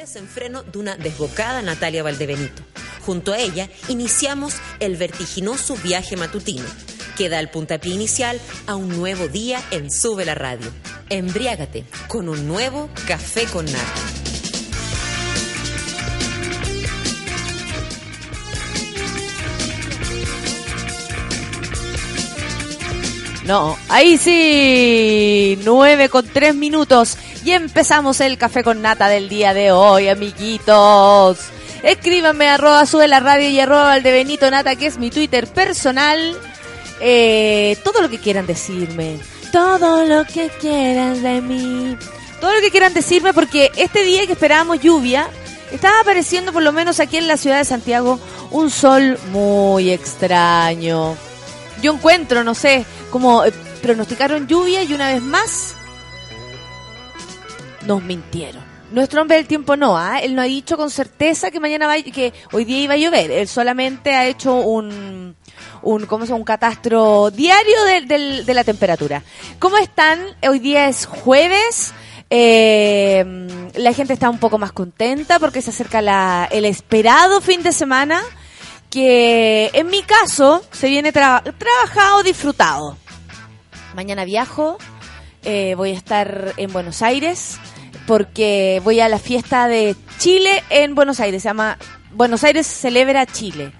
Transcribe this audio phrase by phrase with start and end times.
[0.00, 2.62] desenfreno de una desbocada Natalia Valdebenito.
[3.04, 6.64] Junto a ella iniciamos el vertiginoso viaje matutino
[7.18, 10.72] que da el puntapié inicial a un nuevo día en Sube la Radio.
[11.10, 14.20] Embriágate con un nuevo café con nata.
[23.44, 29.54] No, ahí sí, 9 con 3 minutos y empezamos el café con nata del día
[29.54, 31.38] de hoy, amiguitos.
[31.82, 35.46] Escríbanme arroba sube la radio y arroba al de Benito Nata, que es mi Twitter
[35.46, 36.36] personal.
[37.00, 39.18] Eh, todo lo que quieran decirme.
[39.52, 41.96] Todo lo que quieran de mí.
[42.40, 45.28] Todo lo que quieran decirme porque este día que esperábamos lluvia,
[45.72, 48.18] estaba apareciendo por lo menos aquí en la ciudad de Santiago
[48.50, 51.16] un sol muy extraño.
[51.82, 55.74] Yo encuentro, no sé, como eh, pronosticaron lluvia y una vez más
[57.86, 58.62] nos mintieron.
[58.92, 60.18] Nuestro hombre del tiempo no, ¿ah?
[60.20, 63.30] él no ha dicho con certeza que mañana va, que hoy día iba a llover.
[63.30, 65.36] Él solamente ha hecho un,
[65.82, 69.22] un ¿cómo se un catastro diario de, del- de la temperatura.
[69.60, 70.18] ¿Cómo están?
[70.48, 71.92] Hoy día es jueves.
[72.30, 73.24] eh,
[73.76, 78.20] la gente está un poco más contenta porque se acerca el esperado fin de semana
[78.90, 82.96] que en mi caso se viene tra- trabajado, disfrutado.
[83.94, 84.78] Mañana viajo,
[85.44, 87.58] eh, voy a estar en Buenos Aires
[88.10, 91.44] porque voy a la fiesta de Chile en Buenos Aires.
[91.44, 91.78] Se llama
[92.10, 93.70] Buenos Aires celebra Chile,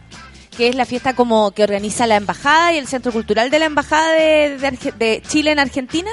[0.56, 3.64] que es la fiesta como que organiza la embajada y el centro cultural de la
[3.64, 6.12] embajada de, de de Chile en Argentina.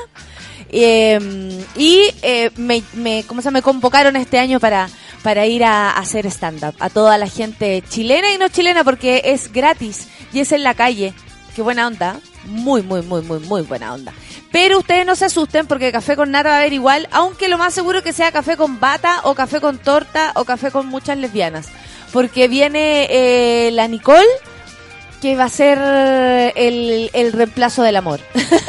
[0.72, 4.90] Eh, y eh, me, me, ¿cómo se me convocaron este año para,
[5.22, 9.22] para ir a, a hacer stand-up a toda la gente chilena y no chilena porque
[9.26, 11.14] es gratis y es en la calle.
[11.58, 12.20] Qué buena onda.
[12.44, 14.14] Muy, muy, muy, muy, muy buena onda.
[14.52, 17.58] Pero ustedes no se asusten porque café con nata va a haber igual, aunque lo
[17.58, 21.18] más seguro que sea café con bata o café con torta o café con muchas
[21.18, 21.70] lesbianas.
[22.14, 24.28] Porque viene eh, la Nicole
[25.20, 25.80] que va a ser
[26.56, 28.20] el, el reemplazo del amor.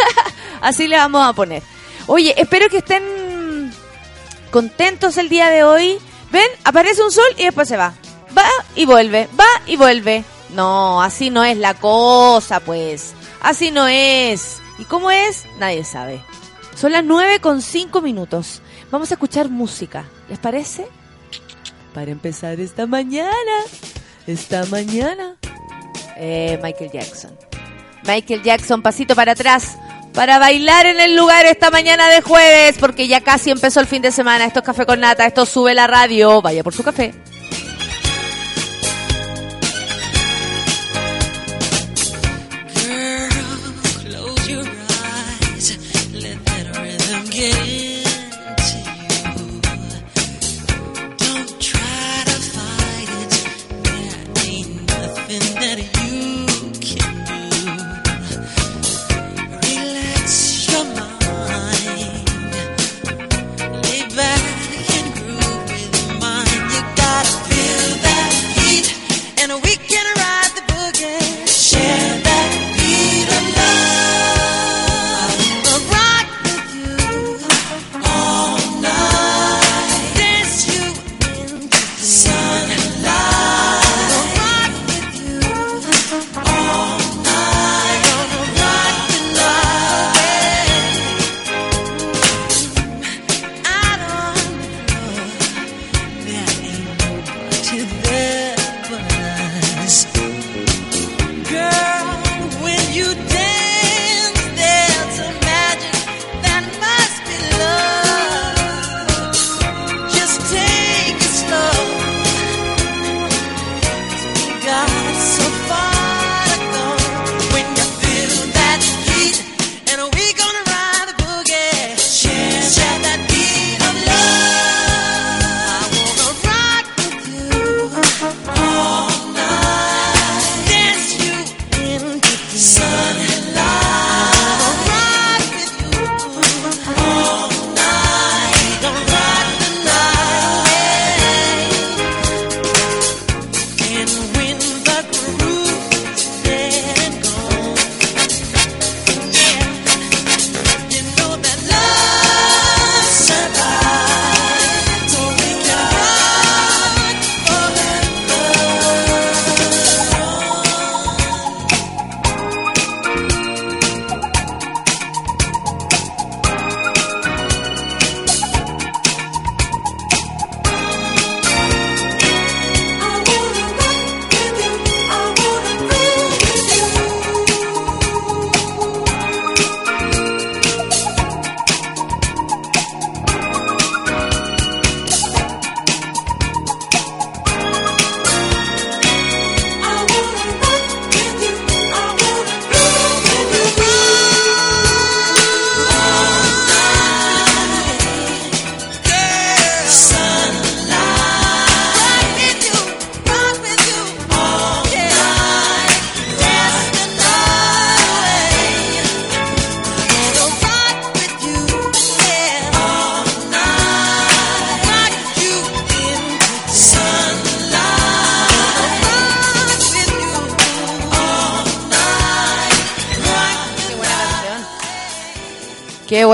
[0.63, 1.63] Así le vamos a poner.
[2.07, 3.71] Oye, espero que estén
[4.51, 5.99] contentos el día de hoy.
[6.33, 7.93] Ven, aparece un sol y después se va.
[8.35, 10.25] Va y vuelve, va y vuelve.
[10.55, 13.15] No, así no es la cosa, pues.
[13.41, 14.59] Así no es.
[14.79, 15.45] ¿Y cómo es?
[15.59, 16.23] Nadie sabe.
[16.75, 18.63] Son las 9 con 5 minutos.
[18.91, 20.05] Vamos a escuchar música.
[20.29, 20.87] ¿Les parece?
[21.93, 23.33] Para empezar esta mañana.
[24.27, 25.37] Esta mañana.
[26.17, 27.37] Eh, Michael Jackson.
[28.07, 29.77] Michael Jackson, pasito para atrás.
[30.15, 34.03] Para bailar en el lugar esta mañana de jueves, porque ya casi empezó el fin
[34.03, 34.45] de semana.
[34.47, 36.41] Esto es Café con Nata, esto sube la radio.
[36.41, 37.15] Vaya por su café.
[47.39, 47.68] yeah.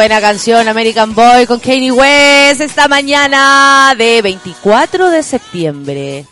[0.06, 6.26] Buena canción, American Boy con Kanye West esta mañana de 24 de septiembre.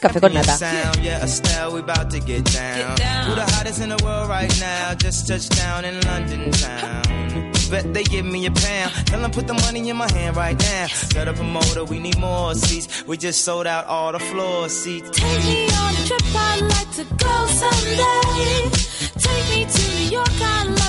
[0.00, 0.58] Café con nata.
[7.70, 8.92] Bet they give me a pound.
[9.06, 10.86] Tell them put the money in my hand right now.
[10.86, 13.04] Set up a motor, we need more seats.
[13.08, 15.10] We just sold out all the floor seats.
[15.10, 18.70] Take me on a trip, I'd like to go someday.
[19.18, 20.85] Take me to New York, I'd love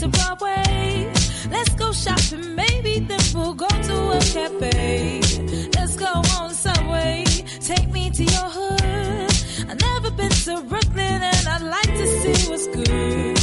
[0.00, 1.12] to Broadway.
[1.50, 5.20] Let's go shopping, maybe then we'll go to a cafe.
[5.76, 7.24] Let's go on subway.
[7.60, 9.30] Take me to your hood.
[9.68, 13.36] I've never been to Brooklyn and I'd like to see what's good.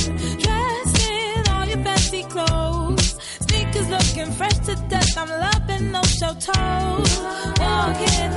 [0.43, 3.07] Dressed in all your fancy clothes.
[3.45, 5.17] Sneakers looking fresh to death.
[5.17, 7.11] I'm loving no show toes.
[7.59, 8.36] Walking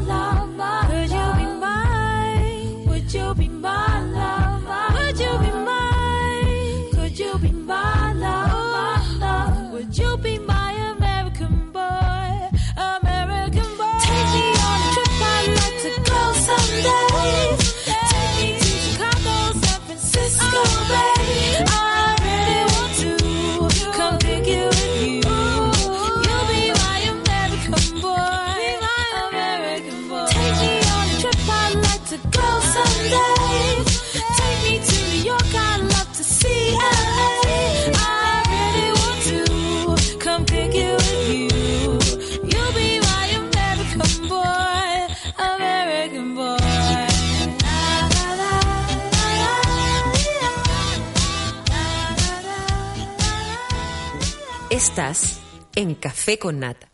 [54.91, 55.39] Estás
[55.73, 56.89] en Café con Nata.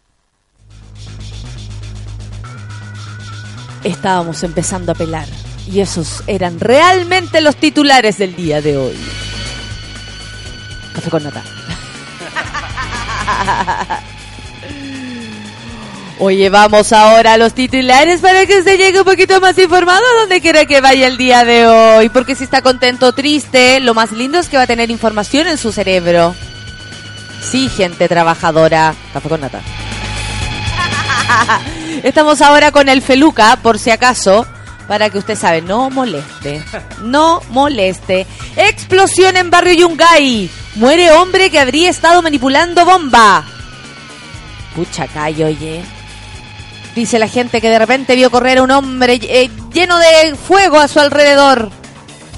[3.84, 5.26] Estábamos empezando a pelar.
[5.66, 8.96] Y esos eran realmente los titulares del día de hoy.
[10.94, 11.42] Café con nata.
[16.20, 20.20] Oye, vamos ahora a los titulares para que se llegue un poquito más informado a
[20.20, 22.10] donde quiera que vaya el día de hoy.
[22.10, 25.48] Porque si está contento o triste, lo más lindo es que va a tener información
[25.48, 26.36] en su cerebro.
[27.42, 28.94] Sí, gente trabajadora.
[29.14, 29.62] Café con nata.
[32.04, 34.46] Estamos ahora con el Feluca, por si acaso,
[34.88, 36.64] para que usted sabe, no moleste,
[37.02, 38.26] no moleste.
[38.56, 40.50] Explosión en barrio Yungay.
[40.76, 43.44] Muere hombre que habría estado manipulando bomba.
[44.76, 45.84] Pucha callo, oye.
[46.96, 50.80] Dice la gente que de repente vio correr a un hombre eh, lleno de fuego
[50.80, 51.70] a su alrededor.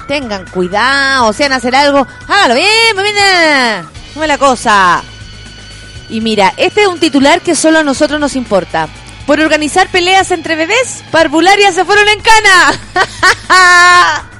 [0.08, 2.06] Tengan cuidado, sean hacer algo.
[2.28, 3.90] Hágalo bien, mamina.
[4.14, 5.02] Es la cosa.
[6.08, 8.88] Y mira, este es un titular que solo a nosotros nos importa.
[9.26, 12.80] Por organizar peleas entre bebés, parvularias se fueron en cana.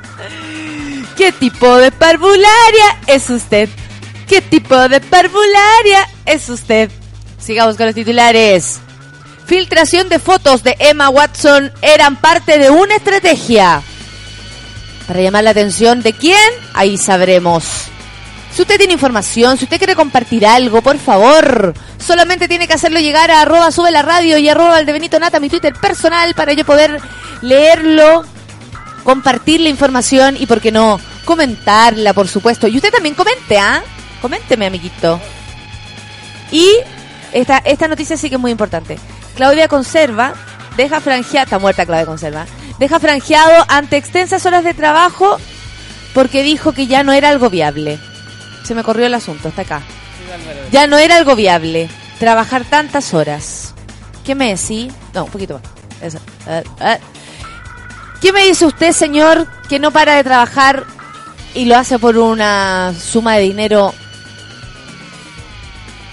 [1.16, 3.68] ¿Qué tipo de parvularia es usted?
[4.26, 6.90] ¿Qué tipo de parvularia es usted?
[7.38, 8.80] Sigamos con los titulares.
[9.46, 13.82] Filtración de fotos de Emma Watson eran parte de una estrategia.
[15.06, 17.64] Para llamar la atención de quién, ahí sabremos.
[18.52, 22.98] Si usted tiene información, si usted quiere compartir algo, por favor, solamente tiene que hacerlo
[22.98, 26.34] llegar a arroba sube la radio y arroba al de Benito Nata, mi Twitter personal,
[26.34, 27.00] para yo poder
[27.42, 28.24] leerlo,
[29.04, 32.66] compartir la información y, por qué no, comentarla, por supuesto.
[32.66, 33.82] Y usted también comente, ¿ah?
[34.20, 35.20] Coménteme, amiguito.
[36.50, 36.68] Y
[37.32, 38.98] esta, esta noticia sí que es muy importante.
[39.36, 40.34] Claudia Conserva
[40.76, 42.46] deja franjeada, está muerta Claudia Conserva,
[42.78, 45.38] deja franjeado ante extensas horas de trabajo
[46.14, 48.00] porque dijo que ya no era algo viable.
[48.64, 49.82] Se me corrió el asunto, está acá.
[50.70, 51.88] Ya no era algo viable
[52.18, 53.74] trabajar tantas horas.
[54.24, 54.92] ¿Qué me decís?
[55.14, 55.60] No, un poquito
[56.02, 56.16] más.
[58.20, 60.84] ¿Qué me dice usted, señor, que no para de trabajar
[61.54, 63.92] y lo hace por una suma de dinero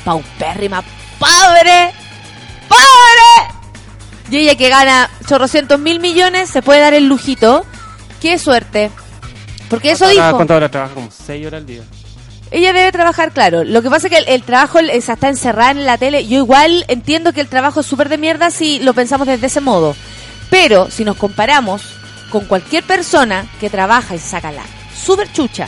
[0.06, 0.82] paupérrima,
[1.20, 1.94] pobre,
[2.68, 3.56] pobre?
[4.30, 7.66] Y ella que gana chorrocientos mil millones se puede dar el lujito.
[8.22, 8.90] Qué suerte.
[9.70, 10.36] Porque eso ¿Cuántas horas- dijo.
[10.38, 10.94] ¿Cuántas horas trabaja?
[10.94, 11.82] Como 6 horas al día.
[12.52, 13.64] Ella debe trabajar, claro.
[13.64, 16.28] Lo que pasa es que el, trabajo esa está encerrada en la tele.
[16.28, 19.62] Yo igual entiendo que el trabajo es súper de mierda si lo pensamos desde ese
[19.62, 19.96] modo.
[20.50, 21.82] Pero si nos comparamos
[22.30, 24.64] con cualquier persona que trabaja y saca la
[24.96, 25.68] súper chucha,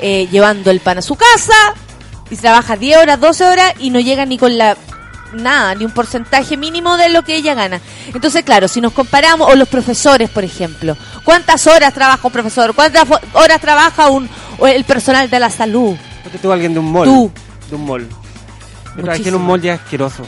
[0.00, 1.74] eh, llevando el pan a su casa,
[2.30, 4.76] y trabaja 10 horas, 12 horas y no llega ni con la
[5.32, 7.80] nada, ni un porcentaje mínimo de lo que ella gana.
[8.14, 12.74] Entonces, claro, si nos comparamos, o los profesores, por ejemplo, ¿cuántas horas trabaja un profesor?
[12.74, 14.28] ¿Cuántas horas trabaja un,
[14.66, 15.96] el personal de la salud?
[16.38, 17.04] Tú alguien de un mall.
[17.06, 17.30] Tú.
[17.70, 18.08] De un mall.
[18.96, 20.24] Yo trabajé en un mall ya asqueroso.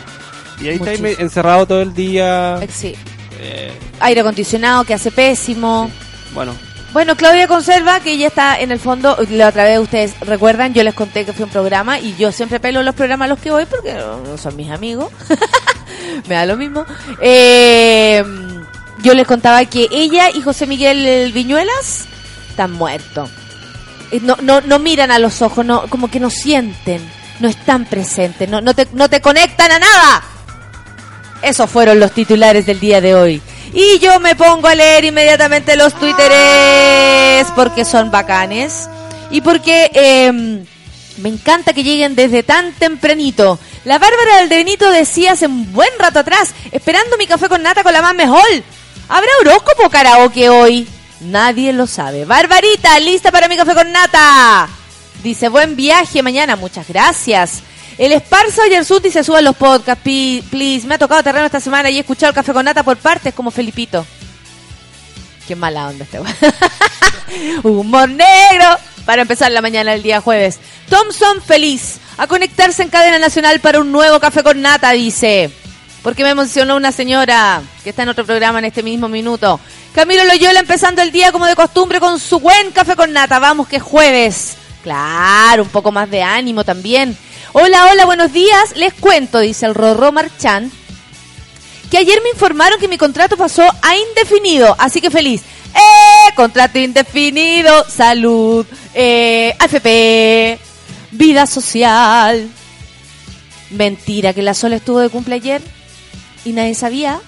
[0.61, 1.23] Y ahí está ahí Muchísimo.
[1.25, 2.59] encerrado todo el día.
[2.63, 2.95] Eh, Sí.
[3.41, 5.91] Eh, Aire acondicionado que hace pésimo.
[6.35, 6.55] bueno,
[6.93, 10.83] Bueno, Claudia Conserva, que ya está en el fondo, la otra vez ustedes recuerdan, yo
[10.85, 13.51] les conté que fue un programa y yo siempre pelo los programas a los que
[13.51, 15.11] voy porque no son mis amigos.
[16.29, 16.85] Me da lo mismo.
[17.21, 18.23] Eh,
[19.03, 22.05] yo les contaba que ella y José Miguel Viñuelas
[22.51, 23.31] están muertos.
[24.21, 27.01] No, no, no miran a los ojos, no, como que no sienten,
[27.41, 30.23] no están presentes, no, no, te, no te conectan a nada.
[31.41, 33.43] Esos fueron los titulares del día de hoy.
[33.73, 38.89] Y yo me pongo a leer inmediatamente los twitteres porque son bacanes.
[39.31, 40.31] Y porque eh,
[41.19, 43.59] me encanta que lleguen desde tan tempranito.
[43.85, 47.63] La Bárbara del de Benito decía hace un buen rato atrás, esperando mi café con
[47.63, 48.43] nata con la más mejor.
[49.09, 50.87] ¿Habrá horóscopo karaoke hoy?
[51.25, 52.25] Nadie lo sabe.
[52.25, 54.69] Barbarita, lista para mi café con nata.
[55.23, 57.63] Dice, buen viaje mañana, muchas gracias.
[57.99, 60.87] El Esparza Yersut dice, suban los podcasts, please.
[60.87, 63.35] Me ha tocado terreno esta semana y he escuchado el café con nata por partes
[63.35, 64.05] como Felipito.
[65.47, 66.19] Qué mala onda este.
[67.63, 70.59] Humor negro para empezar la mañana del día jueves.
[70.89, 75.51] Thompson feliz a conectarse en cadena nacional para un nuevo café con nata, dice.
[76.03, 79.61] Porque me emocionó una señora que está en otro programa en este mismo minuto.
[79.95, 83.39] Camilo Loyola empezando el día como de costumbre con su buen café con nata.
[83.39, 84.57] Vamos que es jueves.
[84.83, 87.17] Claro, un poco más de ánimo también.
[87.53, 88.75] Hola, hola, buenos días.
[88.75, 90.73] Les cuento, dice el Rorro Marchand,
[91.91, 95.43] que ayer me informaron que mi contrato pasó a indefinido, así que feliz.
[95.75, 96.33] ¡Eh!
[96.37, 100.59] Contrato indefinido, salud, eh, AFP,
[101.11, 102.49] vida social.
[103.69, 105.61] Mentira, que la Sol estuvo de cumple ayer
[106.47, 107.21] y nadie sabía.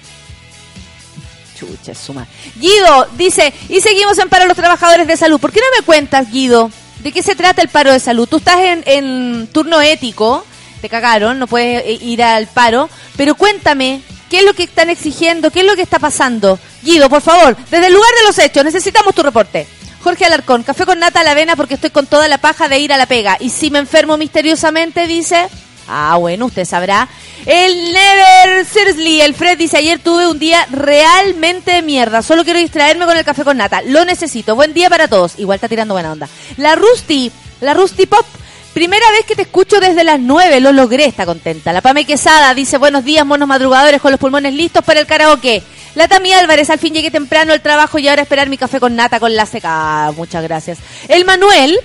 [1.94, 2.26] Suma.
[2.56, 5.40] Guido dice, y seguimos en paro los trabajadores de salud.
[5.40, 6.71] ¿Por qué no me cuentas, Guido?
[7.00, 8.28] ¿De qué se trata el paro de salud?
[8.28, 10.44] Tú estás en, en turno ético,
[10.80, 14.90] te cagaron, no puedes eh, ir al paro, pero cuéntame, ¿qué es lo que están
[14.90, 15.50] exigiendo?
[15.50, 16.59] ¿Qué es lo que está pasando?
[16.83, 19.66] Guido, por favor, desde el lugar de los hechos, necesitamos tu reporte.
[20.02, 22.78] Jorge Alarcón, café con nata a la avena porque estoy con toda la paja de
[22.78, 23.38] ir a la pega.
[23.40, 25.49] Y si me enfermo misteriosamente, dice...
[25.88, 27.09] Ah, bueno, usted sabrá.
[27.47, 32.23] El Never Seriously, el Fred dice, ayer tuve un día realmente de mierda.
[32.23, 33.83] Solo quiero distraerme con el café con nata.
[33.83, 34.55] Lo necesito.
[34.55, 35.38] Buen día para todos.
[35.38, 36.29] Igual está tirando buena onda.
[36.57, 38.26] La Rusty, la Rusty Pop.
[38.73, 41.73] Primera vez que te escucho desde las 9, lo logré, está contenta.
[41.73, 45.62] La Pame Quesada dice, buenos días, monos madrugadores con los pulmones listos para el karaoke.
[45.95, 48.97] La Tami Álvarez, al fin llegué temprano al trabajo y ahora esperar mi café con
[48.97, 50.11] nata con la seca.
[50.17, 50.79] Muchas gracias.
[51.07, 51.79] El Manuel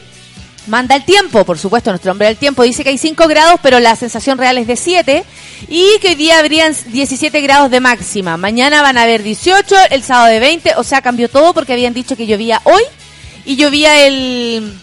[0.70, 3.80] manda el tiempo, por supuesto, nuestro hombre del tiempo dice que hay 5 grados, pero
[3.80, 5.26] la sensación real es de 7
[5.68, 8.38] y que hoy día habrían 17 grados de máxima.
[8.38, 11.94] Mañana van a haber 18, el sábado de 20, o sea, cambió todo porque habían
[11.94, 12.84] dicho que llovía hoy
[13.46, 14.74] y llovía el,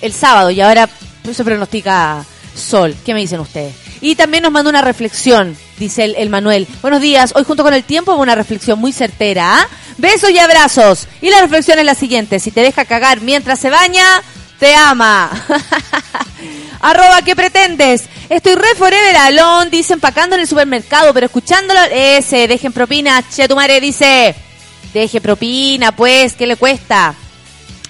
[0.00, 0.88] el sábado y ahora
[1.32, 2.94] se pronostica sol.
[3.04, 3.74] ¿Qué me dicen ustedes?
[4.00, 6.66] Y también nos manda una reflexión, dice el, el Manuel.
[6.82, 9.60] Buenos días, hoy junto con el tiempo una reflexión muy certera.
[9.60, 9.68] ¿ah?
[9.96, 11.08] Besos y abrazos.
[11.22, 14.04] Y la reflexión es la siguiente, si te deja cagar mientras se baña,
[14.58, 15.30] te ama.
[16.80, 18.04] Arroba, ¿qué pretendes?
[18.28, 23.48] Estoy re forever alone, dice empacando en el supermercado, pero escuchándolo, ese, dejen propina, che,
[23.48, 24.34] tu madre dice,
[24.92, 27.14] deje propina, pues, ¿qué le cuesta?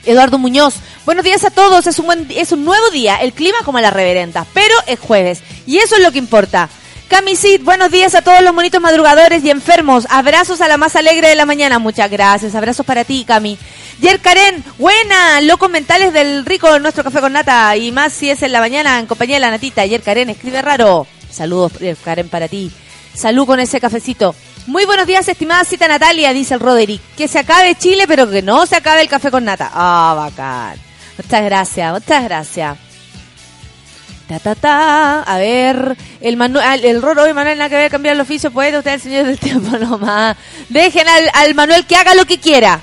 [0.05, 0.75] Eduardo Muñoz,
[1.07, 3.91] buenos días a todos, es un, buen, es un nuevo día, el clima como la
[3.91, 6.69] reverenda, pero es jueves, y eso es lo que importa.
[7.09, 11.29] Camisit, buenos días a todos los monitos madrugadores y enfermos, abrazos a la más alegre
[11.29, 13.59] de la mañana, muchas gracias, abrazos para ti, Cami.
[14.01, 18.43] Yer Karen, buena, locos mentales del rico nuestro café con nata, y más si es
[18.43, 22.29] en la mañana en compañía de la natita, Yer Karen, escribe raro, saludos Yer Karen
[22.29, 22.73] para ti,
[23.15, 24.35] salud con ese cafecito.
[24.67, 27.03] Muy buenos días, estimada cita Natalia, dice el Roderick.
[27.19, 29.71] Que se acabe Chile, pero que no se acabe el café con nata.
[29.75, 30.79] Ah, bacán.
[31.19, 32.84] Muchas gracias, muchas gracias.
[34.43, 38.77] A ver, el Manuel, el Roro y Manuel, nada que ver, cambiar el oficio, puede
[38.77, 40.37] usted, el señor del tiempo nomás.
[40.69, 42.81] Dejen al, Manuel que haga lo que quiera.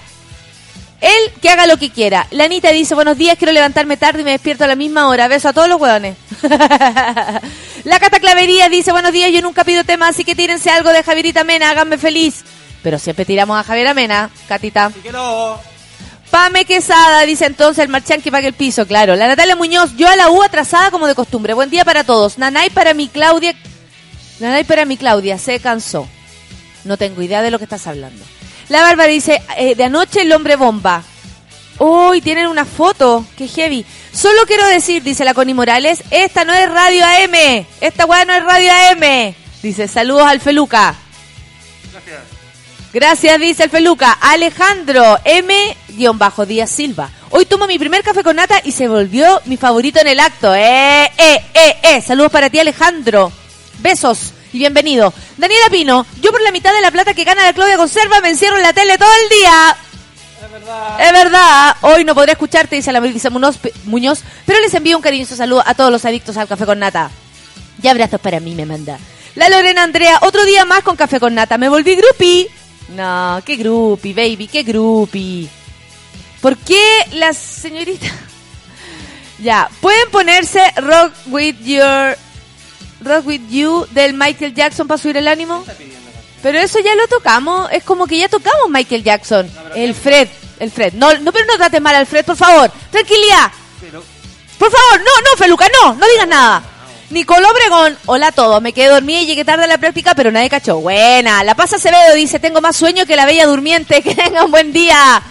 [1.01, 2.27] Él que haga lo que quiera.
[2.29, 5.27] La Anita dice, buenos días, quiero levantarme tarde y me despierto a la misma hora.
[5.27, 6.15] Beso a todos los hueones.
[7.83, 11.01] la Cata Clavería dice, buenos días, yo nunca pido tema, así que tírense algo de
[11.01, 12.43] Javierita Mena, háganme feliz.
[12.83, 14.91] Pero siempre tiramos a Javier Mena, Catita.
[15.01, 15.70] que no.
[16.31, 19.17] Pame Quesada, dice entonces el marchán que pague el piso, claro.
[19.17, 21.53] La Natalia Muñoz, yo a la U atrasada como de costumbre.
[21.53, 22.37] Buen día para todos.
[22.37, 23.53] Nanay para mi Claudia.
[24.39, 26.07] Nanay para mi Claudia, se cansó.
[26.85, 28.23] No tengo idea de lo que estás hablando.
[28.69, 31.03] La Bárbara dice, eh, de anoche el hombre bomba.
[31.79, 33.85] Uy, tienen una foto, qué heavy.
[34.13, 37.65] Solo quiero decir, dice la Connie Morales, esta no es Radio AM.
[37.81, 39.35] Esta weá no es Radio AM.
[39.61, 40.95] Dice, saludos al Feluca.
[41.91, 42.21] Gracias,
[43.39, 44.17] dice el Feluca.
[44.19, 47.09] Alejandro M-Díaz Silva.
[47.29, 50.53] Hoy tomo mi primer café con nata y se volvió mi favorito en el acto.
[50.53, 52.01] Eh, eh, eh, eh.
[52.01, 53.31] Saludos para ti, Alejandro.
[53.79, 55.13] Besos y bienvenido.
[55.37, 58.29] Daniela Pino, yo por la mitad de la plata que gana la Claudia Conserva me
[58.29, 59.77] encierro en la tele todo el día.
[60.43, 61.01] Es verdad.
[61.01, 61.75] Es verdad.
[61.81, 65.73] Hoy no podré escucharte, dice la Melissa Muñoz, pero les envío un cariñoso saludo a
[65.73, 67.09] todos los adictos al café con nata.
[67.81, 68.99] Y abrazos para mí, me manda.
[69.35, 71.57] La Lorena Andrea, otro día más con café con nata.
[71.57, 72.49] Me volví grupi.
[72.95, 75.49] No, qué grupi, baby, qué grupi.
[76.41, 78.11] ¿Por qué las señoritas...
[79.39, 82.15] Ya, pueden ponerse Rock With Your...
[83.01, 85.65] Rock With You del Michael Jackson para subir el ánimo?
[86.43, 89.49] Pero eso ya lo tocamos, es como que ya tocamos Michael Jackson.
[89.75, 90.27] El Fred,
[90.59, 90.93] el Fred.
[90.93, 92.71] No, no pero no trates mal al Fred, por favor.
[92.91, 93.51] Tranquilidad.
[94.59, 96.63] Por favor, no, no, Feluca, no, no digas nada.
[97.11, 100.31] Nicoló Obregón, hola a todos, me quedé dormida y llegué tarde a la práctica, pero
[100.31, 100.77] nadie cachó.
[100.79, 104.71] Buena, La Paz Acevedo dice, tengo más sueño que la bella durmiente, que tengan buen
[104.71, 105.21] día.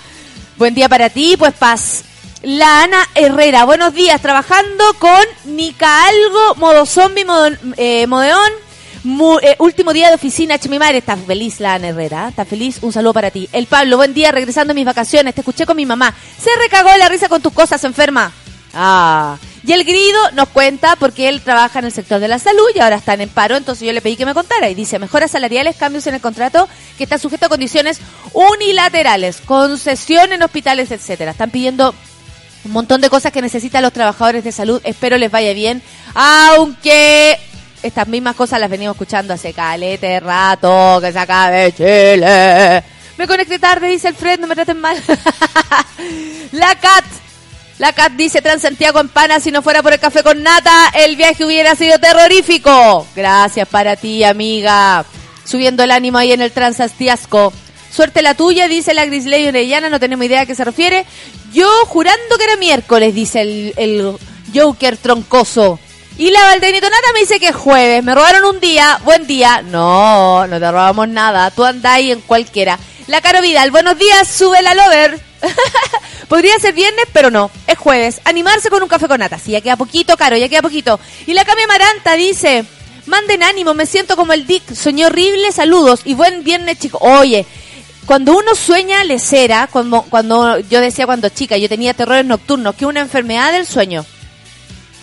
[0.58, 2.02] Buen día para ti, pues paz.
[2.42, 8.50] La Ana Herrera, buenos días, trabajando con Nica Algo, modo zombie, modo, eh, modeón.
[9.02, 12.78] Mu- eh, último día de oficina, mi madre está feliz, la Ana Herrera, está feliz,
[12.82, 13.48] un saludo para ti.
[13.52, 16.14] El Pablo, buen día, regresando a mis vacaciones, te escuché con mi mamá.
[16.38, 18.30] Se recagó la risa con tus cosas, enferma.
[18.74, 19.38] Ah.
[19.66, 22.80] Y el Grido nos cuenta porque él trabaja en el sector de la salud y
[22.80, 25.76] ahora están en paro, entonces yo le pedí que me contara y dice mejoras salariales,
[25.76, 28.00] cambios en el contrato que está sujeto a condiciones
[28.33, 31.33] unilaterales, concesión en hospitales, etcétera.
[31.33, 31.94] Están pidiendo
[32.64, 34.80] un montón de cosas que necesitan los trabajadores de salud.
[34.85, 35.83] Espero les vaya bien,
[36.14, 37.38] aunque
[37.83, 42.83] estas mismas cosas las venimos escuchando hace calete rato, que se acabe Chile.
[43.18, 44.96] Me conecté tarde, dice el Fred, no me traten mal.
[46.52, 47.04] La Cat.
[47.80, 51.16] La Cat dice Transantiago en pana, si no fuera por el café con nata, el
[51.16, 53.06] viaje hubiera sido terrorífico.
[53.16, 55.06] Gracias para ti, amiga.
[55.46, 57.54] Subiendo el ánimo ahí en el Transantiasco.
[57.90, 61.06] Suerte la tuya, dice la Grisley Orellana, no tenemos idea a qué se refiere.
[61.54, 64.14] Yo jurando que era miércoles, dice el, el
[64.54, 65.80] Joker troncoso.
[66.18, 68.04] Y la Valdenito Nata me dice que es jueves.
[68.04, 69.00] Me robaron un día.
[69.04, 69.62] Buen día.
[69.62, 71.50] No, no te robamos nada.
[71.50, 72.78] Tú andáis en cualquiera.
[73.06, 73.70] La Caro Vidal.
[73.70, 74.28] Buenos días.
[74.28, 75.29] Sube la lover.
[76.29, 77.50] Podría ser viernes, pero no.
[77.66, 78.20] Es jueves.
[78.24, 79.38] Animarse con un café con nata.
[79.38, 80.37] Sí, ya queda poquito, Caro.
[80.37, 81.00] Ya queda poquito.
[81.26, 82.64] Y la Cami Maranta dice...
[83.07, 83.74] Manden ánimo.
[83.74, 84.74] Me siento como el Dick.
[84.74, 85.53] Soñé horrible.
[85.53, 86.03] Saludos.
[86.05, 87.00] Y buen viernes, chicos.
[87.03, 87.46] Oye...
[88.07, 92.85] Cuando uno sueña lecera, cuando, cuando yo decía cuando chica, yo tenía terrores nocturnos, que
[92.85, 94.05] es una enfermedad del sueño.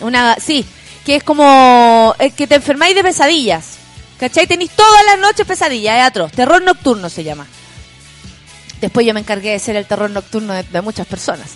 [0.02, 0.65] Una, sí,
[1.06, 3.78] que es como eh, que te enfermáis de pesadillas.
[4.19, 4.45] ¿Cachai?
[4.45, 6.32] Tenéis todas las noches pesadillas, es atroz.
[6.34, 7.47] Terror nocturno se llama.
[8.81, 11.51] Después yo me encargué de ser el terror nocturno de, de muchas personas.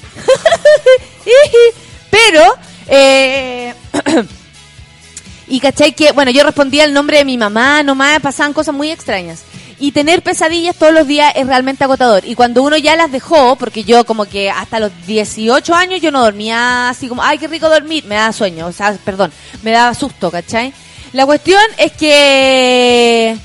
[2.09, 2.43] Pero,
[2.87, 3.73] eh,
[5.47, 8.91] y cachai que, bueno, yo respondía el nombre de mi mamá, nomás pasaban cosas muy
[8.91, 9.43] extrañas.
[9.79, 12.23] Y tener pesadillas todos los días es realmente agotador.
[12.23, 16.11] Y cuando uno ya las dejó, porque yo como que hasta los 18 años yo
[16.11, 19.31] no dormía así como, ay, qué rico dormir, me daba sueño, o sea, perdón,
[19.63, 20.71] me daba susto, ¿cachai?
[21.13, 23.35] La cuestión es que,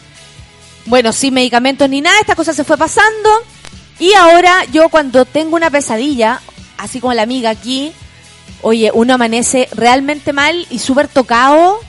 [0.84, 3.30] bueno, sin medicamentos ni nada, esta cosa se fue pasando.
[3.98, 6.40] Y ahora yo cuando tengo una pesadilla,
[6.76, 7.92] así como la amiga aquí,
[8.62, 11.80] oye, uno amanece realmente mal y súper tocado,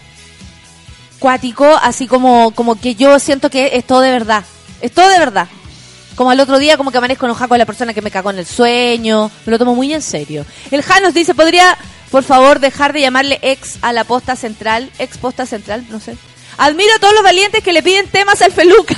[1.20, 4.44] cuático, así como, como que yo siento que es todo de verdad.
[4.82, 5.48] Es todo de verdad.
[6.16, 8.40] Como al otro día, como que amanezco enojada con la persona que me cagó en
[8.40, 9.30] el sueño.
[9.46, 10.46] Me lo tomo muy en serio.
[10.72, 11.78] El Janos dice, ¿podría,
[12.10, 14.90] por favor, dejar de llamarle ex a la posta central?
[14.98, 16.18] Ex posta central, no sé.
[16.58, 18.96] Admiro a todos los valientes que le piden temas al feluca.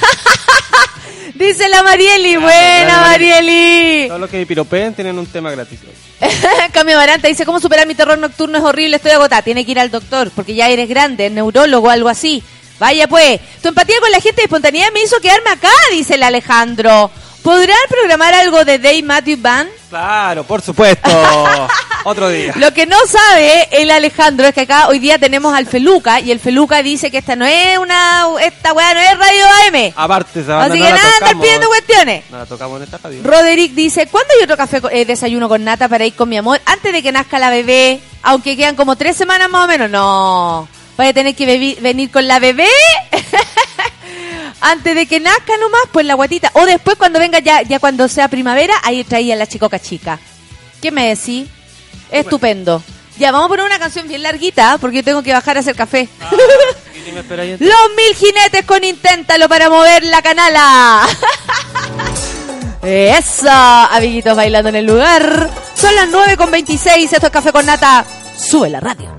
[1.35, 2.37] dice la Marieli.
[2.37, 4.07] Buena, grande, Marieli.
[4.07, 5.79] Todos los que me piropeen tienen un tema gratis.
[6.73, 8.57] Cambio Baranta dice, ¿cómo superar mi terror nocturno?
[8.57, 9.41] Es horrible, estoy agotada.
[9.41, 12.43] Tiene que ir al doctor, porque ya eres grande, neurólogo o algo así.
[12.79, 16.23] Vaya pues, tu empatía con la gente de espontaneidad me hizo quedarme acá, dice el
[16.23, 17.11] Alejandro.
[17.43, 19.69] ¿Podrán programar algo de Dave Matthew Band?
[19.89, 21.09] Claro, por supuesto.
[22.03, 22.53] Otro día.
[22.57, 26.31] Lo que no sabe el Alejandro es que acá hoy día tenemos al Feluca y
[26.31, 29.93] el Feluca dice que esta no es una, esta weá no es Radio AM.
[29.95, 31.43] Aparte, esa banda Así no que la nada, andar tocamos.
[31.43, 32.23] pidiendo cuestiones.
[32.29, 33.21] No la tocamos en esta radio.
[33.23, 36.61] Roderick dice, ¿cuándo hay otro café eh, desayuno con nata para ir con mi amor?
[36.65, 39.89] Antes de que nazca la bebé, aunque quedan como tres semanas más o menos.
[39.89, 40.67] No,
[40.99, 42.67] vaya a tener que venir con la bebé.
[44.59, 46.51] Antes de que nazca nomás, pues la guatita.
[46.55, 50.19] O después cuando venga ya, ya cuando sea primavera, ahí traía la chicoca chica.
[50.81, 51.47] ¿Qué me decís?
[52.11, 52.83] Estupendo.
[53.17, 55.73] Ya, vamos a poner una canción bien larguita, porque yo tengo que bajar a hacer
[55.73, 56.09] café.
[56.93, 61.07] ¿Y si me esperáis en- Los mil jinetes con inténtalo para mover la canala.
[62.83, 65.49] Eso, amiguitos bailando en el lugar.
[65.75, 68.05] Son las 9 con 26, esto es Café con Nata.
[68.37, 69.18] Sube la radio.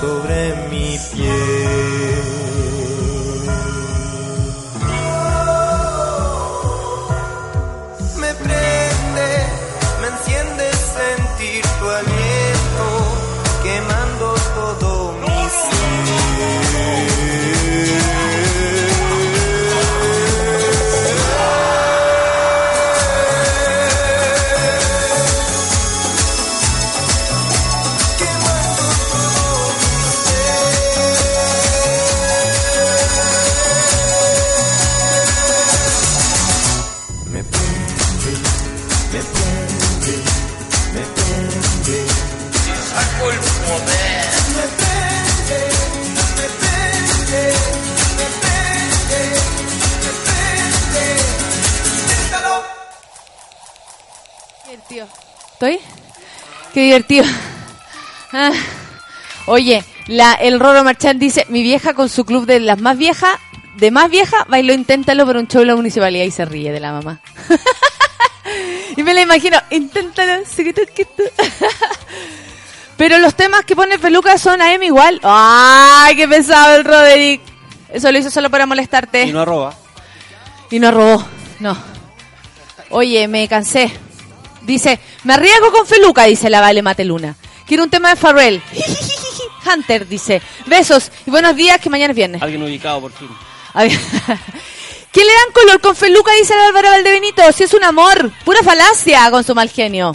[0.00, 0.39] sobre
[59.50, 63.36] Oye, la, el Roro Marchán dice, mi vieja con su club de las más viejas,
[63.78, 66.78] de más vieja, bailó inténtalo por un show en la municipalidad y se ríe de
[66.78, 67.20] la mamá.
[68.96, 70.44] y me la imagino, inténtalo.
[72.96, 75.18] Pero los temas que pone Peluca son a M igual.
[75.24, 77.40] ¡Ay, qué pesado el Roderick!
[77.92, 79.24] Eso lo hizo solo para molestarte.
[79.24, 79.74] Y no arroba.
[80.70, 81.24] Y no robó.
[81.58, 81.76] No.
[82.90, 83.90] Oye, me cansé.
[84.62, 87.34] Dice, me arriesgo con Feluca, dice la Vale Mateluna.
[87.66, 88.62] Quiero un tema de Farrell.
[89.72, 92.42] Hunter dice, besos y buenos días, que mañana es viernes.
[92.42, 93.28] Alguien ubicado por fin.
[95.12, 96.32] ¿Qué le dan color con Feluca?
[96.32, 97.42] Dice la Bárbara Valdebenito.
[97.52, 100.12] Si es un amor, pura falacia con su mal genio.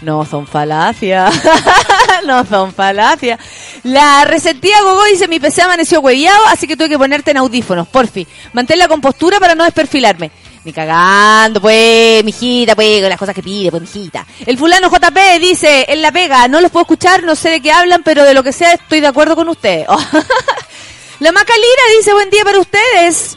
[0.00, 1.34] No son falacias.
[2.26, 3.38] no son falacias.
[3.82, 7.88] La resentida Gogo dice, mi PC amaneció hueviado, así que tuve que ponerte en audífonos,
[7.88, 8.26] porfi.
[8.52, 10.30] Mantén la compostura para no desperfilarme.
[10.64, 14.26] Ni cagando, pues, mijita, pues, con las cosas que pide, pues, mijita.
[14.44, 17.72] El fulano JP dice, en la pega, no los puedo escuchar, no sé de qué
[17.72, 19.86] hablan, pero de lo que sea estoy de acuerdo con ustedes.
[21.20, 23.36] la Macalira dice, buen día para ustedes.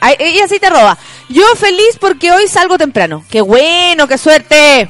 [0.00, 0.98] Ay, ella sí te roba.
[1.28, 3.24] Yo feliz porque hoy salgo temprano.
[3.30, 4.88] Qué bueno, qué suerte.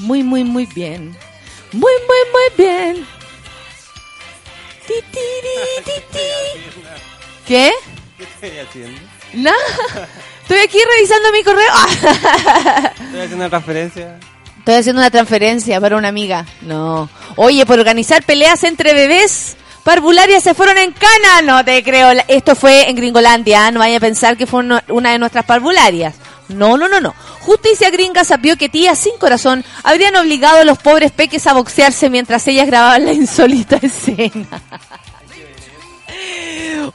[0.00, 1.16] Muy, muy, muy bien.
[1.72, 3.06] Muy, muy, muy bien.
[4.86, 6.18] Ti, ti, ri, ti, ti.
[7.46, 7.72] ¿Qué?
[8.16, 9.00] ¿Qué estoy haciendo?
[9.34, 9.52] No.
[10.48, 11.72] Estoy aquí revisando mi correo.
[13.04, 14.18] Estoy haciendo una transferencia.
[14.60, 16.46] Estoy haciendo una transferencia para una amiga.
[16.62, 17.10] No.
[17.36, 21.42] Oye, por organizar peleas entre bebés, parvularias se fueron en cana.
[21.42, 22.12] No te creo.
[22.28, 23.68] Esto fue en Gringolandia.
[23.68, 23.72] ¿eh?
[23.72, 26.14] No vaya a pensar que fue una de nuestras parvularias.
[26.48, 27.14] No, no, no, no.
[27.40, 32.08] Justicia gringa sabió que tías sin corazón habrían obligado a los pobres peques a boxearse
[32.08, 34.46] mientras ellas grababan la insólita escena.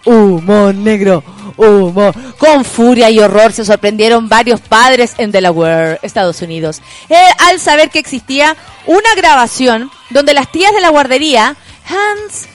[0.06, 1.24] Humor negro,
[1.58, 2.14] humor.
[2.38, 7.90] Con furia y horror se sorprendieron varios padres en Delaware, Estados Unidos, eh, al saber
[7.90, 11.56] que existía una grabación donde las tías de la guardería,
[11.88, 12.48] Hands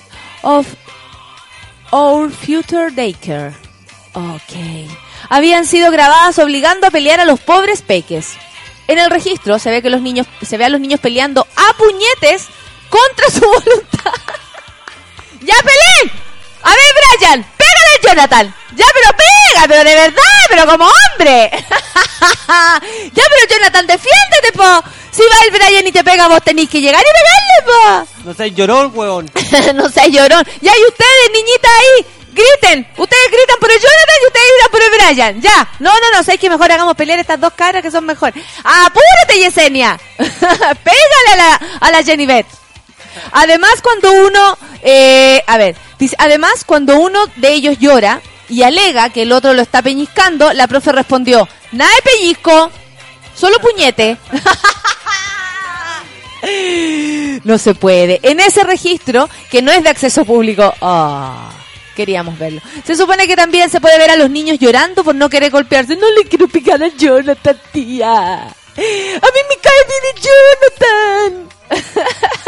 [0.43, 0.67] of
[1.91, 3.55] Our Future Daycare,
[4.13, 4.91] ok,
[5.29, 8.35] habían sido grabadas obligando a pelear a los pobres peques.
[8.89, 11.77] En el registro se ve que los niños, se ve a los niños peleando a
[11.77, 12.47] puñetes
[12.89, 14.13] contra su voluntad.
[15.41, 16.28] ¡Ya peleé!
[16.69, 18.55] A ver, Brian, pégale a Jonathan.
[18.77, 21.51] Ya, pero pega, pero de verdad, pero como hombre.
[23.13, 24.83] ya, pero Jonathan, defiéndete, po.
[25.11, 28.55] Si va el Brian y te pega, vos tenés que llegar y pegarle, No seas
[28.55, 29.29] llorón, huevón.
[29.29, 29.41] po.
[29.75, 30.45] no seas llorón.
[30.61, 32.87] Ya, y ustedes, niñitas ahí, griten.
[32.99, 35.41] Ustedes gritan por el Jonathan y ustedes gritan por el Brian.
[35.41, 35.69] Ya.
[35.79, 38.35] No, no, no, sabéis que mejor hagamos pelear estas dos caras que son mejor.
[38.63, 39.99] Apúrate, Yesenia.
[40.19, 42.47] Pégale a la, a la Jenny Beth.
[43.33, 45.75] Además, cuando uno, eh, a ver,
[46.19, 50.67] además, cuando uno de ellos llora y alega que el otro lo está peñiscando, la
[50.67, 52.71] profe respondió, nada de pellizco,
[53.35, 54.17] solo puñete.
[57.45, 58.21] no se puede.
[58.23, 61.51] En ese registro, que no es de acceso público, ah,
[61.95, 62.61] queríamos verlo.
[62.85, 65.97] Se supone que también se puede ver a los niños llorando por no querer golpearse.
[65.97, 68.45] No le quiero picar a Jonathan, tía.
[68.45, 71.49] A mí me cae bien Jonathan.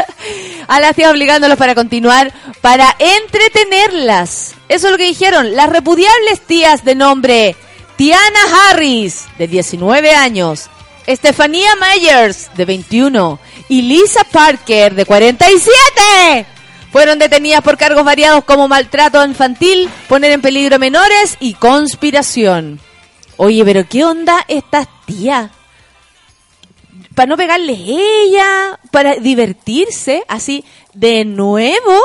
[0.67, 2.31] a las tías obligándolos para continuar,
[2.61, 4.55] para entretenerlas.
[4.69, 5.55] Eso es lo que dijeron.
[5.55, 7.55] Las repudiables tías de nombre
[7.95, 10.69] Tiana Harris, de 19 años,
[11.05, 16.45] Estefanía Myers, de 21, y Lisa Parker, de 47.
[16.91, 22.79] Fueron detenidas por cargos variados como maltrato infantil, poner en peligro menores y conspiración.
[23.37, 25.51] Oye, pero ¿qué onda estas tías?
[27.15, 32.01] Para no pegarles ella, para divertirse, así de nuevo.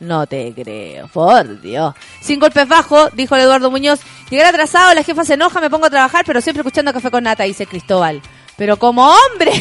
[0.00, 1.94] No te creo, por Dios.
[2.20, 4.00] Sin golpes bajos, dijo el Eduardo Muñoz.
[4.30, 7.22] Llegar atrasado, la jefa se enoja, me pongo a trabajar, pero siempre escuchando café con
[7.22, 8.20] nata, dice Cristóbal.
[8.56, 9.52] Pero como hombre,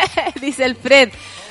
[0.40, 1.10] dice el Fred.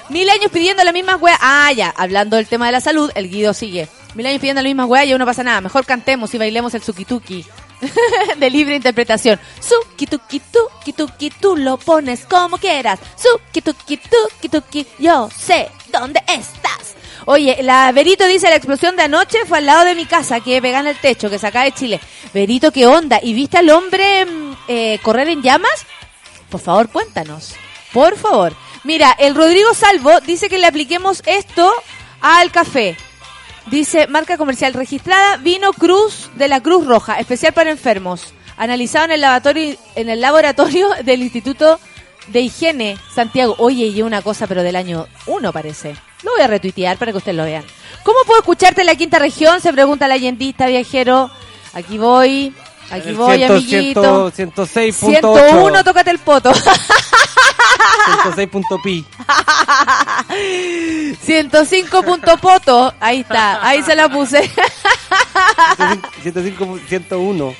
[0.09, 1.37] Mil años pidiendo las mismas weas.
[1.39, 3.87] Ah, ya, hablando del tema de la salud, el Guido sigue.
[4.15, 5.61] Mil años pidiendo las mismas weas y aún no pasa nada.
[5.61, 7.45] Mejor cantemos y bailemos el sukituki.
[8.38, 9.39] de libre interpretación.
[9.60, 13.00] Suki tuki tuki tú lo pones como quieras.
[13.15, 16.96] Suki tuki tuki tuki, yo sé dónde estás.
[17.26, 20.62] Oye, la Verito dice la explosión de anoche fue al lado de mi casa, que
[20.62, 22.00] pega en el techo, que saca de Chile.
[22.34, 23.20] Verito, ¿qué onda?
[23.22, 25.86] ¿Y viste al hombre mm, eh, correr en llamas?
[26.50, 27.54] Por favor, cuéntanos.
[27.94, 28.54] Por favor.
[28.84, 31.72] Mira, el Rodrigo Salvo dice que le apliquemos esto
[32.22, 32.98] al café.
[33.67, 38.34] Dice, marca comercial registrada, vino Cruz de la Cruz Roja, especial para enfermos.
[38.58, 41.80] Analizado en el laboratorio, en el laboratorio del Instituto
[42.28, 43.56] de higiene, Santiago.
[43.60, 45.95] Oye, y una cosa, pero del año 1 parece.
[46.24, 47.63] Lo voy a retuitear para que ustedes lo vean.
[48.04, 49.62] ¿Cómo puedo escucharte en la quinta región?
[49.62, 51.32] Se pregunta la leyendista viajero.
[51.74, 52.54] Aquí voy,
[52.91, 54.32] aquí El voy, 100, amiguito.
[54.32, 54.93] 100, 106.8.
[54.93, 56.54] 101, tócate el poto.
[56.54, 59.06] 106.pi.
[61.21, 62.93] 105 punto poto.
[62.99, 64.49] Ahí está, ahí se la puse.
[66.23, 67.56] 105, 101.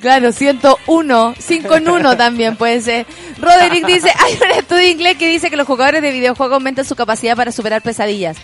[0.00, 3.06] Claro, 101, 5 en 1 también puede ser.
[3.40, 6.94] Roderick dice, hay un estudio inglés que dice que los jugadores de videojuegos aumentan su
[6.94, 8.36] capacidad para superar pesadillas.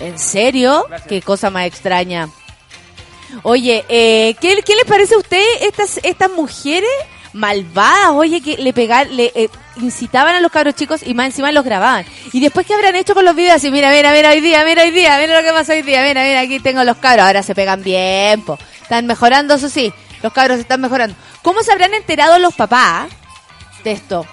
[0.00, 0.86] ¿En serio?
[1.08, 2.28] Qué cosa más extraña.
[3.42, 6.90] Oye, eh, ¿qué, les parece a usted estas, estas mujeres
[7.32, 8.10] malvadas?
[8.12, 11.64] Oye, que le pegar, le eh, incitaban a los cabros chicos y más encima los
[11.64, 12.04] grababan.
[12.32, 13.56] Y después, ¿qué habrán hecho con los videos?
[13.56, 16.02] Así, mira, mira, mira hoy día, mira hoy día, mira lo que pasó hoy día,
[16.02, 17.26] mira, mira, aquí tengo los cabros.
[17.26, 18.58] Ahora se pegan bien, po.
[18.82, 19.92] Están mejorando, eso sí.
[20.22, 21.16] Los cabros están mejorando.
[21.42, 23.08] ¿Cómo se habrán enterado los papás
[23.84, 24.26] de esto?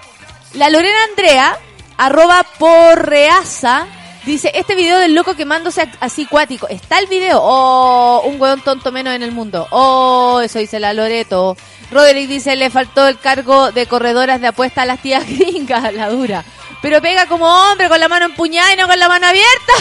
[0.53, 1.57] La Lorena Andrea,
[1.97, 3.87] arroba porreasa,
[4.27, 6.67] dice, este video del loco quemándose así cuático.
[6.67, 7.39] ¿Está el video?
[7.41, 9.67] Oh, un hueón tonto menos en el mundo.
[9.71, 11.57] Oh, eso dice la Loreto.
[11.91, 16.09] Roderick dice, le faltó el cargo de corredoras de apuesta a las tías gringas, la
[16.09, 16.43] dura.
[16.81, 19.73] Pero pega como hombre, con la mano empuñada y no con la mano abierta.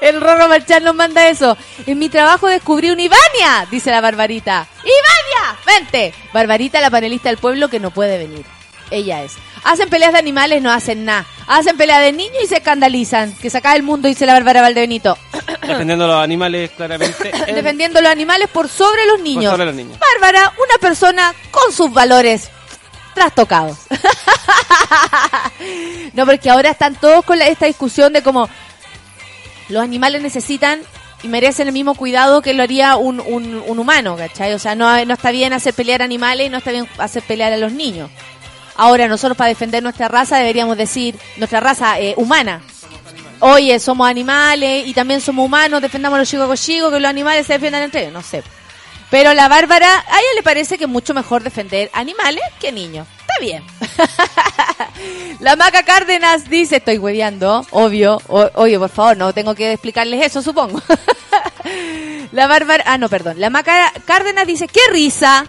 [0.00, 1.56] El Rorro Marchán nos manda eso.
[1.86, 4.66] En mi trabajo descubrí un Ivania, dice la Barbarita.
[4.80, 5.58] ¡Ivania!
[5.64, 6.14] ¡Vente!
[6.32, 8.44] Barbarita, la panelista del pueblo que no puede venir.
[8.90, 9.34] Ella es.
[9.64, 11.26] Hacen peleas de animales, no hacen nada.
[11.46, 13.32] Hacen peleas de niños y se escandalizan.
[13.34, 15.16] Que se acaba el mundo, dice la Bárbara Valdebenito.
[15.66, 17.30] Defendiendo a los animales, claramente.
[17.52, 19.50] Defendiendo los animales por sobre los niños.
[19.52, 19.98] sobre los niños.
[19.98, 22.48] Bárbara, una persona con sus valores
[23.14, 23.76] trastocados.
[26.14, 28.48] no, porque ahora están todos con la- esta discusión de cómo
[29.68, 30.80] los animales necesitan
[31.22, 34.54] y merecen el mismo cuidado que lo haría un, un, un humano, ¿cachai?
[34.54, 37.52] O sea, no, no está bien hacer pelear animales y no está bien hacer pelear
[37.52, 38.10] a los niños.
[38.78, 42.62] Ahora, nosotros para defender nuestra raza deberíamos decir, nuestra raza eh, humana.
[43.40, 47.54] Oye, somos animales y también somos humanos, defendamos a los chicos que los animales se
[47.54, 48.44] defiendan entre ellos, no sé.
[49.10, 53.08] Pero la Bárbara, a ella le parece que es mucho mejor defender animales que niños.
[53.20, 53.64] Está bien.
[55.40, 58.22] la Maca Cárdenas dice, estoy hueveando, obvio.
[58.28, 60.80] Oye, por favor, no tengo que explicarles eso, supongo.
[62.32, 63.40] la Bárbara, ah, no, perdón.
[63.40, 65.46] La Maca Cárdenas dice, qué risa.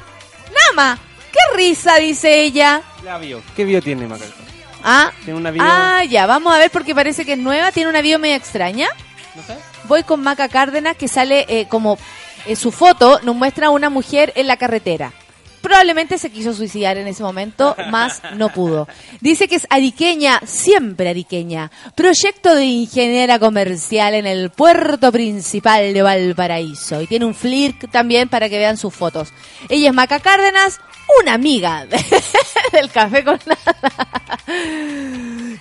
[0.71, 0.97] Nama,
[1.31, 2.81] qué risa, dice ella.
[3.03, 3.41] La bio.
[3.55, 4.31] ¿Qué bio tiene, Macaco?
[4.83, 5.61] Ah, Tiene una bio.
[5.65, 8.87] ah, ya, vamos a ver porque parece que es nueva, tiene una bio media extraña.
[9.35, 9.57] No sé.
[9.85, 11.97] Voy con Maca Cárdenas que sale eh, como
[12.45, 15.11] en su foto nos muestra a una mujer en la carretera.
[15.61, 18.87] Probablemente se quiso suicidar en ese momento, más no pudo.
[19.19, 21.71] Dice que es ariqueña, siempre ariqueña.
[21.95, 27.01] Proyecto de ingeniera comercial en el puerto principal de Valparaíso.
[27.01, 29.29] Y tiene un flirt también para que vean sus fotos.
[29.67, 30.79] Ella es Maca Cárdenas,
[31.21, 31.85] una amiga
[32.71, 33.99] del café con nada.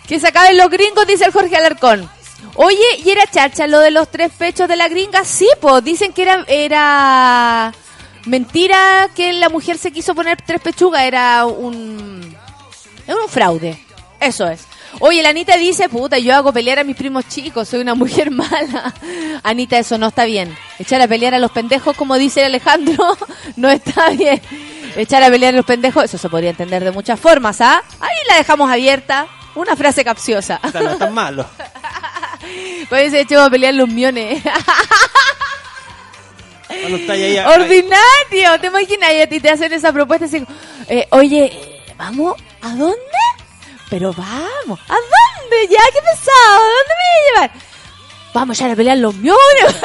[0.07, 2.09] Que se acaben los gringos, dice el Jorge Alarcón.
[2.55, 5.25] Oye, ¿y era charcha lo de los tres pechos de la gringa?
[5.25, 7.73] Sí, pues dicen que era, era
[8.29, 12.37] mentira que la mujer se quiso poner tres pechugas, era un,
[13.07, 13.79] era un fraude.
[14.21, 14.67] Eso es.
[15.01, 18.31] Oye, la Anita dice, puta, yo hago pelear a mis primos chicos, soy una mujer
[18.31, 18.95] mala.
[19.43, 20.57] Anita, eso no está bien.
[20.79, 23.17] Echar a pelear a los pendejos, como dice Alejandro,
[23.57, 24.41] no está bien.
[24.97, 27.83] Echar a pelear a los pendejos, eso se podría entender de muchas formas, ¿ah?
[28.01, 29.27] Ahí la dejamos abierta.
[29.55, 30.61] Una frase capciosa.
[30.63, 31.47] O sea, no es tan malo.
[32.89, 34.43] Pues se echó a pelear los miones.
[36.81, 39.13] Cuando está ahí, ahí- Ordinario, ¿te imaginas?
[39.13, 40.45] Y a ti te hacen esa propuesta así,
[40.89, 42.35] eh, oye, ¿vamos?
[42.63, 42.97] ¿A dónde?
[43.91, 45.67] Pero vamos, ¿a dónde?
[45.71, 47.51] Ya, qué pesado, ¿a dónde me voy a llevar?
[48.35, 49.39] Vamos ya a pelear los miones.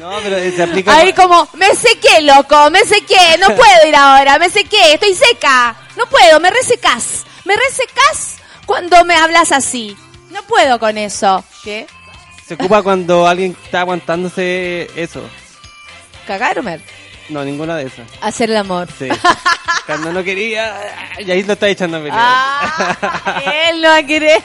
[0.00, 0.96] No, pero se aplica.
[0.96, 5.76] Ahí como, me sequé, loco, me sequé, no puedo ir ahora, me sequé, estoy seca,
[5.96, 9.96] no puedo, me resecas, me resecas cuando me hablas así.
[10.30, 11.44] No puedo con eso.
[11.62, 11.86] ¿Qué?
[12.44, 15.22] Se ocupa cuando alguien está aguantándose eso.
[16.26, 16.62] ¿Cagar o?
[17.28, 18.06] No, ninguna de esas.
[18.20, 18.88] Hacer el amor.
[18.98, 19.08] Sí.
[19.86, 20.74] cuando no quería.
[21.18, 22.18] Y ahí lo está echando a pelear.
[22.20, 24.42] Ah, él no va a querer.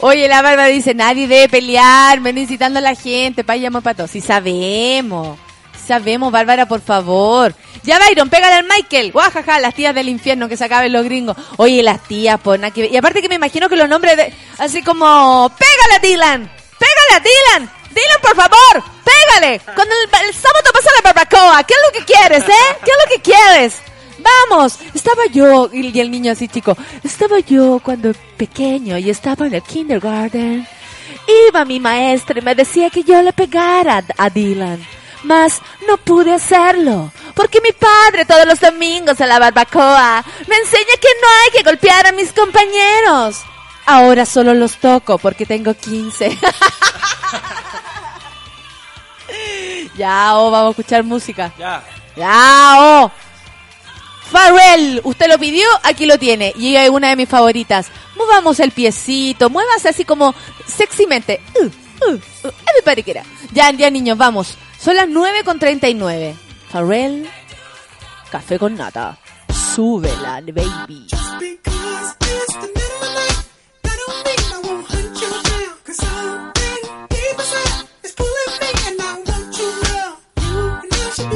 [0.00, 3.96] Oye, la Bárbara dice, nadie debe pelear, menos incitando a la gente, para llamar para
[3.96, 4.10] todos.
[4.10, 5.38] Sí sabemos,
[5.86, 7.54] sabemos, Bárbara, por favor.
[7.84, 9.12] Ya, Byron, pégale al Michael.
[9.12, 11.36] Guajaja, las tías del infierno que se acaben los gringos.
[11.56, 12.86] Oye, las tías, por nada que.
[12.86, 14.32] Y aparte que me imagino que los nombres de...
[14.58, 17.81] Así como, pégale a Dylan, pégale a Dylan.
[17.94, 19.60] Dylan, por favor, pégale.
[19.60, 21.64] Con el, el sábado pasa la barbacoa.
[21.64, 22.76] ¿Qué es lo que quieres, eh?
[22.84, 23.74] ¿Qué es lo que quieres?
[24.22, 29.54] Vamos, estaba yo, y el niño así chico, estaba yo cuando pequeño y estaba en
[29.54, 30.66] el kindergarten.
[31.48, 34.84] Iba mi maestra y me decía que yo le pegara a Dylan,
[35.24, 40.94] mas no pude hacerlo, porque mi padre todos los domingos a la barbacoa me enseña
[41.00, 43.42] que no hay que golpear a mis compañeros.
[43.86, 46.38] Ahora solo los toco porque tengo 15.
[49.96, 51.52] ya, oh, vamos a escuchar música.
[51.58, 51.82] Ya.
[52.16, 53.10] Ya, oh.
[54.30, 56.52] Farrell, usted lo pidió, aquí lo tiene.
[56.56, 57.88] Y es una de mis favoritas.
[58.16, 60.34] Movamos el piecito, muévase así como
[60.66, 61.40] sexymente.
[61.54, 63.24] Uh, uh, uh, everybody get.
[63.52, 64.56] Ya, ya, niños, vamos.
[64.78, 66.34] Son las 9 con 39.
[66.70, 67.28] Farrell,
[68.30, 69.18] café con nata.
[69.74, 71.06] Súbela, baby.
[75.92, 76.61] Just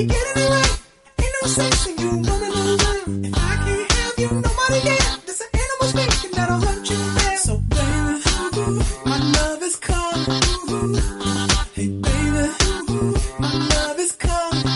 [0.05, 0.43] getting.
[1.19, 3.25] Ain't no sense in you running around.
[3.25, 5.21] If I can't have you, nobody can.
[5.89, 7.37] An that'll hunt you down.
[7.39, 10.41] So baby, my love is calling.
[11.75, 12.45] Hey baby,
[13.39, 14.67] my love is calling.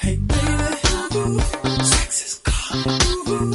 [0.00, 1.40] Hey baby,
[1.84, 3.52] sex is calling.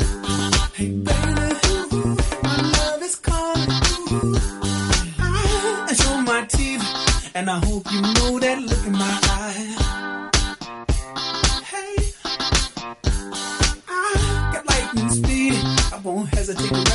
[0.74, 2.00] Hey baby,
[2.44, 3.72] my love is calling.
[5.20, 6.84] I show my teeth,
[7.34, 8.39] and I hope you know.
[16.34, 16.89] hesitate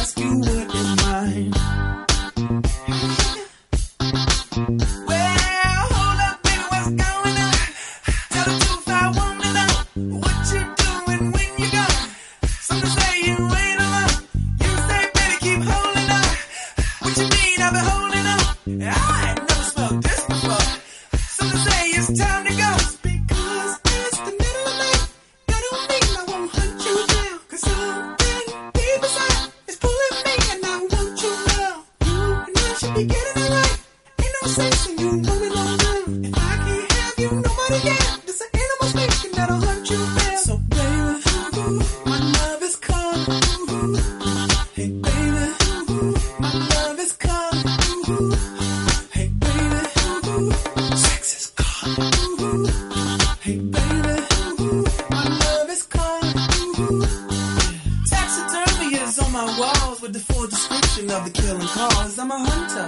[59.64, 62.18] walls with the full description of the killing cause.
[62.18, 62.86] I'm a hunter.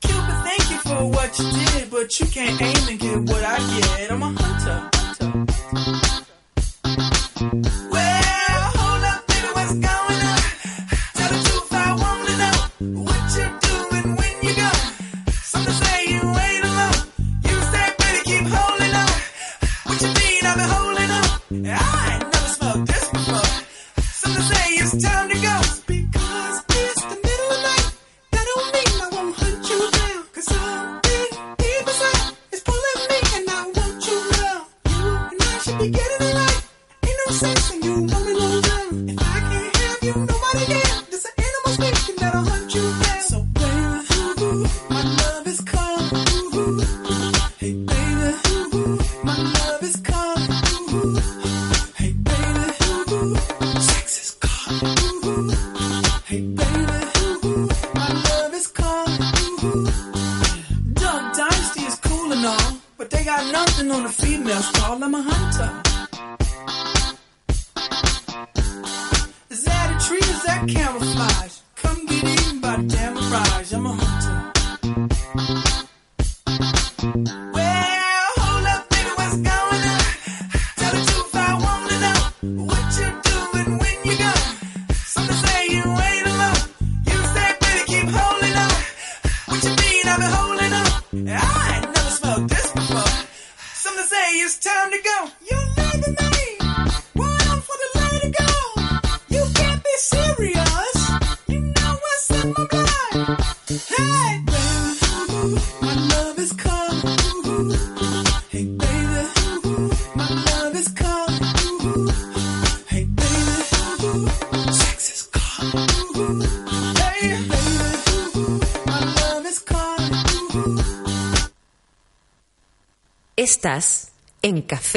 [0.00, 3.56] Cupid, thank you for what you did, but you can't aim and get what I
[3.78, 4.12] get.
[4.12, 4.90] I'm a hunter.
[4.94, 6.15] hunter.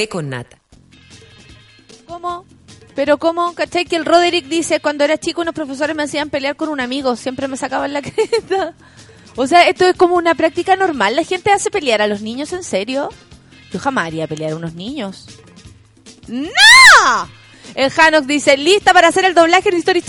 [0.07, 0.59] Con nata.
[2.07, 2.45] ¿Cómo?
[2.95, 3.85] Pero cómo, ¿cachai?
[3.85, 7.15] Que el Roderick dice, cuando era chico unos profesores me hacían pelear con un amigo,
[7.15, 8.73] siempre me sacaban la cresta.
[9.35, 12.51] O sea, esto es como una práctica normal, la gente hace pelear a los niños,
[12.53, 13.09] ¿en serio?
[13.71, 15.27] Yo jamás haría pelear a unos niños.
[16.27, 16.49] ¡No!
[17.75, 20.01] El Hanox dice, lista para hacer el doblaje en History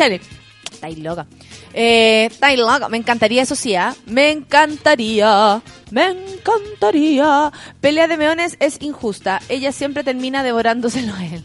[0.81, 1.26] Estáis loca.
[1.74, 2.89] Eh, estáis loca.
[2.89, 3.91] Me encantaría eso sí, ¿eh?
[4.07, 5.61] Me encantaría.
[5.91, 7.53] Me encantaría.
[7.83, 9.43] Pelea de meones es injusta.
[9.51, 11.45] Ella siempre termina devorándoselo a él.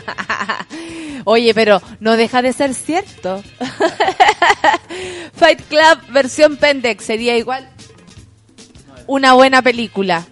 [1.24, 3.44] Oye, pero no deja de ser cierto.
[5.34, 7.68] Fight Club versión Pendex sería igual
[9.06, 10.26] una buena película.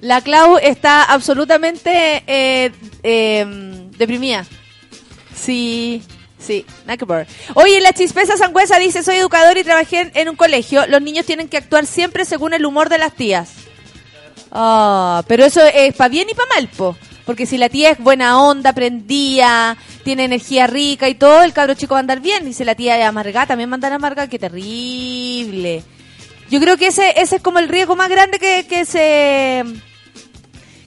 [0.00, 2.72] La Clau está absolutamente eh,
[3.04, 4.44] eh, deprimida.
[5.32, 6.02] Sí
[6.38, 7.26] sí, nada que ver.
[7.54, 10.86] Oye, la chispeza sangüesa dice, soy educador y trabajé en, un colegio.
[10.86, 13.52] Los niños tienen que actuar siempre según el humor de las tías.
[14.50, 16.96] Ah, pero eso es para bien y para mal, po.
[17.26, 21.74] Porque si la tía es buena onda, prendía, tiene energía rica y todo, el cabro
[21.74, 22.48] chico va a andar bien.
[22.48, 24.28] Y si la tía es amargada, también va a andar amargada.
[24.28, 25.84] Qué terrible.
[26.50, 29.62] Yo creo que ese, ese es como el riesgo más grande que, que se...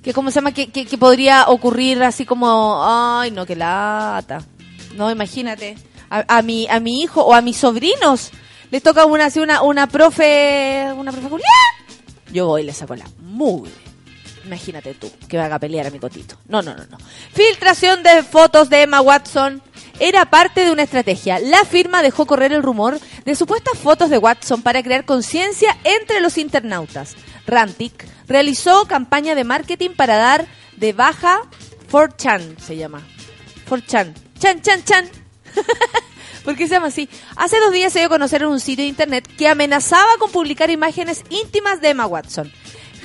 [0.01, 0.51] Que, ¿cómo se llama?
[0.51, 2.81] Que, que, que podría ocurrir así como...
[2.83, 4.43] Ay, no, que lata.
[4.95, 5.77] No, imagínate.
[6.09, 8.31] A, mi, a mi hijo o a mis sobrinos
[8.69, 10.87] les toca una, una, una profe...
[10.95, 11.43] Una profe.
[12.33, 13.71] Yo voy y le saco la mugre.
[14.45, 16.35] Imagínate tú, que me haga pelear a mi cotito.
[16.47, 16.97] No, no, no, no.
[17.33, 19.61] Filtración de fotos de Emma Watson
[19.99, 21.39] era parte de una estrategia.
[21.39, 26.19] La firma dejó correr el rumor de supuestas fotos de Watson para crear conciencia entre
[26.21, 27.15] los internautas.
[27.45, 31.41] Rantic realizó campaña de marketing para dar de baja
[31.91, 33.01] 4chan, se llama.
[33.69, 34.13] 4chan.
[34.41, 35.05] Chan, chan, chan.
[36.43, 37.07] ¿Por qué se llama así?
[37.35, 40.31] Hace dos días se dio a conocer en un sitio de internet que amenazaba con
[40.31, 42.51] publicar imágenes íntimas de Emma Watson.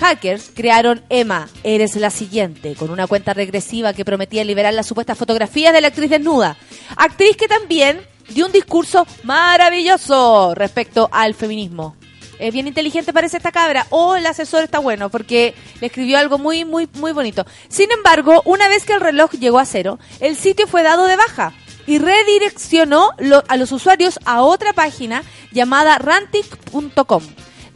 [0.00, 5.18] Hackers crearon Emma, eres la siguiente, con una cuenta regresiva que prometía liberar las supuestas
[5.18, 6.56] fotografías de la actriz desnuda.
[6.96, 11.96] Actriz que también dio un discurso maravilloso respecto al feminismo.
[12.38, 13.86] Es bien inteligente parece esta cabra.
[13.90, 17.46] O el asesor está bueno porque le escribió algo muy, muy, muy bonito.
[17.68, 21.16] Sin embargo, una vez que el reloj llegó a cero, el sitio fue dado de
[21.16, 21.52] baja
[21.86, 23.10] y redireccionó
[23.48, 25.22] a los usuarios a otra página
[25.52, 27.22] llamada rantic.com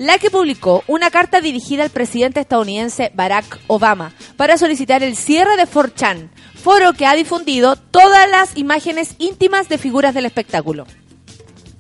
[0.00, 5.58] la que publicó una carta dirigida al presidente estadounidense Barack Obama para solicitar el cierre
[5.58, 10.86] de 4chan, foro que ha difundido todas las imágenes íntimas de figuras del espectáculo.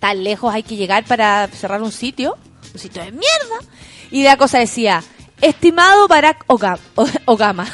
[0.00, 2.36] Tan lejos hay que llegar para cerrar un sitio,
[2.72, 3.58] un sitio de mierda.
[4.10, 5.02] Y la cosa decía,
[5.40, 7.66] estimado Barack Oga- O- Obama,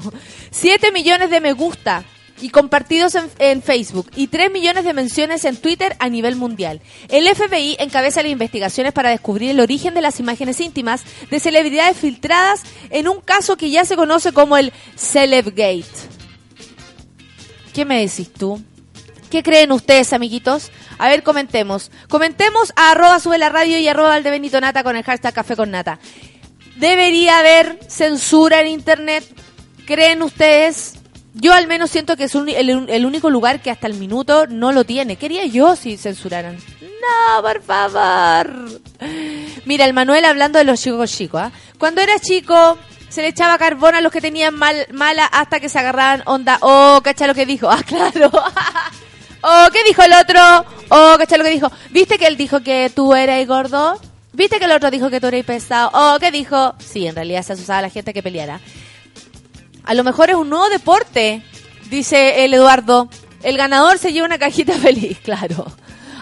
[0.50, 2.04] 7 millones de me gusta
[2.40, 6.80] y compartidos en, Facebook y 3 millones de menciones en Twitter a nivel mundial.
[7.08, 11.96] El FBI encabeza las investigaciones para descubrir el origen de las imágenes íntimas de celebridades
[11.96, 15.84] filtradas en un caso que ya se conoce como el Celebgate.
[17.74, 18.62] ¿Qué me decís tú?
[19.30, 20.72] ¿Qué creen ustedes, amiguitos?
[20.98, 21.90] A ver, comentemos.
[22.08, 25.70] Comentemos a arroba sube la radio y arroba Valdebenito Nata con el hashtag café con
[25.70, 26.00] nata.
[26.76, 29.24] ¿Debería haber censura en Internet?
[29.86, 30.99] ¿Creen ustedes?
[31.34, 34.46] Yo al menos siento que es un- el, el único lugar que hasta el minuto
[34.48, 35.16] no lo tiene.
[35.16, 36.56] Quería yo si censuraran.
[36.80, 38.80] No, por favor.
[39.64, 41.40] Mira, el Manuel hablando de los chicos chicos.
[41.42, 41.52] ¿ah?
[41.78, 42.78] Cuando era chico
[43.08, 46.58] se le echaba carbón a los que tenían mal, mala hasta que se agarraban onda.
[46.60, 47.70] Oh, cacha lo que dijo.
[47.70, 48.30] Ah, claro.
[49.42, 50.40] Oh, ¿qué dijo el otro?
[50.90, 51.70] Oh, ¿cachai lo que dijo?
[51.90, 53.98] ¿Viste que él dijo que tú eras gordo?
[54.32, 55.90] ¿Viste que el otro dijo que tú eras pesado?
[55.94, 56.74] Oh, ¿qué dijo?
[56.78, 58.60] Sí, en realidad se asusaba a la gente que peleara.
[59.84, 61.42] A lo mejor es un nuevo deporte,
[61.90, 63.08] dice el Eduardo.
[63.42, 65.66] El ganador se lleva una cajita feliz, claro.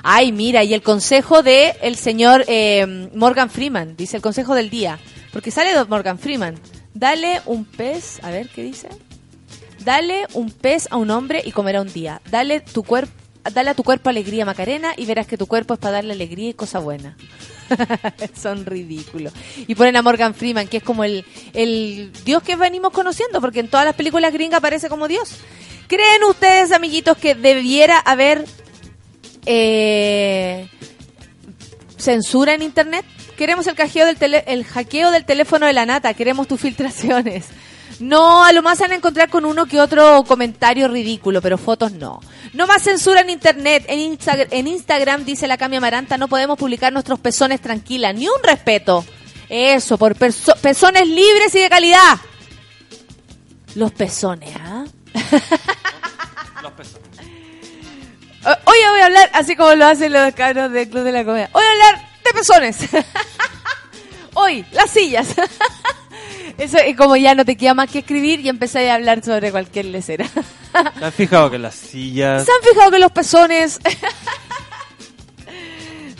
[0.02, 4.70] Ay, mira, y el consejo de el señor eh, Morgan Freeman, dice el consejo del
[4.70, 4.98] día.
[5.32, 6.59] Porque sale Morgan Freeman.
[6.94, 8.88] Dale un pez, a ver qué dice.
[9.84, 12.20] Dale un pez a un hombre y comerá un día.
[12.30, 13.12] Dale tu cuerpo,
[13.52, 16.50] dale a tu cuerpo alegría, Macarena, y verás que tu cuerpo es para darle alegría
[16.50, 17.16] y cosa buena.
[18.41, 19.33] Son ridículos.
[19.66, 23.61] Y ponen a Morgan Freeman, que es como el, el Dios que venimos conociendo, porque
[23.61, 25.37] en todas las películas gringas aparece como Dios.
[25.87, 28.45] ¿Creen ustedes, amiguitos, que debiera haber
[29.47, 30.69] eh,
[31.97, 33.05] censura en Internet?
[33.37, 37.47] Queremos el, cajeo del tele- el hackeo del teléfono de la nata, queremos tus filtraciones.
[38.01, 41.59] No, a lo más se van a encontrar con uno que otro comentario ridículo, pero
[41.59, 42.20] fotos no.
[42.53, 43.84] No más censura en internet.
[43.88, 48.14] En, Insta- en Instagram, dice la Cami Amaranta, no podemos publicar nuestros pezones tranquilas.
[48.14, 49.05] Ni un respeto.
[49.49, 52.18] Eso, por pezones libres y de calidad.
[53.74, 54.84] Los pezones, ¿ah?
[56.62, 56.72] Los.
[58.44, 61.24] O- Hoy voy a hablar, así como lo hacen los cabros del Club de la
[61.24, 61.51] Comedia.
[61.53, 62.76] Hoy voy a hablar de pezones.
[64.34, 65.28] Hoy, las sillas.
[66.59, 69.50] Eso es como ya no te queda más que escribir y empecé a hablar sobre
[69.52, 70.26] cualquier lecera.
[70.98, 72.44] ¿Te has fijado que las sillas...
[72.44, 73.78] ¿Se han fijado que los pezones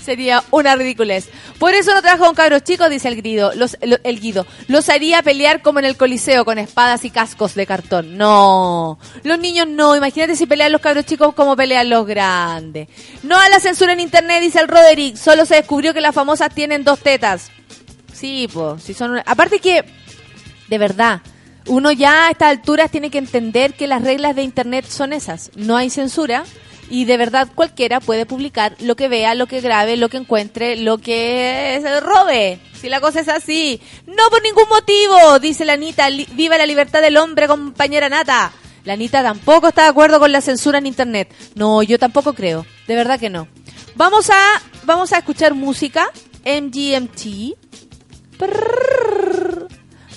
[0.03, 1.28] sería una ridiculez?
[1.59, 3.53] Por eso no trabajo con cabros chicos, dice el Guido.
[3.57, 4.47] Los, lo- el Guido.
[4.68, 8.16] Los haría pelear como en el Coliseo, con espadas y cascos de cartón.
[8.16, 8.99] No.
[9.24, 9.97] Los niños no.
[9.97, 12.89] Imagínate si pelean los cabros chicos como pelean los grandes.
[13.24, 15.16] No a la censura en internet, dice el Roderick.
[15.16, 17.51] Solo se descubrió que las famosas tienen dos tetas.
[18.12, 18.82] Sí, pues.
[18.84, 19.84] Si son una- Aparte que
[20.69, 21.23] de verdad,
[21.66, 25.51] uno ya a estas alturas tiene que entender que las reglas de Internet son esas.
[25.55, 26.45] No hay censura
[26.91, 30.77] y de verdad cualquiera puede publicar lo que vea, lo que grabe, lo que encuentre,
[30.77, 32.59] lo que robe.
[32.81, 33.81] Si la cosa es así.
[34.07, 36.09] No por ningún motivo, dice la Anita.
[36.33, 38.53] Viva la libertad del hombre, compañera Nata.
[38.85, 41.31] La Anita tampoco está de acuerdo con la censura en Internet.
[41.55, 42.64] No, yo tampoco creo.
[42.87, 43.49] De verdad que no.
[43.97, 46.09] Vamos a, vamos a escuchar música.
[46.47, 47.57] MGMT.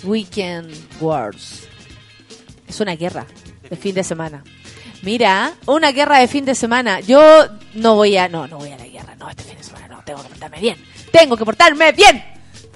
[0.04, 1.68] Weekend Wars.
[2.68, 3.26] Es una guerra
[3.70, 4.44] de fin de semana.
[5.02, 7.00] Mira, una guerra de fin de semana.
[7.00, 9.88] Yo no voy a, no, no voy a la guerra, no, este fin de semana
[9.88, 10.78] no, tengo que portarme bien.
[11.12, 12.24] Tengo que portarme bien.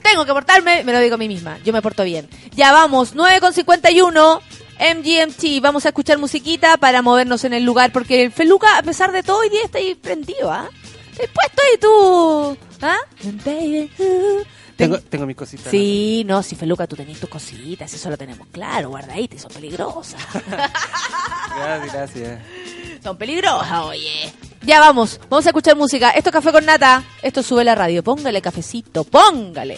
[0.02, 2.30] Tengo que portarme, me lo digo a mí misma, yo me porto bien.
[2.56, 4.40] Ya vamos, 9.51,
[4.78, 9.12] MGMT, vamos a escuchar musiquita para movernos en el lugar, porque el Feluca, a pesar
[9.12, 10.70] de todo, hoy día está ahí prendido, ¿ah?
[11.16, 12.98] Puesto ahí tú, ¿ah?
[14.76, 15.72] Tengo, tengo mis cositas.
[15.72, 20.22] Sí, no, si Feluca, tú tenés tus cositas, eso lo tenemos claro, guardaditas, son peligrosas.
[21.56, 22.40] Gracias, gracias.
[23.02, 24.34] son peligrosas, oye.
[24.64, 26.10] Ya vamos, vamos a escuchar música.
[26.10, 28.04] Esto es Café con Nata, esto sube la radio.
[28.04, 29.78] Póngale cafecito, póngale.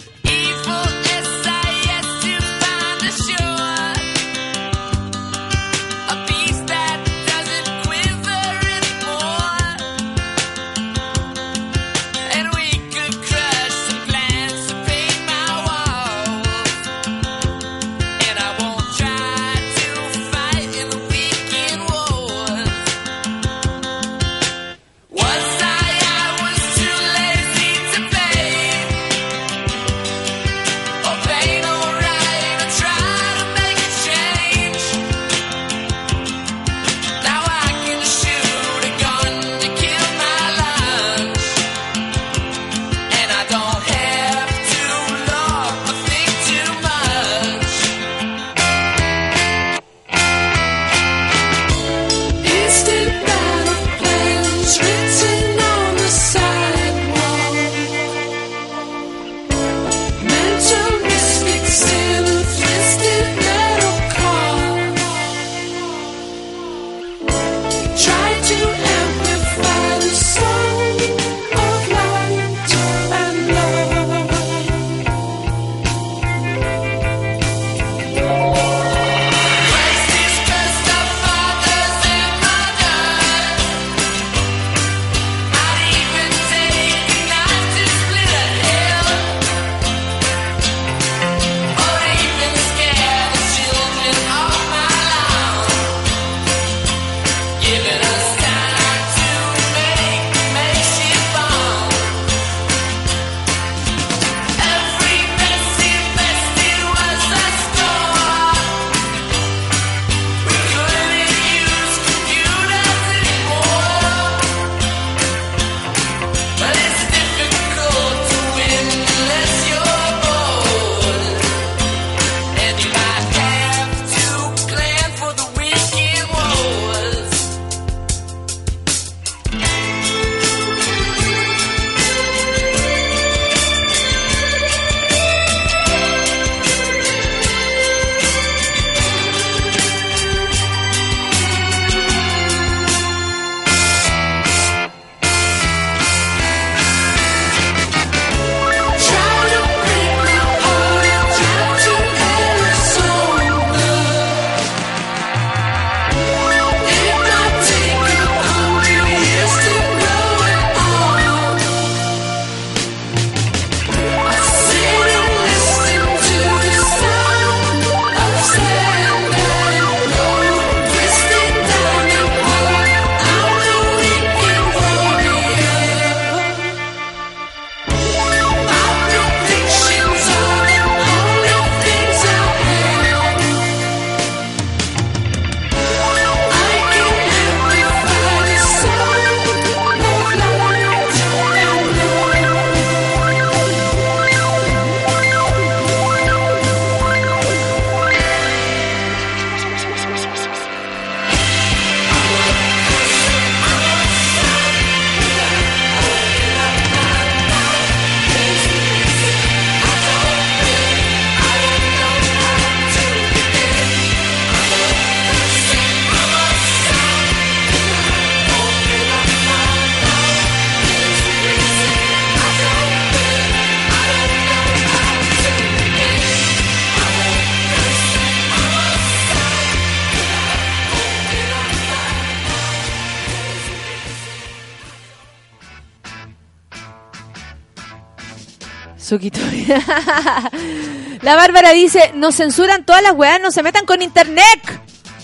[241.21, 244.61] La Bárbara dice, nos censuran todas las weas, no se metan con internet.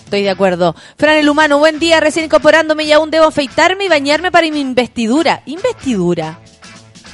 [0.05, 0.75] Estoy de acuerdo.
[0.97, 4.59] Fran el humano, buen día, recién incorporándome y aún debo afeitarme y bañarme para mi
[4.59, 5.41] investidura.
[5.45, 6.39] ¿Investidura?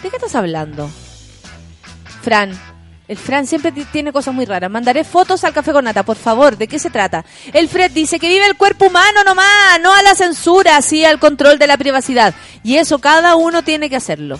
[0.03, 0.89] ¿De qué estás hablando?
[2.21, 2.57] Fran.
[3.07, 4.69] El Fran siempre ti- tiene cosas muy raras.
[4.69, 6.57] Mandaré fotos al café con nata, por favor.
[6.57, 7.25] ¿De qué se trata?
[7.53, 11.19] El Fred dice que vive el cuerpo humano nomás, no a la censura, sí al
[11.19, 12.35] control de la privacidad.
[12.63, 14.39] Y eso cada uno tiene que hacerlo.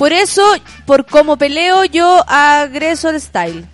[0.00, 0.42] Por eso,
[0.86, 3.66] por cómo peleo, yo agreso el style.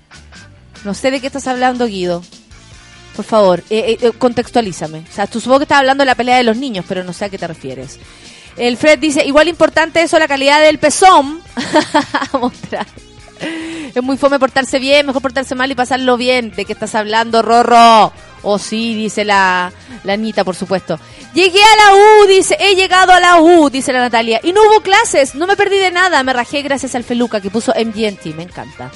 [0.85, 2.21] No sé de qué estás hablando, Guido.
[3.15, 5.05] Por favor, eh, eh, contextualízame.
[5.09, 7.13] O sea, tú supongo que estás hablando de la pelea de los niños, pero no
[7.13, 8.01] sé a qué te refieres.
[8.57, 11.41] El Fred dice, igual importante eso, la calidad del pezón.
[13.95, 16.51] Es muy fome portarse bien, mejor portarse mal y pasarlo bien.
[16.51, 18.13] ¿De qué estás hablando, Rorro?
[18.49, 19.73] Oh, sí, dice la,
[20.05, 21.01] la Anita, por supuesto.
[21.35, 24.39] Llegué a la U, dice, he llegado a la U, dice la Natalia.
[24.45, 27.51] Y no hubo clases, no me perdí de nada, me rajé gracias al Feluca que
[27.51, 28.93] puso MGNT, me encanta.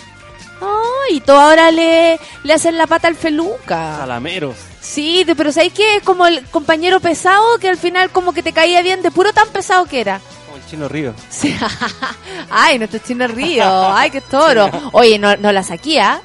[0.61, 3.97] Ay, y todo ahora le, le hacen la pata al Feluca.
[3.99, 4.55] Salameros.
[4.81, 6.01] Sí, pero ¿sabes qué?
[6.05, 9.49] Como el compañero pesado que al final como que te caía bien de puro tan
[9.49, 10.21] pesado que era.
[10.47, 11.13] Como el chino río.
[11.29, 11.57] Sí.
[12.51, 13.65] Ay, nuestro chino río.
[13.67, 14.71] Ay, qué toro.
[14.93, 16.21] Oye, no, no la saquía,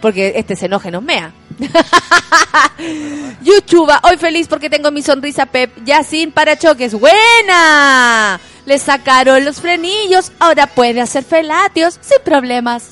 [0.00, 1.32] porque este se enoja y nos mea.
[3.42, 6.94] Yuchuba, hoy feliz porque tengo mi sonrisa Pep, ya sin parachoques.
[6.94, 8.40] ¡Buena!
[8.66, 12.84] Le sacaron los frenillos, ahora puede hacer felatios sin problemas.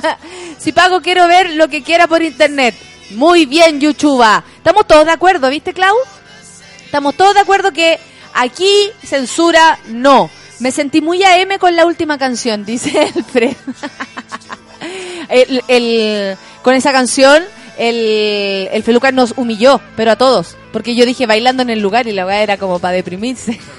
[0.58, 2.74] si pago quiero ver lo que quiera por internet.
[3.10, 4.44] Muy bien, Yuchuba.
[4.56, 5.96] Estamos todos de acuerdo, ¿viste, Clau?
[6.84, 7.98] Estamos todos de acuerdo que
[8.34, 10.28] aquí censura no.
[10.58, 13.12] Me sentí muy AM con la última canción, dice
[15.28, 17.44] el, el- con esa canción,
[17.78, 20.56] el, el Feluca nos humilló, pero a todos.
[20.72, 23.58] Porque yo dije bailando en el lugar y la weá era como para deprimirse.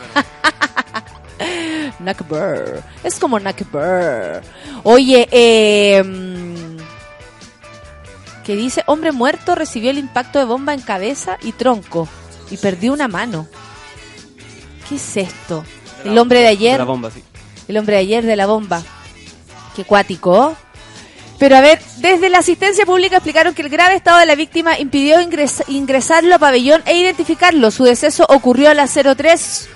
[1.99, 2.83] Nakber.
[3.03, 4.41] Es como Nakber.
[4.83, 6.77] Oye, eh, mm,
[8.43, 12.07] que dice, hombre muerto recibió el impacto de bomba en cabeza y tronco
[12.49, 13.47] y perdió una mano.
[14.87, 15.63] ¿Qué es esto?
[16.05, 17.21] El hombre de De ayer, la bomba, sí.
[17.67, 18.81] el hombre de ayer de la bomba.
[19.75, 20.55] Qué cuático.
[21.39, 24.79] Pero a ver, desde la asistencia pública explicaron que el grave estado de la víctima
[24.79, 27.69] impidió ingres- ingresarlo a pabellón e identificarlo.
[27.71, 29.69] Su deceso ocurrió a las 03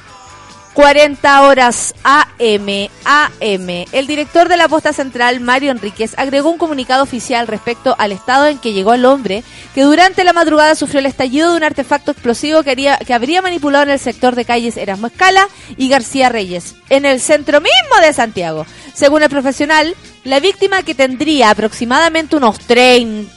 [0.74, 3.86] 40 horas AM, AM.
[3.91, 8.47] El director de la posta central, Mario Enríquez, agregó un comunicado oficial respecto al estado
[8.47, 9.43] en que llegó el hombre,
[9.76, 13.41] que durante la madrugada sufrió el estallido de un artefacto explosivo que, haría- que habría
[13.41, 15.45] manipulado en el sector de calles Erasmo Escala
[15.76, 18.66] y García Reyes, en el centro mismo de Santiago.
[18.93, 19.93] Según el profesional,
[20.24, 23.30] la víctima que tendría aproximadamente unos 30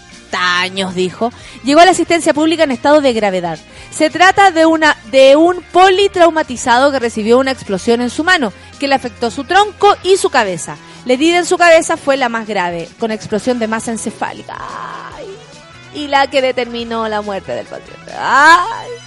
[0.60, 1.32] años, dijo,
[1.64, 3.58] llegó a la asistencia pública en estado de gravedad.
[3.90, 8.88] Se trata de una de un politraumatizado que recibió una explosión en su mano, que
[8.88, 10.76] le afectó su tronco y su cabeza.
[11.04, 14.56] La herida en su cabeza fue la más grave, con explosión de masa encefálica.
[14.58, 15.26] Ay.
[15.94, 18.12] Y la que determinó la muerte del paciente.
[18.18, 19.03] Ay.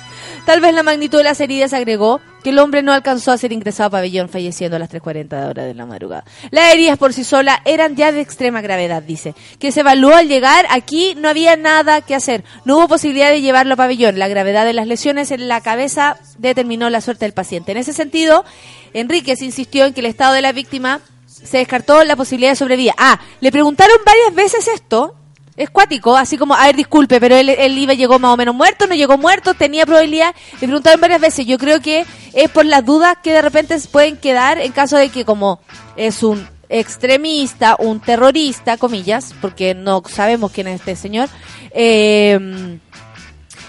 [0.47, 3.51] Tal vez la magnitud de las heridas agregó que el hombre no alcanzó a ser
[3.51, 6.23] ingresado a pabellón, falleciendo a las 3.40 de hora de la madrugada.
[6.51, 9.35] Las heridas por sí solas eran ya de extrema gravedad, dice.
[9.59, 12.45] Que se evaluó al llegar aquí, no había nada que hacer.
[12.63, 14.19] No hubo posibilidad de llevarlo a pabellón.
[14.19, 17.73] La gravedad de las lesiones en la cabeza determinó la suerte del paciente.
[17.73, 18.45] En ese sentido,
[18.93, 22.93] Enríquez insistió en que el estado de la víctima se descartó la posibilidad de sobrevida.
[22.97, 25.13] Ah, le preguntaron varias veces esto.
[25.57, 28.53] Es cuático, así como, a ver, disculpe, pero él, él iba, llegó más o menos
[28.53, 30.35] muerto, no llegó muerto, tenía probabilidad.
[30.53, 31.47] Le preguntaron varias veces.
[31.47, 34.97] Yo creo que es por las dudas que de repente se pueden quedar en caso
[34.97, 35.59] de que como
[35.95, 41.27] es un extremista, un terrorista, comillas, porque no sabemos quién es este señor,
[41.71, 42.79] eh,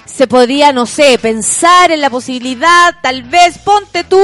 [0.04, 4.20] se podría, no sé, pensar en la posibilidad, tal vez, ponte tú,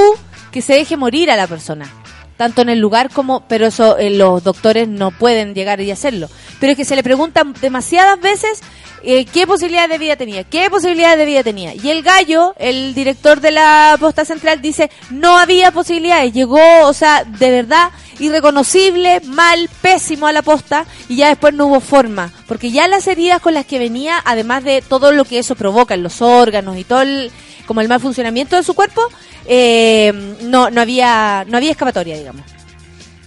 [0.50, 1.88] que se deje morir a la persona.
[2.36, 6.28] Tanto en el lugar como, pero eso eh, los doctores no pueden llegar y hacerlo.
[6.60, 8.60] Pero es que se le preguntan demasiadas veces
[9.06, 11.74] eh, qué posibilidades de vida tenía, qué posibilidades de vida tenía.
[11.74, 16.32] Y el gallo, el director de la posta central, dice, no había posibilidades.
[16.32, 21.66] Llegó, o sea, de verdad, irreconocible, mal, pésimo a la posta y ya después no
[21.66, 22.32] hubo forma.
[22.48, 25.94] Porque ya las heridas con las que venía, además de todo lo que eso provoca
[25.94, 27.30] en los órganos y todo el,
[27.66, 29.02] como el mal funcionamiento de su cuerpo,
[29.46, 30.12] eh,
[30.42, 32.42] no, no había, no había escapatoria, digamos.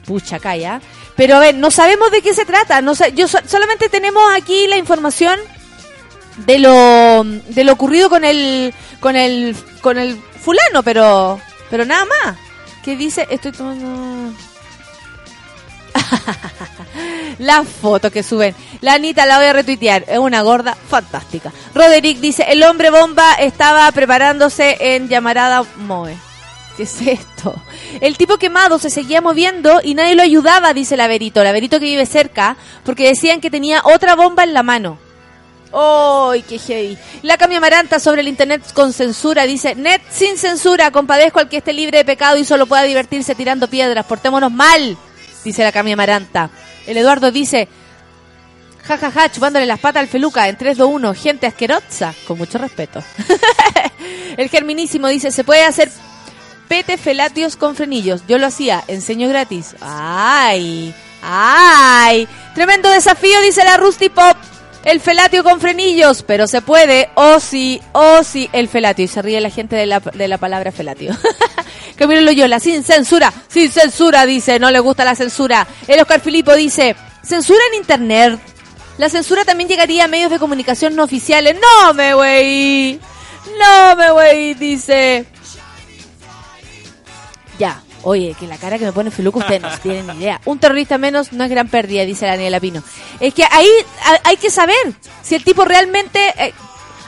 [0.06, 0.80] Pucha, calla.
[1.16, 2.82] Pero a ver, no sabemos de qué se trata.
[2.82, 5.40] No yo so- solamente tenemos aquí la información
[6.46, 12.06] de lo de lo ocurrido con el con el con el fulano, pero pero nada
[12.06, 12.38] más.
[12.84, 13.28] ¿Qué dice?
[13.30, 14.32] Estoy tomando
[17.40, 18.56] la foto que suben.
[18.82, 20.06] La Anita la voy a retuitear.
[20.08, 21.52] Es una gorda fantástica.
[21.74, 26.16] Roderick dice, el hombre bomba estaba preparándose en llamarada Moe.
[26.76, 27.56] ¿Qué es esto?
[28.02, 31.42] El tipo quemado se seguía moviendo y nadie lo ayudaba, dice el Averito.
[31.42, 35.00] El Averito que vive cerca, porque decían que tenía otra bomba en la mano.
[35.74, 36.98] ¡Ay, qué heavy!
[37.24, 41.58] La Cami Amaranta sobre el internet con censura dice: Net sin censura, compadezco al que
[41.58, 44.06] esté libre de pecado y solo pueda divertirse tirando piedras.
[44.06, 44.96] Portémonos mal,
[45.44, 46.50] dice la Cami Amaranta.
[46.88, 47.68] El Eduardo dice:
[48.88, 52.38] Ja, ja, ja, chupándole las patas al feluca en 3, 2, 1, gente asquerosa, con
[52.38, 53.04] mucho respeto.
[54.38, 55.92] el Germinísimo dice: Se puede hacer
[56.68, 58.24] pete felatios con frenillos.
[58.28, 59.76] Yo lo hacía, enseño gratis.
[59.82, 60.94] ¡Ay!
[61.22, 62.28] ¡Ay!
[62.56, 64.38] Tremendo desafío, dice la Rusty Pop.
[64.84, 67.10] El felatio con frenillos, pero se puede.
[67.16, 69.04] Oh sí, oh sí, el felatio.
[69.06, 71.14] Y se ríe la gente de la, de la palabra felatio.
[71.98, 75.68] Camilo Loyola, sin censura, sin censura, dice, no le gusta la censura.
[75.88, 78.40] El Oscar Filipo dice, censura en internet.
[78.98, 81.56] La censura también llegaría a medios de comunicación no oficiales.
[81.56, 83.00] No me wey.
[83.60, 85.26] No me wey, dice.
[87.60, 87.82] Ya.
[88.04, 90.40] Oye, que la cara que me pone Feluco ustedes no tienen ni idea.
[90.46, 92.82] Un terrorista menos no es gran pérdida, dice Daniela Pino.
[93.20, 93.70] Es que ahí
[94.24, 94.76] hay que saber
[95.24, 96.34] si el tipo realmente...
[96.38, 96.54] eh,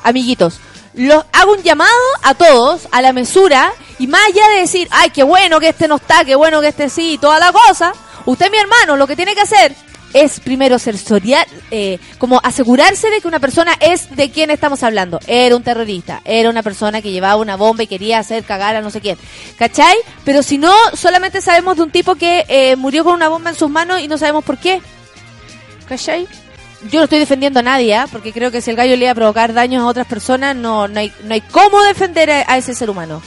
[0.04, 0.60] amiguitos,
[0.94, 1.92] los hago un llamado
[2.24, 5.88] a todos, a la mesura, y más allá de decir, ay, qué bueno que este
[5.88, 7.94] no está, qué bueno que este sí, toda la cosa,
[8.26, 9.76] usted, mi hermano, lo que tiene que hacer
[10.14, 15.20] es primero sensorial, eh, como asegurarse de que una persona es de quién estamos hablando.
[15.28, 18.82] Era un terrorista, era una persona que llevaba una bomba y quería hacer cagar a
[18.82, 19.18] no sé quién.
[19.58, 19.96] ¿Cachai?
[20.26, 23.56] Pero si no, solamente sabemos de un tipo que eh, murió con una bomba en
[23.56, 24.82] sus manos y no sabemos por qué.
[25.88, 26.28] ¿Cachai?
[26.84, 28.08] Yo no estoy defendiendo a nadie, ¿ah?
[28.10, 30.88] porque creo que si el gallo le iba a provocar daños a otras personas, no,
[30.88, 33.22] no, hay, no hay cómo defender a, a ese ser humano.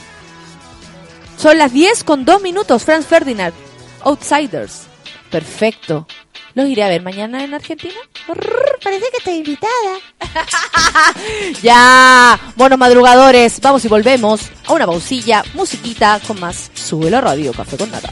[1.37, 3.53] Son las 10 con 2 minutos, Franz Ferdinand.
[4.01, 4.87] Outsiders.
[5.29, 6.07] Perfecto.
[6.55, 7.95] ¿Los iré a ver mañana en Argentina?
[8.83, 9.97] Parece que estoy invitada.
[11.63, 16.69] ya, buenos madrugadores, vamos y volvemos a una pausilla, musiquita con más.
[16.75, 18.09] Sube la radio, café con nada.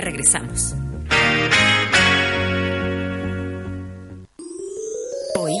[0.00, 0.74] Regresamos.
[5.36, 5.54] Hoy,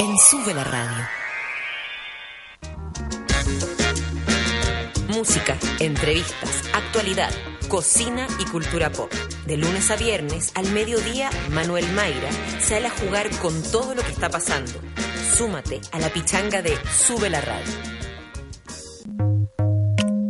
[0.00, 1.22] en Sube la Radio.
[5.08, 7.30] Música, entrevistas, actualidad,
[7.68, 9.12] cocina y cultura pop.
[9.46, 12.30] De lunes a viernes, al mediodía, Manuel Mayra
[12.60, 14.72] sale a jugar con todo lo que está pasando.
[15.36, 17.72] Súmate a la pichanga de Sube la Radio.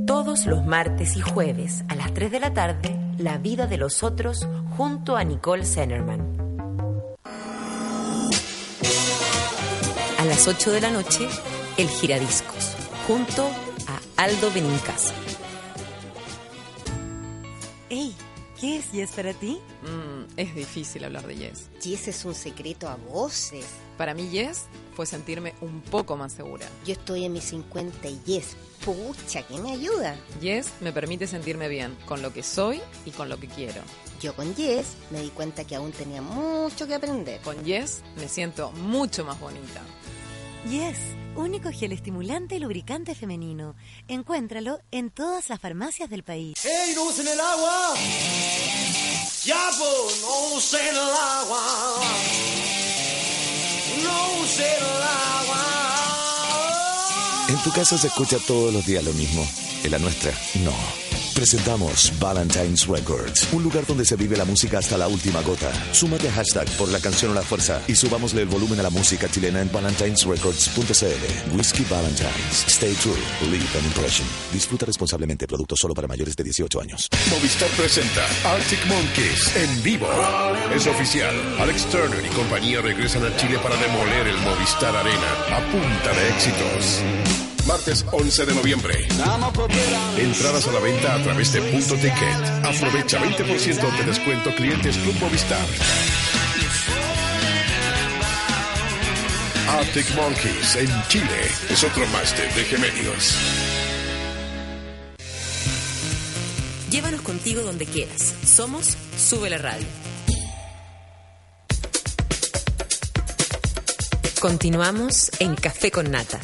[0.07, 4.03] Todos los martes y jueves a las 3 de la tarde, La vida de los
[4.03, 6.67] otros junto a Nicole Zenerman.
[10.19, 11.29] A las 8 de la noche,
[11.77, 12.75] El Giradiscos,
[13.07, 13.49] junto
[13.87, 15.15] a Aldo Benincasa.
[17.91, 18.13] Ey,
[18.61, 19.61] ¿qué es Yes para ti?
[19.83, 21.69] Mm, es difícil hablar de Yes.
[21.81, 23.67] Yes es un secreto a voces.
[23.97, 24.63] Para mí Yes
[24.97, 26.67] fue sentirme un poco más segura.
[26.85, 30.17] Yo estoy en mis 50 y Yes, pucha, ¿qué me ayuda?
[30.41, 33.81] Yes me permite sentirme bien con lo que soy y con lo que quiero.
[34.21, 37.41] Yo con Yes me di cuenta que aún tenía mucho que aprender.
[37.41, 39.81] Con Yes me siento mucho más bonita.
[40.71, 40.97] Yes,
[41.35, 43.75] único gel estimulante y lubricante femenino.
[44.07, 46.65] Encuéntralo en todas las farmacias del país.
[46.65, 47.95] ¡Ey, no usen el agua!
[49.45, 49.71] ¡Ya,
[50.21, 52.01] no usen el agua!
[54.05, 56.02] ¡No usen el agua!
[57.53, 59.47] En tu casa se escucha todos los días lo mismo.
[59.85, 60.33] En la nuestra,
[60.65, 60.73] no.
[61.35, 65.73] Presentamos Valentine's Records, un lugar donde se vive la música hasta la última gota.
[65.93, 68.91] Súmate a hashtag por la canción o la fuerza y subámosle el volumen a la
[68.91, 71.57] música chilena en valentinesrecords.cl.
[71.57, 72.65] Whiskey Valentines.
[72.69, 73.17] Stay true.
[73.51, 74.29] Leave an impression.
[74.53, 75.47] Disfruta responsablemente.
[75.47, 77.09] Producto solo para mayores de 18 años.
[77.31, 80.09] Movistar presenta Arctic Monkeys en vivo.
[80.75, 81.35] Es oficial.
[81.59, 86.29] Alex Turner y compañía regresan a Chile para demoler el Movistar Arena a punta de
[86.29, 87.52] éxitos.
[87.67, 88.95] Martes 11 de noviembre.
[90.19, 92.37] Entradas a la venta a través de Punto Ticket.
[92.65, 95.67] Aprovecha 20% de descuento clientes Club Movistar.
[99.69, 103.37] Arctic Monkeys en Chile es otro máster de gemelios.
[106.91, 108.35] Llévanos contigo donde quieras.
[108.45, 109.87] Somos Sube la Radio.
[114.41, 116.41] Continuamos en Café con Nata.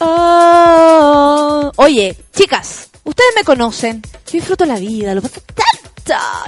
[0.00, 4.02] Oh, oye, chicas, ustedes me conocen.
[4.02, 5.84] Yo disfruto la vida, lo paso tanto.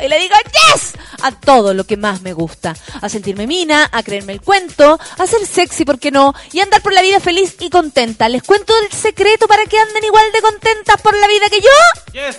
[0.04, 0.92] Y le digo yes
[1.22, 2.74] a todo lo que más me gusta.
[3.00, 6.34] A sentirme mina, a creerme el cuento, a ser sexy, ¿por qué no?
[6.52, 8.28] Y andar por la vida feliz y contenta.
[8.28, 12.12] ¿Les cuento el secreto para que anden igual de contentas por la vida que yo?
[12.12, 12.36] Yes.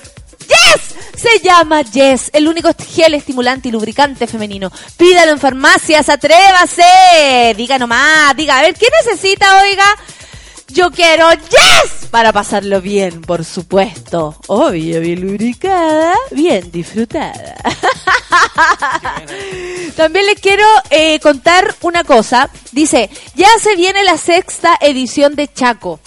[0.47, 0.95] ¡Yes!
[1.22, 4.72] Se llama Yes, el único gel estimulante y lubricante femenino.
[4.95, 7.53] Pídalo en farmacias, atrévase.
[7.58, 9.84] Diga nomás, diga, a ver, ¿qué necesita, oiga?
[10.70, 14.36] Yo quiero Yes para pasarlo bien, por supuesto.
[14.47, 17.55] Obvio, bien lubricada, bien disfrutada.
[19.95, 22.49] También les quiero eh, contar una cosa.
[22.72, 25.99] Dice, ya se viene la sexta edición de Chaco.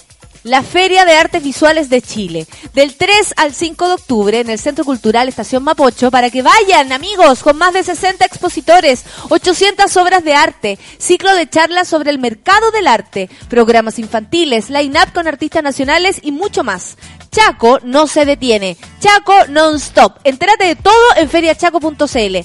[0.42, 4.58] La Feria de Artes Visuales de Chile, del 3 al 5 de octubre en el
[4.58, 10.24] Centro Cultural Estación Mapocho, para que vayan, amigos, con más de 60 expositores, 800 obras
[10.24, 15.62] de arte, ciclo de charlas sobre el mercado del arte, programas infantiles, line-up con artistas
[15.62, 16.96] nacionales y mucho más.
[17.30, 18.78] Chaco no se detiene.
[18.98, 20.20] Chaco non-stop.
[20.24, 22.36] Entérate de todo en feriachaco.cl.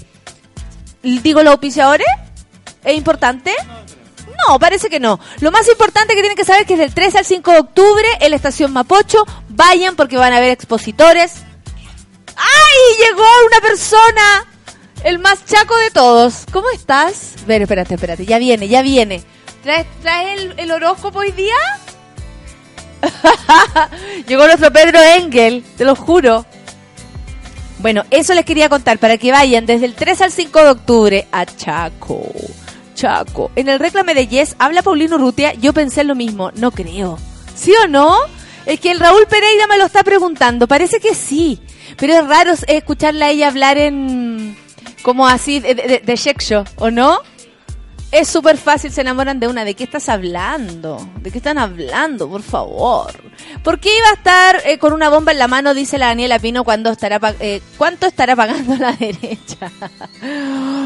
[1.02, 2.08] ¿Digo los auspiciadores?
[2.84, 3.54] ¿Es importante?
[4.48, 5.20] No, parece que no.
[5.40, 8.08] Lo más importante que tienen que saber es que del 3 al 5 de octubre
[8.20, 9.26] en la estación Mapocho.
[9.50, 11.34] Vayan porque van a ver expositores.
[12.36, 13.06] ¡Ay!
[13.06, 14.46] Llegó una persona.
[15.04, 16.46] El más chaco de todos.
[16.52, 17.34] ¿Cómo estás?
[17.46, 18.26] Ver, espérate, espérate.
[18.26, 19.24] Ya viene, ya viene.
[19.64, 21.56] ¿Traes, traes el, el horóscopo hoy día?
[24.28, 26.46] Llegó nuestro Pedro Engel, te lo juro.
[27.80, 31.28] Bueno, eso les quería contar para que vayan desde el 3 al 5 de octubre
[31.32, 32.26] a Chaco.
[32.96, 33.52] Chaco.
[33.56, 35.54] En el reclame de Yes habla Paulino Rutia.
[35.54, 36.52] Yo pensé lo mismo.
[36.56, 37.20] No creo.
[37.56, 38.18] ¿Sí o no?
[38.66, 40.68] Es que el Raúl Pereira me lo está preguntando.
[40.68, 41.62] Parece que sí.
[41.98, 44.58] Pero es raro escucharla a ella hablar en...
[45.04, 47.20] Como así, de, de, de sex show, ¿o no?
[48.16, 49.66] Es súper fácil, se enamoran de una.
[49.66, 51.06] ¿De qué estás hablando?
[51.20, 52.30] ¿De qué están hablando?
[52.30, 53.12] Por favor.
[53.62, 56.40] ¿Por qué iba a estar eh, con una bomba en la mano, dice la Daniela
[56.40, 59.70] Pino, cuando estará eh, cuánto estará pagando la derecha?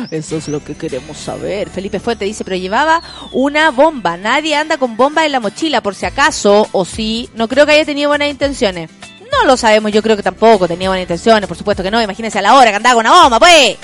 [0.10, 1.70] Eso es lo que queremos saber.
[1.70, 4.18] Felipe Fuente dice, pero llevaba una bomba.
[4.18, 7.30] Nadie anda con bomba en la mochila, por si acaso, o sí.
[7.36, 8.90] No creo que haya tenido buenas intenciones.
[9.32, 12.02] No lo sabemos, yo creo que tampoco tenía buenas intenciones, por supuesto que no.
[12.02, 13.78] Imagínense a la hora que andaba con una bomba, pues.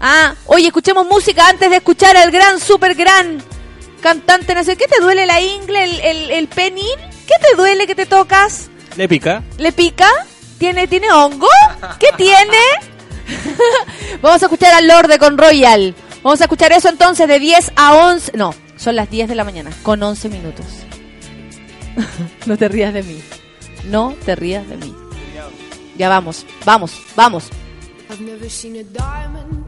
[0.00, 3.42] Ah, oye, escuchemos música antes de escuchar al gran, super gran
[4.00, 4.54] cantante.
[4.54, 6.96] No sé, ¿qué te duele la ingle, el, el, el penín?
[7.26, 8.70] ¿Qué te duele que te tocas?
[8.96, 9.42] Le pica.
[9.58, 10.08] ¿Le pica?
[10.58, 11.48] ¿Tiene, ¿tiene hongo?
[11.98, 12.58] ¿Qué tiene?
[14.22, 15.94] Vamos a escuchar al Lorde con Royal.
[16.22, 18.32] Vamos a escuchar eso entonces de 10 a 11.
[18.36, 20.66] No, son las 10 de la mañana, con 11 minutos.
[22.46, 23.20] no te rías de mí.
[23.84, 24.94] No te rías de mí.
[25.96, 27.50] Ya vamos, vamos, vamos.
[28.10, 29.67] I've never seen a diamond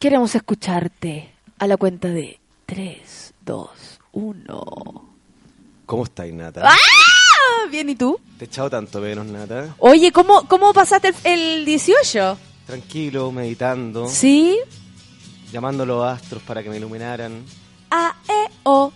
[0.00, 3.68] Queremos escucharte a la cuenta de 3, 2,
[4.12, 5.04] 1.
[5.84, 6.62] ¿Cómo estáis, Nata?
[6.64, 7.68] ¡Ah!
[7.70, 8.18] Bien, ¿y tú?
[8.38, 9.74] Te he echado tanto menos, Nata.
[9.76, 12.38] Oye, ¿cómo, cómo pasaste el, el 18?
[12.66, 14.08] Tranquilo, meditando.
[14.08, 14.58] ¿Sí?
[15.52, 17.44] Llamando a los astros para que me iluminaran.
[17.90, 18.92] A, E, O.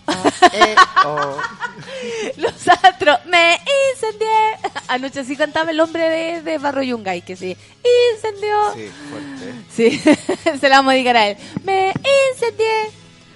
[1.05, 1.37] Oh,
[2.37, 3.19] Los astros.
[3.25, 3.57] Me
[3.93, 4.27] incendié.
[4.87, 7.57] Anoche sí cantaba el hombre de, de Barro Yungay, que sí.
[8.13, 8.73] Incendió.
[8.73, 9.53] sí, fuerte.
[9.69, 11.37] Sí, se la vamos a dedicar a él.
[11.63, 11.93] Me
[12.31, 12.91] incendié.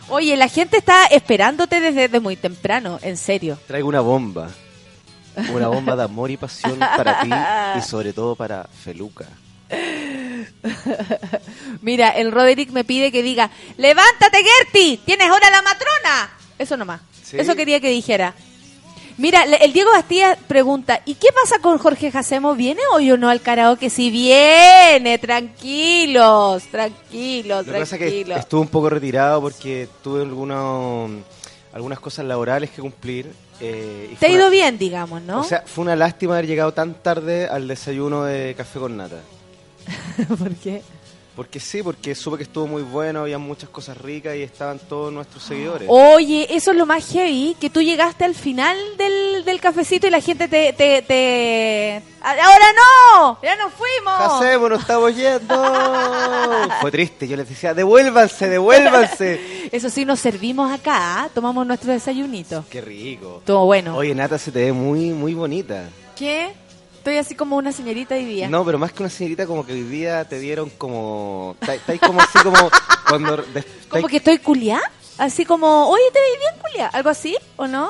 [0.09, 3.59] Oye, la gente está esperándote desde, desde muy temprano, en serio.
[3.67, 4.49] Traigo una bomba.
[5.53, 7.29] Una bomba de amor y pasión para ti
[7.77, 9.25] y sobre todo para Feluca.
[11.81, 16.29] Mira, el Roderick me pide que diga, levántate Gerti, tienes hora la matrona.
[16.57, 17.01] Eso nomás.
[17.23, 17.37] Sí.
[17.39, 18.33] Eso quería que dijera.
[19.17, 22.55] Mira, el Diego Bastía pregunta, ¿y qué pasa con Jorge Jacemo?
[22.55, 23.89] ¿Viene hoy o no al karaoke?
[23.89, 28.39] Si viene, tranquilos, tranquilos, Lo que pasa es que tranquilos.
[28.39, 31.11] estuve un poco retirado porque tuve algunos,
[31.73, 33.29] algunas cosas laborales que cumplir.
[33.59, 35.41] eh, y Te ha ido una- bien, digamos, ¿no?
[35.41, 39.17] O sea, fue una lástima haber llegado tan tarde al desayuno de café con nata.
[40.37, 40.81] ¿por qué?
[41.39, 45.13] Porque sí, porque supe que estuvo muy bueno, había muchas cosas ricas y estaban todos
[45.13, 45.87] nuestros seguidores.
[45.89, 50.09] Oye, eso es lo más heavy, que tú llegaste al final del, del cafecito y
[50.09, 52.03] la gente te, te, te...
[52.21, 53.39] ¡Ahora no!
[53.41, 54.19] ¡Ya nos fuimos!
[54.19, 55.55] Hacemos, nos estamos yendo.
[56.81, 59.69] Fue triste, yo les decía, devuélvanse, devuélvanse.
[59.71, 61.29] Eso sí, nos servimos acá, ¿ah?
[61.33, 62.65] tomamos nuestro desayunito.
[62.69, 63.37] Qué rico.
[63.39, 63.95] Estuvo bueno.
[63.95, 65.87] Oye, Nata, se te ve muy, muy bonita.
[66.17, 66.51] ¿Qué?
[66.99, 68.49] Estoy así como una señorita hoy día.
[68.49, 71.55] No, pero más que una señorita, como que hoy día te dieron como.
[71.61, 72.69] Estáis como así, como.
[73.07, 73.37] Cuando.
[73.37, 74.79] de- ¿Como que estoy culiá?
[75.17, 76.87] Así como, oye, te veis bien culiá.
[76.87, 77.89] ¿Algo así o no?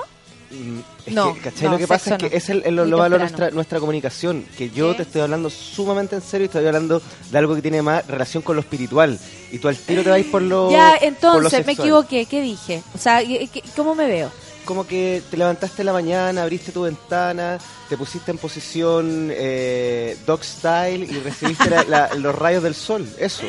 [0.51, 1.63] Mm, Es No, que, ¿cachai?
[1.65, 2.35] no, lo que pasa es que no.
[2.37, 4.45] es el, el- lo, malo de nuestra, nuestra comunicación.
[4.57, 4.97] Que yo ¿Qué?
[4.97, 8.41] te estoy hablando sumamente en serio y estoy hablando de algo que tiene más relación
[8.43, 9.19] con lo espiritual.
[9.51, 10.71] Y tú al tiro te vas por lo.
[10.71, 12.25] ya, por lo entonces, me equivoqué.
[12.25, 12.83] ¿Qué dije?
[12.95, 14.31] O sea, ¿qué- qué- ¿cómo me veo?
[14.65, 17.57] Como que te levantaste en la mañana, abriste tu ventana,
[17.89, 23.07] te pusiste en posición eh, dog style y recibiste la- la- los rayos del sol.
[23.17, 23.41] Eso.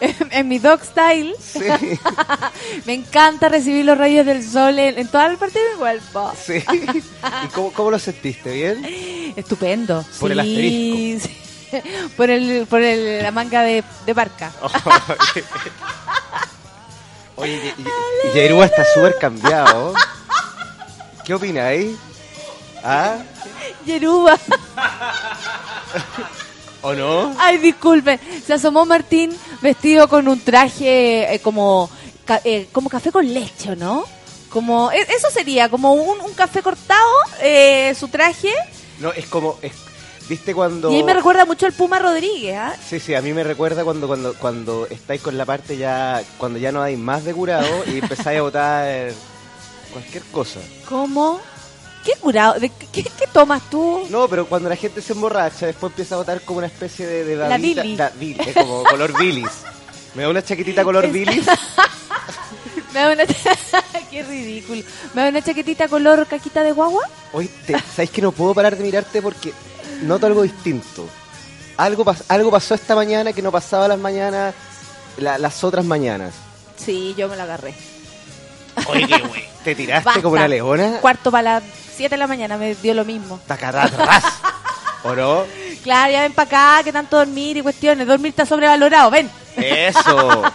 [0.00, 1.58] en mi dog style, Sí.
[2.86, 6.32] me encanta recibir los rayos del sol en, en toda la parte de mi cuerpo.
[6.40, 6.62] Sí.
[7.44, 8.52] ¿Y cómo, cómo lo sentiste?
[8.52, 9.32] ¿Bien?
[9.34, 10.04] Estupendo.
[10.20, 11.20] Por el sí.
[12.16, 14.52] Por, el, por el- la manga de, de barca.
[17.36, 17.74] Oye,
[18.64, 19.94] está súper cambiado.
[21.30, 21.96] ¿Qué opináis?
[22.82, 23.18] ¿Ah?
[23.86, 24.36] Yeruba.
[26.82, 27.32] ¿O no?
[27.38, 28.18] Ay, disculpe.
[28.44, 29.30] Se asomó Martín
[29.62, 31.88] vestido con un traje eh, como,
[32.24, 34.06] ca- eh, como café con leche, ¿o ¿no?
[34.48, 37.06] Como, e- eso sería, como un, un café cortado,
[37.40, 38.52] eh, su traje.
[38.98, 39.56] No, es como...
[39.62, 39.70] es-
[40.28, 40.90] ¿Viste cuando...?
[40.90, 42.74] Y ahí me recuerda mucho al Puma Rodríguez, ¿ah?
[42.88, 46.24] Sí, sí, a mí me recuerda cuando cuando cuando estáis con la parte ya...
[46.38, 49.12] Cuando ya no hay más de curado y empezáis a botar
[49.90, 50.60] cualquier cosa.
[50.88, 51.40] ¿Cómo?
[52.04, 52.58] ¿Qué curado?
[52.58, 54.06] ¿De qué, qué- tomas tú?
[54.10, 57.24] No, pero cuando la gente se emborracha, después empieza a botar como una especie de,
[57.24, 57.98] de La babita- bilis.
[57.98, 59.50] da- bil- eh, como color bilis.
[60.14, 61.46] Me da una chaquetita color Es- bilis.
[62.92, 63.24] Me da una...
[64.10, 64.82] qué ridículo.
[65.14, 67.04] Me da una chaquetita color caquita de guagua.
[67.32, 69.52] Hoy, te, ¿sabes que no puedo parar de mirarte porque
[70.02, 71.06] noto algo distinto?
[71.76, 74.54] Algo, pas- algo pasó esta mañana que no pasaba las mañanas,
[75.18, 76.34] la- las otras mañanas.
[76.76, 77.74] Sí, yo me la agarré.
[78.86, 79.44] Oye, qué güey.
[79.64, 80.22] ¿Te tiraste Basta.
[80.22, 80.98] como una leona?
[81.00, 81.62] Cuarto para las
[81.96, 83.38] 7 de la mañana me dio lo mismo.
[83.46, 84.24] Tacarratras.
[85.04, 85.44] ¿O no?
[85.82, 86.46] Claro, ya ven para
[86.78, 88.06] acá, que tanto dormir y cuestiones.
[88.06, 89.30] Dormir está sobrevalorado, ven.
[89.56, 90.42] Eso.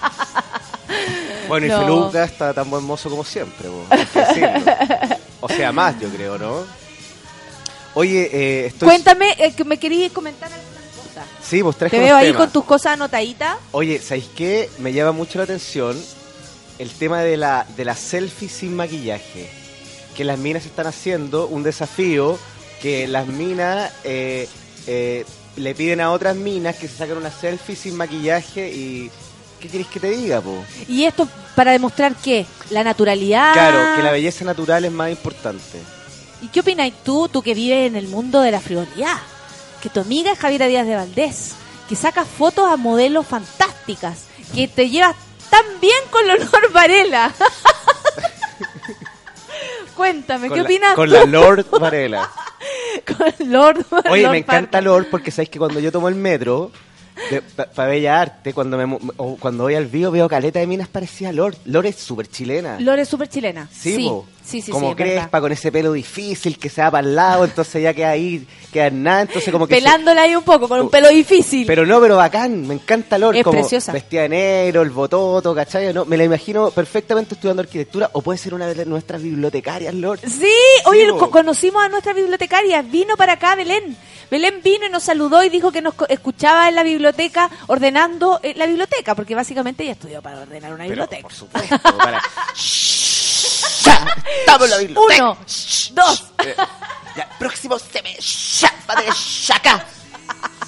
[1.47, 1.69] Bueno, y.
[1.69, 3.69] Feluca está tan buen mozo como siempre,
[4.13, 4.73] decirlo.
[5.41, 6.65] O sea, más, yo creo, ¿no?
[7.93, 8.87] Oye, eh, estoy...
[8.89, 11.23] Cuéntame, eh, que me querías comentar algunas cosas.
[11.43, 12.41] Sí, pues traje Te veo ahí temas.
[12.41, 13.57] con tus cosas anotaditas.
[13.73, 14.69] Oye, ¿sabéis qué?
[14.79, 15.95] Me llama mucho la atención
[16.79, 19.49] el tema de la, de la selfie sin maquillaje.
[20.15, 22.37] Que las minas están haciendo un desafío
[22.81, 24.47] que las minas eh,
[24.87, 25.25] eh,
[25.55, 29.11] le piden a otras minas que se saquen una selfie sin maquillaje y...
[29.59, 30.63] ¿Qué quieres que te diga, po?
[30.87, 33.53] Y esto para demostrar que la naturalidad.
[33.53, 35.79] Claro, que la belleza natural es más importante.
[36.41, 39.17] ¿Y qué opinas tú, tú que vives en el mundo de la frivolidad?
[39.81, 41.53] Que tu amiga es Javiera Díaz de Valdés,
[41.89, 45.15] que saca fotos a modelos fantásticas, que te llevas
[45.49, 47.33] tan bien con Leonor Varela.
[49.95, 51.13] Cuéntame, Con ¿qué la- opinas Con tú?
[51.15, 52.29] la Lord Varela.
[53.17, 56.71] con Lord Oye, Lord me encanta Lord porque sabes que cuando yo tomo el metro
[57.75, 61.31] para Bella Arte, cuando me, o cuando voy al vivo veo caleta de minas parecía
[61.31, 61.55] Lord.
[61.65, 62.77] Lord es súper chilena.
[62.79, 63.69] Lore es súper chilena.
[63.71, 64.11] Sí, sí.
[64.45, 65.13] Sí, sí, como sí, verdad.
[65.21, 68.45] crespa, con ese pelo difícil que se va para el lado, entonces ya queda ahí,
[68.71, 69.75] queda nada, entonces como que...
[69.75, 71.65] se- Pelándola ahí un poco, con un pelo difícil.
[71.65, 73.91] Pero no, pero bacán, me encanta Lord, Es como preciosa.
[73.91, 75.93] vestida de negro, el bototo, ¿cachai?
[75.93, 80.19] No, me la imagino perfectamente estudiando arquitectura, o puede ser una de nuestras bibliotecarias, Lord.
[80.27, 80.51] Sí,
[80.85, 81.17] oye, po.
[81.17, 83.97] co- conocimos a nuestra bibliotecaria, vino para acá Belén.
[84.31, 88.53] Belén vino y nos saludó y dijo que nos escuchaba en la biblioteca ordenando eh,
[88.57, 91.21] la biblioteca, porque básicamente ella estudió para ordenar una biblioteca.
[91.21, 92.21] Por supuesto, para...
[94.39, 95.23] Estamos en la biblioteca.
[95.23, 95.37] Uno,
[95.93, 96.23] dos.
[96.45, 96.55] Eh,
[97.15, 99.07] ya, próximo se me chapa de
[99.45, 99.85] chaca.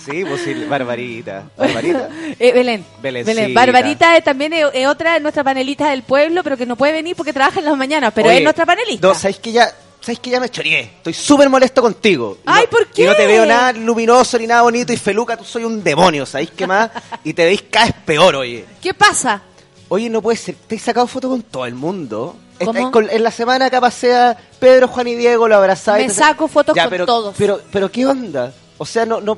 [0.05, 1.49] Sí, pues sí, Barbarita.
[1.57, 2.09] Barbarita.
[2.39, 2.85] Eh, Belén.
[3.01, 3.33] Belencita.
[3.41, 3.53] Belén.
[3.53, 6.93] Barbarita es también es, es otra de nuestras panelistas del pueblo, pero que no puede
[6.93, 9.07] venir porque trabaja en las mañanas, pero Oye, es nuestra panelista.
[9.07, 9.69] No, ¿sabéis que ya
[9.99, 10.79] ¿sabes que ya me choreé?
[10.97, 12.37] Estoy súper molesto contigo.
[12.45, 13.27] Ay, no- ¿por Y no te qué?
[13.27, 16.89] veo nada luminoso ni nada bonito y feluca, tú soy un demonio, ¿sabéis qué más?
[17.25, 18.65] Y te veis cada vez peor, oye.
[18.81, 19.41] ¿Qué pasa?
[19.89, 22.37] Oye, no puede ser, te has sacado fotos con todo el mundo.
[22.59, 22.71] ¿Cómo?
[22.71, 26.07] Estáis con- en la semana capaz sea Pedro, Juan y Diego, lo abrazáis.
[26.07, 27.35] Me saco fotos con pero, todos.
[27.37, 28.53] Pero, pero, ¿qué onda?
[28.77, 29.37] O sea, no, no,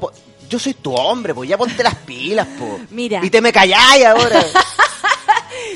[0.50, 2.80] yo soy tu hombre, pues ya ponte las pilas, po.
[2.90, 3.22] Mira.
[3.24, 4.44] Y te me calláis ahora.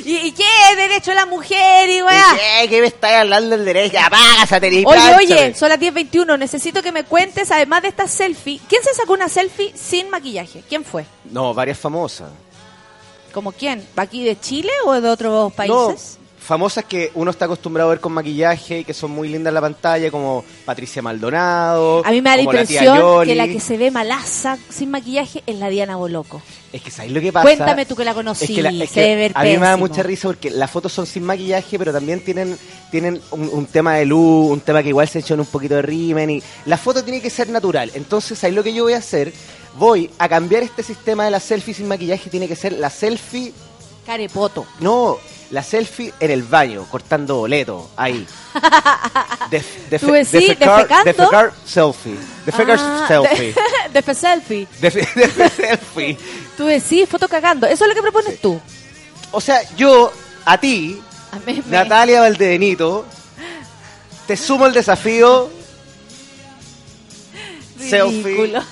[0.05, 0.43] ¿Y, y qué?
[0.75, 2.25] ¿Derecho a la mujer y weá?
[2.33, 3.97] ¿Y ¿Qué, ¿Qué me estás hablando del derecho?
[3.99, 6.37] Apaga esa Oye, oye, son las 10.21.
[6.37, 10.63] Necesito que me cuentes, además de esta selfie, ¿quién se sacó una selfie sin maquillaje?
[10.67, 11.05] ¿Quién fue?
[11.25, 12.29] No, varias famosas.
[13.33, 13.85] ¿Como quién?
[13.95, 16.17] ¿Aquí de Chile o de otros países?
[16.19, 19.51] No, famosas que uno está acostumbrado a ver con maquillaje y que son muy lindas
[19.51, 22.03] en la pantalla, como Patricia Maldonado.
[22.05, 25.55] A mí me da la impresión que la que se ve malaza sin maquillaje es
[25.57, 26.41] la Diana Boloco.
[26.71, 27.43] Es que ¿sabes lo que pasa?
[27.47, 30.01] Cuéntame tú que la conocí, Es que la- es que a mí me da mucha
[30.03, 32.57] risa porque las fotos son sin maquillaje, pero también tienen
[32.91, 35.75] tienen un, un tema de luz, un tema que igual se echó en un poquito
[35.75, 37.89] de rimen y la foto tiene que ser natural.
[37.93, 39.33] Entonces, ¿sabes lo que yo voy a hacer?
[39.77, 43.51] Voy a cambiar este sistema de la selfie sin maquillaje, tiene que ser la selfie,
[44.05, 44.65] Carepoto.
[44.79, 45.17] no,
[45.53, 48.25] la selfie en el baño, cortando boleto, ahí.
[49.51, 51.03] De, de, ¿Tú decís defecar, defecando?
[51.05, 52.15] defecar selfie.
[52.45, 53.53] Defecar Ah, selfie.
[53.53, 53.55] De,
[53.93, 54.67] de fe selfie.
[54.81, 56.17] Defe selfie.
[56.57, 57.67] Tú decís foto cagando.
[57.67, 58.59] Eso es lo que propones tú.
[59.31, 60.11] O sea, yo,
[60.45, 60.99] a ti,
[61.31, 63.05] A mí Natalia Valdebenito,
[64.25, 65.51] te sumo el desafío
[67.77, 68.63] selfie Ridículo.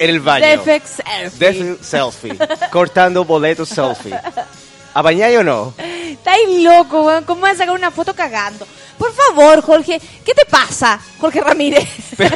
[0.00, 0.46] en el baño.
[0.46, 1.38] Defect selfie.
[1.38, 2.38] Defi- selfie.
[2.70, 4.18] Cortando boletos selfie.
[4.94, 5.74] ¿Apañáis o no?
[5.78, 7.24] Estáis loco, weón.
[7.24, 8.66] ¿Cómo vas a sacar una foto cagando?
[8.98, 10.00] Por favor, Jorge.
[10.24, 11.88] ¿Qué te pasa, Jorge Ramírez?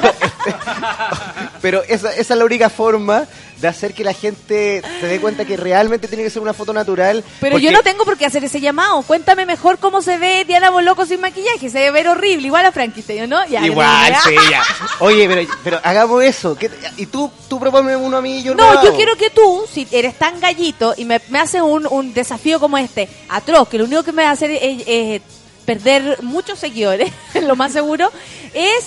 [1.62, 3.26] Pero esa, esa es la única forma
[3.60, 6.72] de hacer que la gente se dé cuenta que realmente tiene que ser una foto
[6.74, 7.24] natural.
[7.40, 9.00] Pero porque- yo no tengo por qué hacer ese llamado.
[9.02, 11.70] Cuéntame mejor cómo se ve Diana Boloco sin maquillaje.
[11.70, 12.46] Se debe ver horrible.
[12.46, 13.46] Igual a Frankenstein, ¿no?
[13.46, 14.62] Ya, Igual, sí, ya.
[15.00, 16.54] Oye, pero, pero hagamos eso.
[16.56, 19.16] ¿Qué te- y tú, tú proponme uno a mí y yo No, lo yo quiero
[19.16, 23.08] que tú, si eres tan gallito y me, me haces un, un desafío como este,
[23.30, 25.22] atroz, que lo único que me va a hacer es, es
[25.66, 27.12] perder muchos seguidores,
[27.42, 28.10] lo más seguro,
[28.54, 28.86] es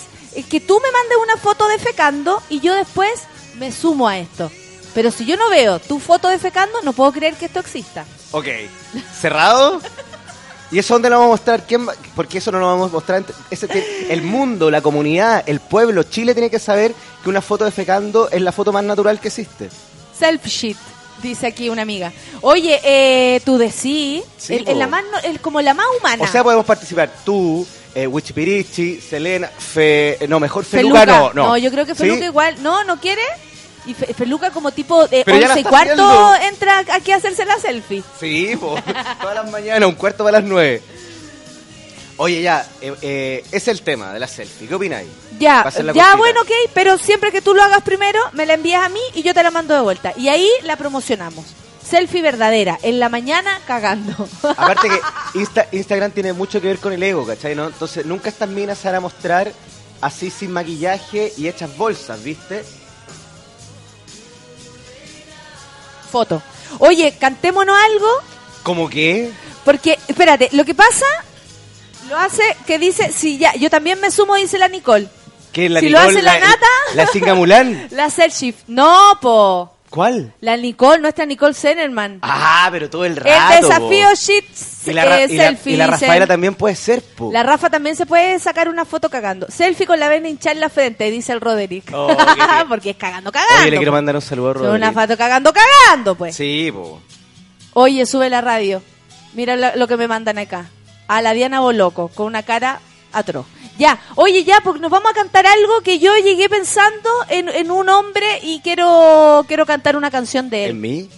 [0.49, 3.11] que tú me mandes una foto de fecando y yo después
[3.57, 4.49] me sumo a esto.
[4.95, 8.05] Pero si yo no veo tu foto de fecando, no puedo creer que esto exista.
[8.31, 8.47] Ok.
[9.19, 9.79] ¿Cerrado?
[10.71, 11.63] ¿Y eso dónde lo vamos a mostrar?
[11.65, 13.23] ¿Quién va- Porque eso no lo vamos a mostrar.
[13.49, 13.67] Ese
[14.09, 16.93] el mundo, la comunidad, el pueblo, Chile tiene que saber
[17.23, 19.69] que una foto de fecando es la foto más natural que existe.
[20.17, 20.77] Self shit,
[21.21, 22.11] dice aquí una amiga.
[22.41, 24.91] Oye, eh, tú decís, Sí, el, el la po.
[24.91, 26.23] más no- el- como la más humana.
[26.23, 27.65] O sea, podemos participar tú,
[27.95, 30.17] eh, Wichipirichi, Selena, Fe...
[30.27, 31.19] No, mejor Feluca, Feluca.
[31.19, 31.57] no, no.
[31.57, 32.03] yo creo que ¿Sí?
[32.03, 32.55] Feluca igual.
[32.61, 33.21] No, no quiere.
[33.85, 36.35] Y Fe- Feluca como tipo de Pero ya la 11 y cuarto haciendo.
[36.47, 38.03] entra aquí a hacerse la selfie.
[38.19, 38.75] Sí, po.
[39.21, 40.81] todas las mañanas, un cuarto para las nueve.
[42.21, 44.67] Oye, ya, eh, eh, es el tema de la selfie.
[44.67, 45.07] ¿Qué opináis?
[45.39, 46.15] Ya, ya cortita.
[46.17, 49.23] bueno, ok, pero siempre que tú lo hagas primero, me la envías a mí y
[49.23, 50.11] yo te la mando de vuelta.
[50.17, 51.45] Y ahí la promocionamos.
[51.81, 54.27] Selfie verdadera, en la mañana cagando.
[54.43, 57.55] Aparte que Insta- Instagram tiene mucho que ver con el ego, ¿cachai?
[57.55, 57.67] ¿no?
[57.67, 59.53] Entonces nunca estas minas se van a mostrar
[60.01, 62.65] así sin maquillaje y hechas bolsas, ¿viste?
[66.11, 66.41] Foto.
[66.79, 68.07] Oye, cantémonos algo,
[68.63, 69.31] ¿Cómo que?
[69.63, 71.05] porque, espérate, lo que pasa,
[72.09, 75.07] lo hace que dice, si ya, yo también me sumo, dice la Nicole.
[75.51, 76.65] ¿Qué, la Si lo hace la nata.
[76.93, 77.87] ¿La Singa Mulán?
[77.91, 78.53] La selfie.
[78.67, 79.73] No, po.
[79.89, 80.31] ¿Cuál?
[80.41, 82.19] La Nicole, nuestra Nicole Zenerman.
[82.21, 83.55] Ah, pero todo el rato.
[83.55, 84.15] el desafío po.
[84.15, 84.45] shit
[84.85, 85.75] Y la, eh, y la- y.
[85.87, 87.31] Rafaela también puede ser, po.
[87.31, 89.47] La Rafa también se puede sacar una foto cagando.
[89.49, 91.91] Selfie con la vena hinchada en la frente, dice el Roderick.
[91.91, 92.15] Oh.
[92.69, 93.61] Porque es cagando, cagando.
[93.61, 93.95] Oye, le quiero po.
[93.95, 94.75] mandar un saludo a Rodri.
[94.75, 96.35] una foto cagando, cagando, pues.
[96.35, 97.01] Sí, po.
[97.73, 98.83] Oye, sube la radio.
[99.33, 100.69] Mira lo, lo que me mandan acá.
[101.09, 102.79] A la Diana Boloco, con una cara
[103.11, 103.45] atroz.
[103.79, 107.71] Ya, oye, ya, porque nos vamos a cantar algo que yo llegué pensando en, en
[107.71, 110.71] un hombre y quiero, quiero cantar una canción de él.
[110.71, 111.09] ¿En mí?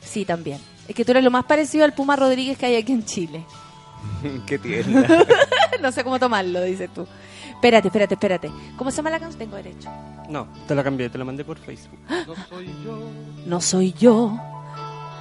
[0.00, 0.60] Sí, también.
[0.86, 3.44] Es que tú eres lo más parecido al Puma Rodríguez que hay aquí en Chile.
[4.46, 5.26] Qué tierna.
[5.82, 7.06] no sé cómo tomarlo, dices tú.
[7.50, 8.50] Espérate, espérate, espérate.
[8.76, 9.38] ¿Cómo se llama la canción?
[9.38, 9.90] Tengo derecho.
[10.28, 11.98] No, te la cambié, te la mandé por Facebook.
[13.46, 14.38] No soy yo.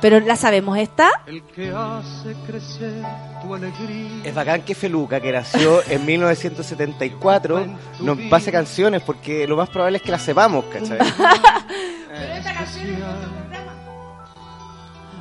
[0.01, 1.09] Pero la sabemos esta.
[1.27, 3.03] El que hace crecer
[3.41, 4.09] tu alegría.
[4.23, 7.65] Es bacán que Feluca, que nació en 1974,
[7.99, 10.99] nos pase canciones porque lo más probable es que las sepamos, ¿cachai?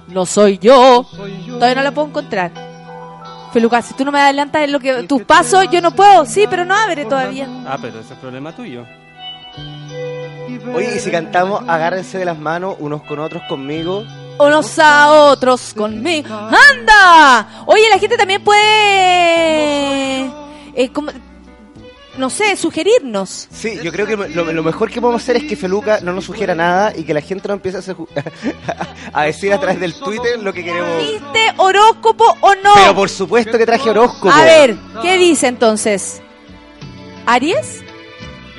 [0.09, 1.07] No soy yo.
[1.47, 2.51] Todavía no la puedo encontrar.
[3.53, 6.25] Feluca, si tú no me adelantas en lo que tus pasos, yo no puedo.
[6.25, 7.47] Sí, pero no abre todavía.
[7.67, 8.85] Ah, pero ese es problema tuyo.
[10.75, 14.05] Oye, y si cantamos Agárrense de las manos unos con otros conmigo.
[14.41, 16.29] Unos a otros conmigo.
[16.35, 17.65] ¡Anda!
[17.67, 20.31] Oye, la gente también puede.
[20.75, 21.11] eh, como-
[22.17, 23.47] no sé, sugerirnos.
[23.53, 26.25] Sí, yo creo que lo, lo mejor que podemos hacer es que Feluca no nos
[26.25, 27.95] sugiera nada y que la gente no empiece a,
[29.21, 30.99] a decir a través del Twitter lo que queremos.
[30.99, 32.75] ¿Viste horóscopo o no?
[32.75, 34.31] Pero por supuesto que traje horóscopo.
[34.33, 36.21] A ver, ¿qué dice entonces?
[37.27, 37.83] ¿Aries?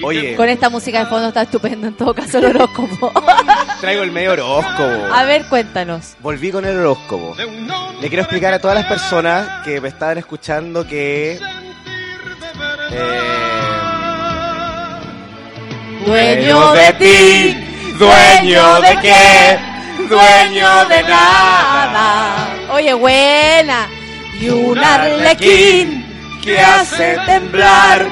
[0.04, 3.12] Oye, Con esta música de fondo está estupendo, en todo caso el horóscopo.
[3.82, 4.84] traigo el medio horóscopo.
[5.14, 6.16] A ver, cuéntanos.
[6.20, 7.36] Volví con el horóscopo.
[8.02, 11.40] Le quiero explicar a todas las personas que me estaban escuchando que.
[12.92, 13.20] eh,
[16.06, 19.60] Dueño de ti, dueño de qué,
[20.08, 22.48] dueño de nada.
[22.72, 23.88] Oye, buena.
[24.40, 26.06] Y un arlequín
[26.42, 28.08] que hace temblar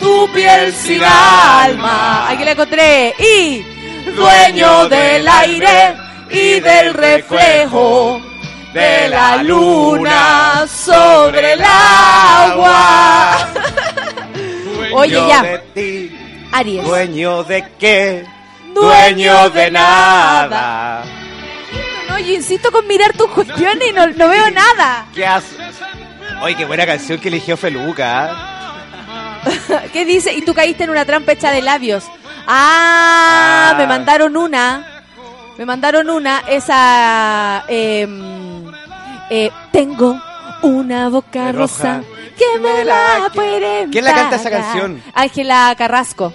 [0.00, 2.28] tu piel sin alma.
[2.30, 3.14] Aquí la encontré.
[3.18, 3.64] Y
[4.12, 5.96] dueño del aire
[6.30, 8.20] y del reflejo
[8.72, 13.38] de la luna sobre el agua.
[14.94, 15.42] Oye, ya.
[15.42, 16.18] de ti,
[16.52, 16.84] Aries.
[16.84, 18.24] dueño de qué,
[18.74, 21.02] Dueño de nada.
[22.08, 25.06] No, yo insisto con mirar tus cuestiones y no, no veo nada.
[25.14, 25.56] ¿Qué hace?
[26.42, 28.55] Oye, qué buena canción que eligió Feluca.
[29.46, 29.82] ¿Ah?
[29.92, 30.32] ¿Qué dice?
[30.34, 32.04] Y tú caíste en una trampa hecha de labios.
[32.46, 33.74] Ah, Ah.
[33.78, 35.04] me mandaron una.
[35.58, 36.40] Me mandaron una.
[36.48, 37.64] Esa.
[37.68, 38.70] em,
[39.30, 40.20] eh, tengo
[40.62, 41.62] una boca De roja.
[41.62, 42.02] rosa
[42.36, 45.02] que me la puede ¿Quién la canta esa canción?
[45.14, 46.32] Ángela Carrasco.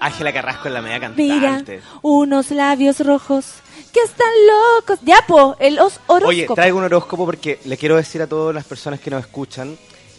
[0.00, 1.22] Ángela Carrasco es la media cantante.
[1.22, 1.62] Mira,
[2.02, 3.46] unos labios rojos
[3.92, 4.28] que están
[4.76, 5.00] locos.
[5.02, 6.28] Ya, po, el os- horóscopo.
[6.28, 9.76] Oye, traigo un horóscopo porque le quiero decir a todas las personas que nos escuchan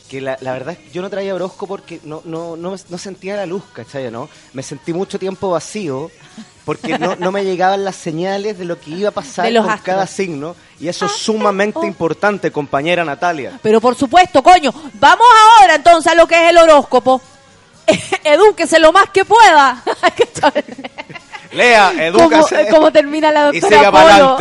[0.10, 2.98] que la, la verdad es que yo no traía horóscopo porque no, no, no, no
[2.98, 4.10] sentía la luz, ¿cachai?
[4.12, 4.28] ¿no?
[4.54, 6.12] Me sentí mucho tiempo vacío
[6.66, 9.82] porque no, no me llegaban las señales de lo que iba a pasar con astros.
[9.82, 13.60] cada signo y eso es sumamente importante, compañera Natalia.
[13.62, 14.74] Pero por supuesto, coño.
[14.96, 15.28] Vamos
[15.60, 17.22] ahora entonces a lo que es el horóscopo.
[18.24, 19.84] Edúquese lo más que pueda.
[21.52, 24.38] Lea, ¿Cómo, edúcase cómo termina la y doctora siga para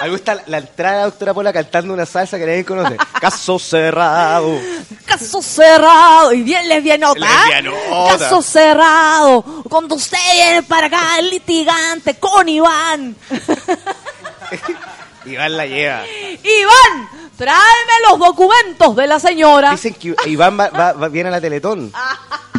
[0.00, 0.04] Polo?
[0.04, 0.04] adelante.
[0.04, 2.96] Me gusta la, entrada de la doctora Pola cantando una salsa que nadie conoce.
[3.20, 4.58] Caso cerrado.
[5.04, 6.32] Caso cerrado.
[6.32, 7.20] Y bien lesbianota.
[7.20, 8.18] Lesbianota.
[8.18, 9.42] Caso cerrado.
[9.68, 13.16] Cuando usted viene para acá, el litigante con Iván.
[15.26, 16.02] Iván la lleva.
[16.06, 19.72] Iván, tráeme los documentos de la señora.
[19.72, 21.92] Dicen que Iván va, va- va- viene a la Teletón.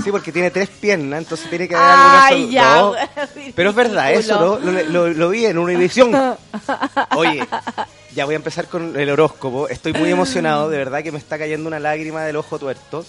[0.04, 2.76] Sí, porque tiene tres piernas, entonces tiene que haber alguna Ay, ya.
[2.76, 2.94] no.
[3.56, 4.60] Pero es verdad, eso, ¿no?
[4.60, 6.12] Lo, lo- lo vi en una edición.
[7.16, 7.48] Oye,
[8.14, 9.68] ya voy a empezar con el horóscopo.
[9.68, 13.06] Estoy muy emocionado, de verdad que me está cayendo una lágrima del ojo tuerto.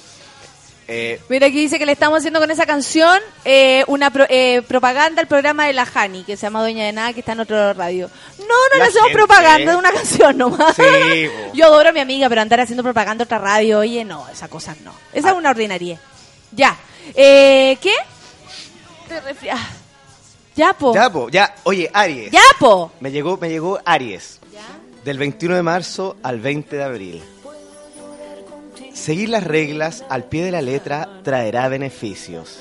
[0.89, 4.63] Eh, Mira, aquí dice que le estamos haciendo con esa canción eh, una pro- eh,
[4.67, 7.41] propaganda al programa de la Jani, que se llama Dueña de Nada, que está en
[7.41, 8.11] otro radio.
[8.41, 9.15] No, no le hacemos gente.
[9.19, 10.75] propaganda de una canción nomás.
[10.75, 10.83] Sí.
[11.55, 14.49] Yo adoro a mi amiga, pero andar haciendo propaganda a otra radio, oye, no, esas
[14.49, 14.93] cosas no.
[15.13, 16.01] Esa es una ordinaria.
[16.55, 16.77] Ya.
[17.15, 17.95] Eh, ¿Qué?
[19.09, 19.61] Te resfrias.
[20.55, 20.95] Ya, po.
[20.95, 22.31] ya, po, ya, oye, Aries.
[22.31, 22.93] Ya, po.
[23.01, 24.39] Me llegó, me llegó Aries.
[25.05, 27.23] Del 21 de marzo al 20 de abril.
[28.93, 32.61] Seguir las reglas al pie de la letra traerá beneficios.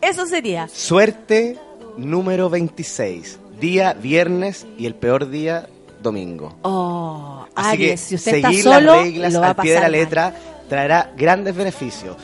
[0.00, 0.68] Eso sería.
[0.68, 1.56] Suerte
[1.96, 3.38] número 26.
[3.60, 5.68] Día viernes y el peor día
[6.02, 6.56] domingo.
[6.62, 9.56] Oh, Así Aries, que si usted seguir está solo, las reglas lo va a al
[9.56, 9.92] pie de la mal.
[9.92, 10.34] letra
[10.68, 12.16] traerá grandes beneficios.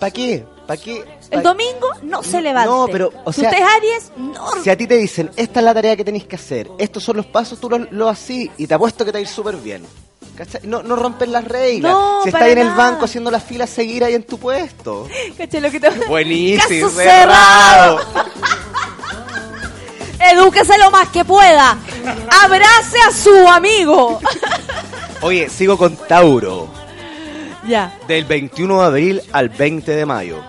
[0.00, 0.44] ¿Para qué?
[0.66, 1.04] ¿Para qué?
[1.30, 2.70] El domingo no se levante.
[2.70, 4.62] No, pero, o si sea, usted es Aries, no.
[4.64, 7.18] Si a ti te dicen, esta es la tarea que tenéis que hacer, estos son
[7.18, 9.56] los pasos, tú lo, lo así y te apuesto que te va a ir súper
[9.56, 9.84] bien.
[10.36, 10.62] ¿Cachai?
[10.64, 11.92] No, no rompen las reglas.
[11.92, 15.06] No, si estás en el banco haciendo la fila, seguir ahí en tu puesto.
[15.36, 15.90] Caché lo que te...
[16.08, 18.00] Buenísimo, Caso cerrado.
[20.32, 21.78] Edúquese lo más que pueda.
[22.42, 24.18] Abrace a su amigo.
[25.22, 26.79] Oye, sigo con Tauro.
[27.70, 27.98] Ya.
[28.06, 30.42] Del 21 de abril al 20 de mayo.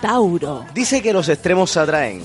[0.00, 0.64] Tauro.
[0.72, 2.22] Dice que los extremos se atraen.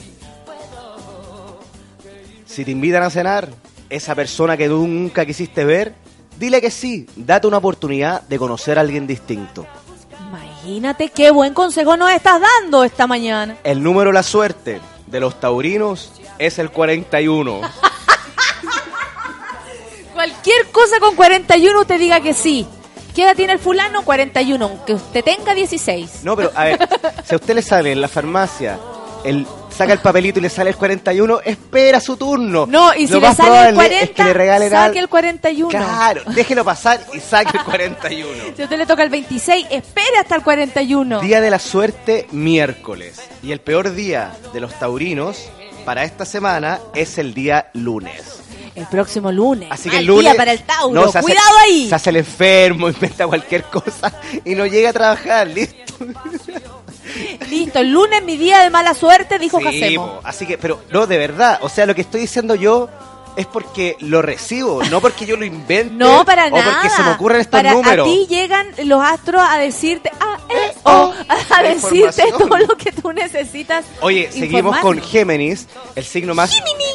[2.45, 3.49] Si te invitan a cenar,
[3.89, 5.93] esa persona que tú nunca quisiste ver,
[6.37, 7.07] dile que sí.
[7.15, 9.65] Date una oportunidad de conocer a alguien distinto.
[10.29, 13.57] Imagínate qué buen consejo nos estás dando esta mañana.
[13.63, 17.61] El número de la suerte de los taurinos es el 41.
[20.13, 22.65] Cualquier cosa con 41 usted diga que sí.
[23.15, 24.03] ¿Qué edad tiene el fulano?
[24.03, 24.65] 41.
[24.65, 26.23] Aunque usted tenga 16.
[26.23, 26.89] No, pero a ver,
[27.23, 28.77] si a usted le sale en la farmacia,
[29.23, 32.65] el, saca el papelito y le sale el 41, espera su turno.
[32.65, 34.99] No, y si Lo le más sale el probable 40, es que le regalen saque
[34.99, 35.69] el 41.
[35.69, 38.31] Claro, déjelo pasar y saque el 41.
[38.55, 41.21] Si a usted le toca el 26, espere hasta el 41.
[41.21, 43.21] Día de la suerte, miércoles.
[43.41, 45.49] Y el peor día de los taurinos
[45.85, 48.44] para esta semana es el día lunes.
[48.75, 49.69] El próximo lunes.
[49.71, 50.35] Así que el Mal día lunes.
[50.35, 50.93] para el Tauro.
[51.05, 51.87] no, se hace- Cuidado ahí.
[51.89, 54.11] Se hace el enfermo, inventa cualquier cosa
[54.43, 55.93] y no llega a trabajar, listo.
[57.49, 60.19] Listo, el lunes mi día de mala suerte, dijo Sí, Jacemo.
[60.23, 62.89] así que, pero no, de verdad, o sea, lo que estoy diciendo yo
[63.35, 66.73] es porque lo recibo, no porque yo lo invente No, para o nada.
[66.73, 68.07] porque se me ocurran estos Para- números.
[68.07, 71.13] A ti llegan los astros a decirte, ah, eh, oh,
[71.55, 73.85] a decirte todo lo que tú necesitas.
[74.01, 75.01] Oye, seguimos con.
[75.01, 76.51] Géminis, el signo más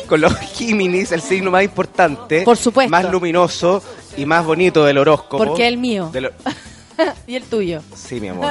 [0.07, 2.91] con los Géminis, el signo más importante, Por supuesto.
[2.91, 3.83] más luminoso
[4.17, 5.45] y más bonito del horóscopo.
[5.45, 6.09] Porque el mío.
[6.13, 6.33] Del-
[7.27, 7.83] y el tuyo.
[7.95, 8.51] Sí, mi amor.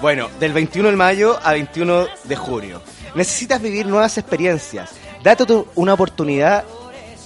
[0.00, 2.82] Bueno, del 21 de mayo a 21 de junio.
[3.14, 4.90] Necesitas vivir nuevas experiencias.
[5.22, 5.44] Date
[5.74, 6.64] una oportunidad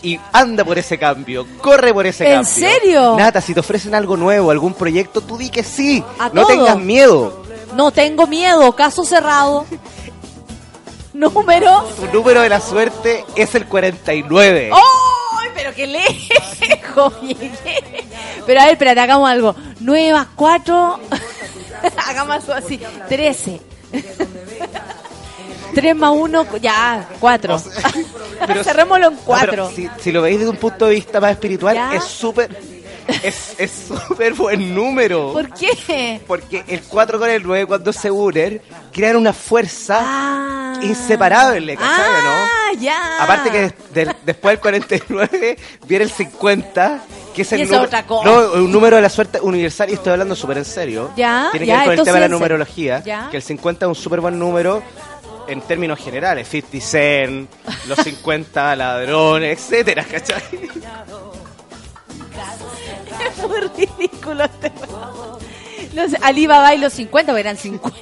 [0.03, 1.47] y anda por ese cambio.
[1.61, 2.53] Corre por ese ¿En cambio.
[2.53, 3.17] serio?
[3.17, 6.03] Nata, si te ofrecen algo nuevo, algún proyecto, tú di que sí.
[6.19, 6.47] A no todo.
[6.49, 7.43] tengas miedo.
[7.75, 9.67] No tengo miedo, caso cerrado.
[11.13, 11.85] Número.
[12.01, 14.71] Tu número de la suerte es el 49.
[14.73, 17.51] ¡Ay, pero qué lejos llegué!
[18.47, 19.55] Pero a ver, espérate, hagamos algo.
[19.81, 20.99] Nuevas, cuatro.
[22.09, 22.81] hagamos algo así.
[23.09, 23.61] Trece.
[25.75, 27.59] Tres más uno, ya, cuatro.
[28.65, 29.71] Cerrémoslo en No, pero cuatro.
[29.75, 31.95] si, si lo veis desde un punto de vista más espiritual, Ya.
[31.95, 32.57] es súper.
[33.25, 33.57] Es
[33.89, 35.33] súper buen número.
[35.33, 36.21] ¿Por qué?
[36.29, 40.79] Porque el 4 con el 9, cuando se unen, crean una fuerza Ah.
[40.83, 42.05] inseparable, ¿cachai?
[42.09, 42.81] Ah, ¿no?
[42.81, 43.25] ya.
[43.25, 47.01] Aparte que del- después del 49 viene el 50,
[47.35, 48.31] que es el número, otra cosa.
[48.31, 51.11] no, un número de la suerte universal, y estoy hablando súper en serio.
[51.17, 53.29] Ya, Tiene ya, que ver con el tema de la numerología, Ya.
[53.29, 54.83] que el 50 es un súper buen número
[55.51, 57.51] en términos generales, 50 Cent,
[57.89, 60.43] los 50 ladrones, etcétera, ¿cachai?
[63.27, 64.73] Es muy ridículo este.
[65.95, 67.99] Los Alibaba y los 50, eran 50.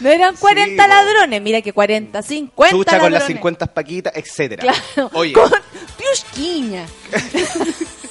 [0.00, 0.88] No eran 40 po.
[0.88, 1.42] ladrones.
[1.42, 3.36] Mira que 40, 50 Chucha con las ladrones.
[3.36, 4.62] 50 paquitas, etcétera.
[4.62, 5.10] Claro.
[5.14, 5.50] Oye, Con
[5.98, 6.86] Piusquiña.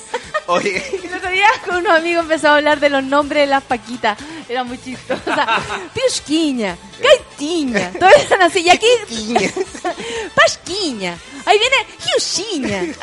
[0.48, 3.64] oye, El otro día con unos amigos empezó a hablar de los nombres de las
[3.64, 4.18] paquitas.
[4.50, 5.22] Era muy chistoso.
[5.94, 7.92] Piusquiña, Gaitiña.
[8.00, 8.62] Todos eran así.
[8.62, 8.88] Y aquí.
[10.36, 11.18] Pasquiña.
[11.46, 12.94] Ahí viene Hiushiña.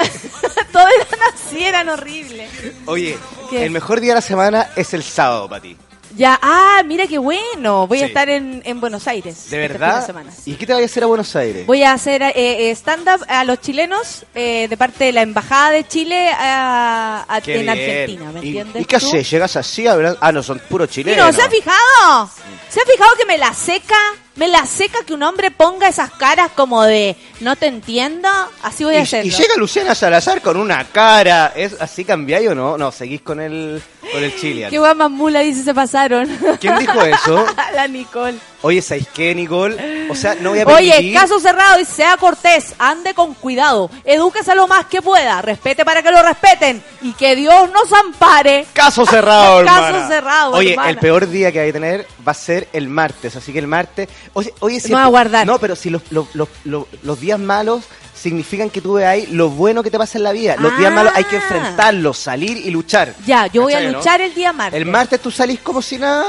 [0.72, 2.50] Todos eran así, eran horribles.
[2.86, 3.18] oye,
[3.50, 3.64] ¿Qué?
[3.64, 5.76] el mejor día de la semana es el sábado para ti.
[6.18, 7.86] Ya, ah, mira qué bueno.
[7.86, 9.36] Voy a estar en, en Buenos Aires.
[9.50, 10.04] ¿De este verdad?
[10.04, 10.32] semana.
[10.44, 11.64] ¿Y qué te vayas a hacer a Buenos Aires?
[11.64, 15.70] Voy a hacer eh, eh, stand-up a los chilenos eh, de parte de la Embajada
[15.70, 17.68] de Chile a- en bien.
[17.68, 18.82] Argentina, ¿me ¿Y- entiendes?
[18.82, 19.30] ¿Y, qué haces?
[19.30, 20.18] ¿Llegas así a hablar?
[20.20, 21.24] Ah, no, son puro ¿Y chilenos.
[21.24, 22.30] no se ha fijado?
[22.68, 23.94] ¿Se ha fijado que me la seca?
[24.38, 28.28] ¿Me la seca que un hombre ponga esas caras como de no te entiendo?
[28.62, 29.26] Así voy a Y, hacerlo.
[29.30, 31.52] y llega Luciana Salazar con una cara.
[31.56, 32.78] ¿Es así cambiáis o no?
[32.78, 33.82] No, seguís con el,
[34.12, 34.70] con el Chilean.
[34.70, 36.28] Qué más mula dice se pasaron.
[36.60, 37.44] ¿Quién dijo eso?
[37.74, 38.38] la Nicole.
[38.62, 40.08] Oye, ¿sabéis qué, Nicole?
[40.10, 40.94] O sea, no voy a permitir...
[40.94, 45.84] Oye, caso cerrado y sea cortés, ande con cuidado, edúquese lo más que pueda, respete
[45.84, 48.66] para que lo respeten y que Dios nos ampare.
[48.72, 50.08] Caso cerrado, Caso hermana.
[50.08, 50.90] cerrado, Oye, hermana.
[50.90, 53.36] el peor día que hay a tener va a ser el martes.
[53.36, 54.08] Así que el martes.
[54.32, 55.46] Oye, oye si Me voy a guardar.
[55.46, 59.50] No, pero si los, los, los, los- los días malos significan que tú veas lo
[59.50, 60.56] bueno que te pasa en la vida.
[60.58, 60.94] Los días Ah.
[60.96, 63.14] malos hay que enfrentarlos, salir y luchar.
[63.24, 63.98] Ya, yo voy a ¿Cachai, no?
[63.98, 64.80] luchar el día martes.
[64.80, 66.24] El martes tú salís como si nada.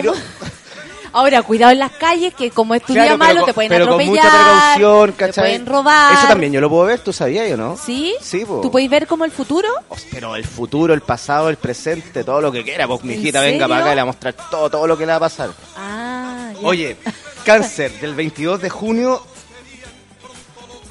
[0.00, 0.12] no-
[1.12, 3.54] Ahora, cuidado en las calles, que como es tu Claro, día pero malo, con- te
[3.54, 4.24] pueden pero con atropellar.
[4.24, 5.44] mucha precaución, Te ¿cachai?
[5.44, 6.12] pueden robar.
[6.14, 7.76] Eso también yo lo puedo ver, ¿tú sabías o no?
[7.76, 8.14] ¿Sí?
[8.20, 8.60] Sí, po.
[8.60, 9.68] ¿Tú puedes ver como el futuro?
[10.10, 13.40] Pero el futuro, el pasado, el presente, todo lo que quiera, pues mi ¿En hijita
[13.40, 15.20] venga para acá y le va a mostrar todo, todo lo que le va a
[15.20, 15.50] pasar.
[15.76, 16.66] Ah, ya.
[16.66, 16.96] Oye,
[17.44, 19.22] cáncer, del 22 de junio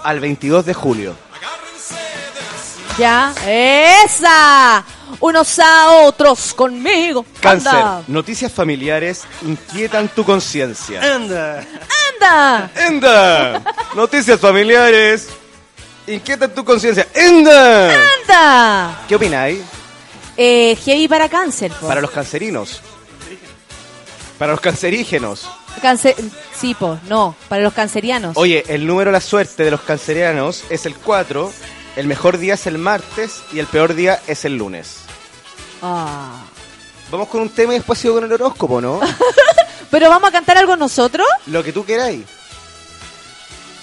[0.03, 1.15] al 22 de julio.
[2.97, 4.83] Ya, esa.
[5.19, 7.25] Unos a otros conmigo.
[7.41, 8.03] Cáncer, Anda.
[8.07, 11.01] noticias familiares inquietan tu conciencia.
[11.15, 11.63] Anda.
[12.19, 12.71] Anda.
[12.75, 13.61] ¡Enda!
[13.95, 15.27] Noticias familiares
[16.07, 17.05] inquietan tu conciencia.
[17.13, 17.93] ¡Enda!
[17.93, 19.01] Anda.
[19.07, 19.59] ¿Qué opináis
[20.37, 21.71] Eh, heavy para cáncer.
[21.73, 21.87] po.
[21.87, 22.81] para los cancerinos?
[24.39, 25.47] Para los cancerígenos.
[25.81, 26.15] Cáncer,
[26.57, 28.35] sí, po, no, para los cancerianos.
[28.37, 31.51] Oye, el número de la suerte de los cancerianos es el 4,
[31.95, 34.97] el mejor día es el martes y el peor día es el lunes.
[35.81, 36.43] Ah.
[37.11, 38.99] Vamos con un tema y después sigo con el horóscopo, ¿no?
[39.91, 41.27] Pero vamos a cantar algo nosotros.
[41.45, 42.25] Lo que tú queráis.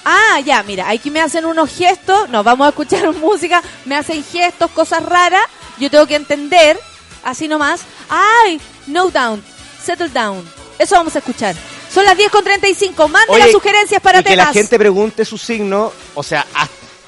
[0.05, 4.25] Ah, ya, mira, aquí me hacen unos gestos, nos vamos a escuchar música, me hacen
[4.25, 5.45] gestos, cosas raras,
[5.79, 6.79] yo tengo que entender,
[7.23, 7.83] así nomás.
[8.09, 9.43] Ay, no down,
[9.83, 10.43] settle down.
[10.79, 11.55] Eso vamos a escuchar.
[11.93, 14.47] Son las 10 con 35, mande Oye, las sugerencias para y que temas.
[14.47, 16.67] la gente pregunte su signo, o sea, ah,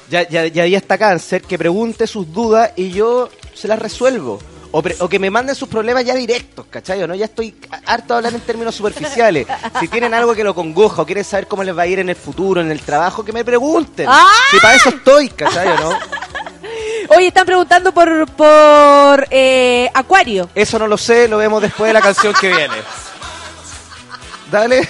[0.09, 4.39] ya, ya, ya había esta cáncer que pregunte sus dudas y yo se las resuelvo.
[4.77, 7.07] O, que me manden sus problemas ya directos, ¿cachai?
[7.07, 7.15] No?
[7.15, 7.55] Ya estoy
[7.85, 9.47] harto de hablar en términos superficiales.
[9.79, 12.09] Si tienen algo que lo congoja o quieren saber cómo les va a ir en
[12.09, 14.09] el futuro, en el trabajo, que me pregunten.
[14.51, 15.67] Si para eso estoy, ¿cachai?
[15.79, 15.97] No?
[17.15, 20.49] Oye, están preguntando por, por eh, Acuario.
[20.53, 22.75] Eso no lo sé, lo vemos después de la canción que viene.
[24.51, 24.87] Dale.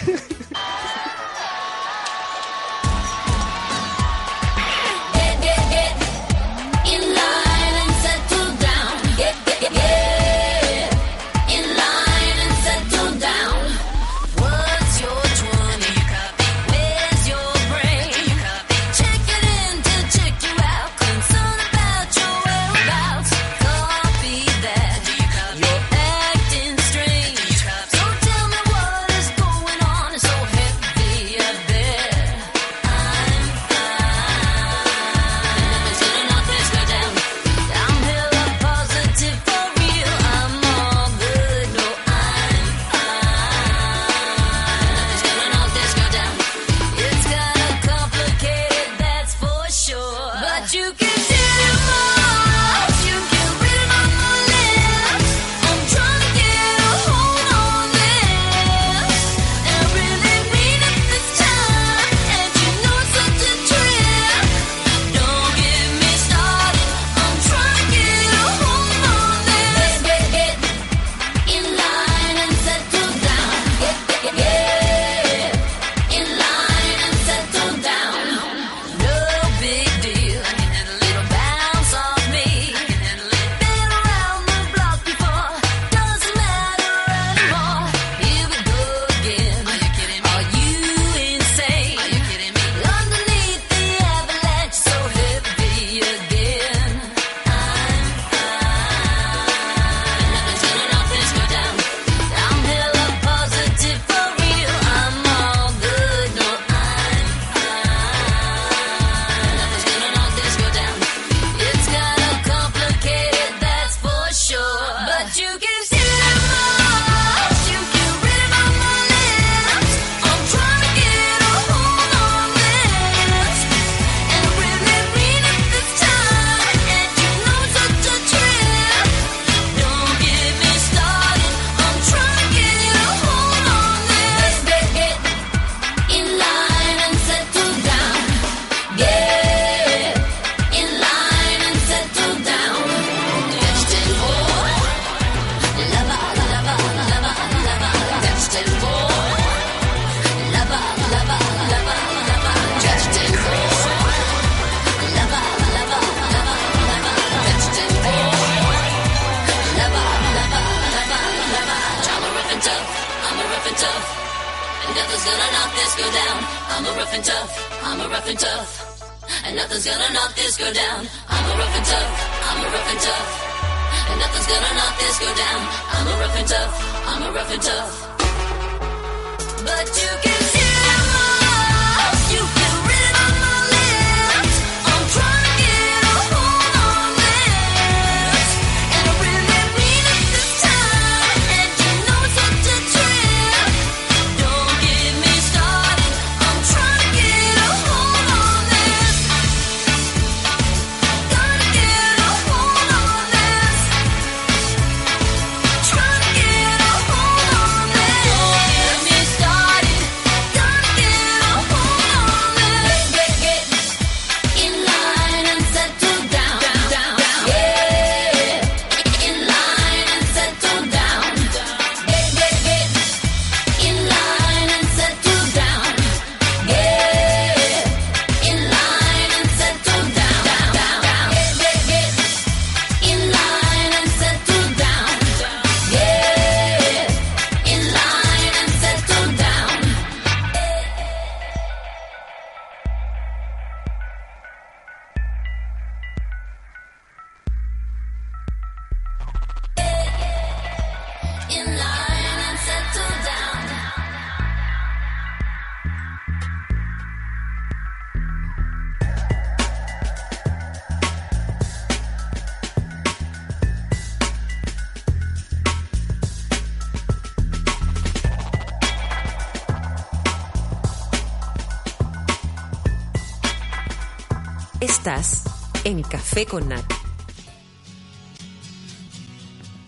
[276.09, 276.83] Café con Nat.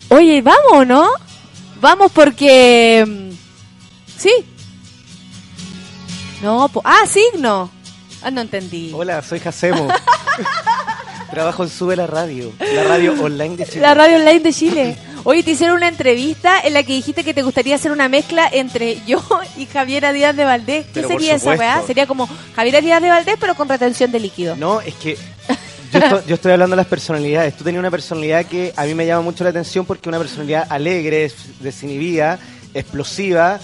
[0.09, 1.09] Oye, vamos, ¿no?
[1.81, 3.05] Vamos porque...
[3.07, 3.31] Mm,
[4.17, 4.31] sí.
[6.41, 6.81] No, po...
[6.83, 7.69] ah, signo.
[8.21, 8.91] Ah, no entendí.
[8.93, 9.87] Hola, soy Jacemo.
[11.31, 13.81] Trabajo en Sube la Radio, la radio online de Chile.
[13.81, 14.97] La radio online de Chile.
[15.25, 18.47] Hoy te hicieron una entrevista en la que dijiste que te gustaría hacer una mezcla
[18.49, 19.21] entre yo
[19.57, 20.85] y Javiera Díaz de Valdés.
[20.93, 21.83] ¿Qué sería esa weá?
[21.85, 24.55] Sería como Javiera Díaz de Valdés, pero con retención de líquido.
[24.55, 25.17] No, es que
[25.91, 27.55] yo estoy, yo estoy hablando de las personalidades.
[27.57, 30.67] Tú tenías una personalidad que a mí me llama mucho la atención porque una personalidad
[30.69, 32.39] alegre, desinhibida,
[32.73, 33.59] explosiva.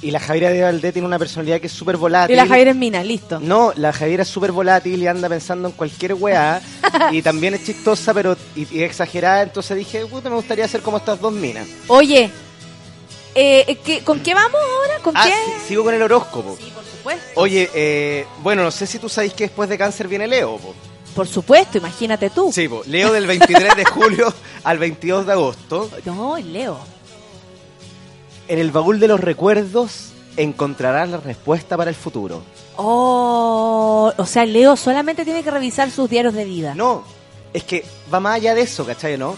[0.00, 2.34] Y la Javiera de Valdés tiene una personalidad que es súper volátil.
[2.34, 3.38] Y la Javiera es mina, listo.
[3.38, 6.60] No, la Javiera es súper volátil y anda pensando en cualquier weá.
[7.12, 9.42] y también es chistosa, pero y, y exagerada.
[9.42, 11.68] Entonces dije, puta, me gustaría ser como estas dos minas.
[11.86, 12.30] Oye,
[13.36, 14.98] eh, ¿qué- ¿con qué vamos ahora?
[15.04, 15.32] ¿Con Ah, qué?
[15.32, 16.56] sí, sigo con el horóscopo.
[16.56, 17.22] Por supuesto.
[17.36, 20.74] Oye, eh, bueno, no sé si tú sabéis que después de cáncer viene Leo, po.
[21.14, 22.50] Por supuesto, imagínate tú.
[22.52, 22.82] Sí, po.
[22.86, 24.32] Leo del 23 de julio
[24.64, 25.90] al 22 de agosto.
[26.04, 26.78] No, Leo.
[28.48, 32.42] En el baúl de los recuerdos encontrarás la respuesta para el futuro.
[32.76, 36.74] Oh, o sea, Leo solamente tiene que revisar sus diarios de vida.
[36.74, 37.04] No,
[37.52, 39.18] es que va más allá de eso, ¿cachai?
[39.18, 39.36] ¿No?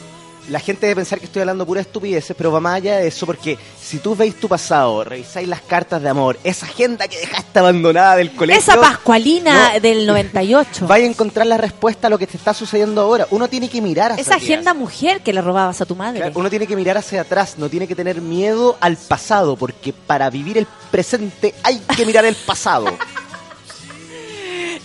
[0.51, 3.25] La gente debe pensar que estoy hablando pura estupideces, pero va más allá de eso
[3.25, 7.59] porque si tú veis tu pasado, revisáis las cartas de amor, esa agenda que dejaste
[7.59, 8.61] abandonada del colegio...
[8.61, 9.81] Esa Pascualina No.
[9.81, 10.87] del 98.
[10.87, 13.27] Vaya a encontrar la respuesta a lo que te está sucediendo ahora.
[13.31, 14.45] Uno tiene que mirar hacia Esa atrás.
[14.45, 16.21] agenda mujer que le robabas a tu madre.
[16.21, 19.95] Claro, Uno tiene que mirar hacia atrás, no tiene que tener miedo al pasado, porque
[19.95, 22.87] para vivir el presente hay que mirar el pasado.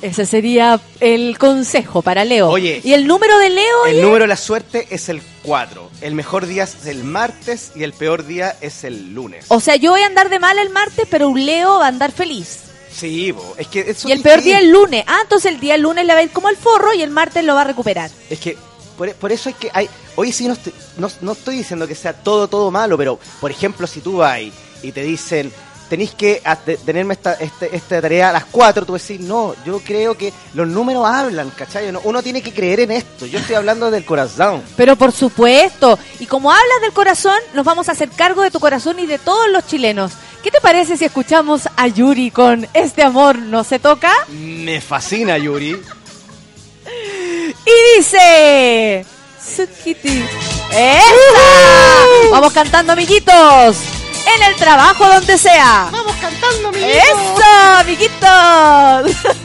[0.01, 2.49] Ese sería el consejo para Leo.
[2.49, 2.79] Oye.
[2.83, 3.85] ¿Y el número de Leo?
[3.85, 4.01] El oye?
[4.01, 5.89] número de la suerte es el 4.
[6.01, 9.45] El mejor día es el martes y el peor día es el lunes.
[9.49, 11.89] O sea, yo voy a andar de mal el martes, pero un Leo va a
[11.89, 12.59] andar feliz.
[12.91, 14.77] Sí, bo, es que eso Y el es peor día distinto.
[14.77, 15.03] el lunes.
[15.07, 17.43] Ah, entonces el día lunes le va a ir como el forro y el martes
[17.43, 18.09] lo va a recuperar.
[18.29, 18.57] Es que
[18.97, 19.69] por, por eso hay que...
[19.73, 23.19] Hay, hoy sí no estoy, no, no estoy diciendo que sea todo, todo malo, pero
[23.41, 24.39] por ejemplo, si tú vas
[24.81, 25.51] y te dicen...
[25.89, 26.41] Tenéis que
[26.85, 30.67] tenerme esta, este- esta tarea a las 4, tú decís, no, yo creo que los
[30.67, 31.91] números hablan, ¿cachai?
[31.91, 34.61] No, Uno tiene que creer en esto, yo estoy hablando del corazón.
[34.77, 35.97] Pero por supuesto.
[36.19, 39.17] Y como hablas del corazón, nos vamos a hacer cargo de tu corazón y de
[39.17, 40.11] todos los chilenos.
[40.43, 44.13] ¿Qué te parece si escuchamos a Yuri con Este amor no se toca?
[44.29, 45.81] Me fascina, Yuri.
[47.65, 49.05] Y dice...
[49.55, 50.23] Sukiti.
[50.71, 52.05] ¡Esa!
[52.31, 53.77] Vamos cantando, amiguitos.
[54.35, 55.89] En el trabajo, donde sea.
[55.91, 57.43] Vamos cantando, ¡Eso,
[57.79, 59.11] amiguitos!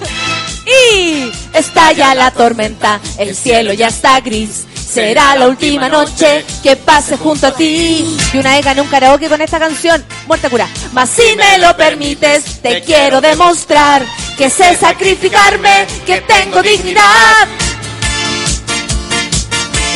[0.66, 4.66] y estalla la tormenta, el cielo ya está gris.
[4.74, 8.16] Será la última noche que pase junto a ti.
[8.32, 10.68] Y una vez gané un karaoke con esta canción, muerta cura.
[10.92, 14.04] Mas si me lo permites, te quiero demostrar
[14.38, 17.48] que sé sacrificarme, que tengo dignidad.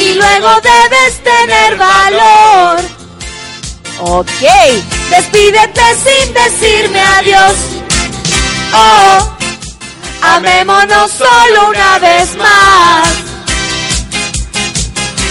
[0.01, 2.98] Y luego debes tener valor.
[4.01, 4.29] Ok,
[5.11, 7.55] despídete sin decirme adiós.
[8.73, 9.19] Oh,
[10.23, 13.09] amémonos solo una vez más.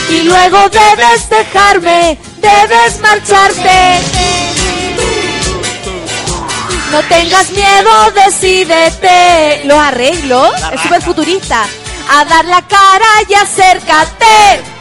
[0.10, 4.00] Y luego debes dejarme, debes marcharte.
[6.92, 9.62] No tengas miedo, decídete.
[9.64, 11.66] Los arreglos, es súper futurista.
[12.10, 14.77] A dar la cara y acércate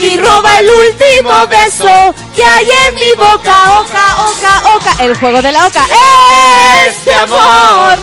[0.00, 5.04] y roba el último beso que hay en mi boca, oca, oca, oca.
[5.04, 5.84] El juego de la oca.
[6.86, 7.98] Este amor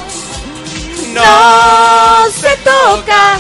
[1.14, 3.40] no se toca.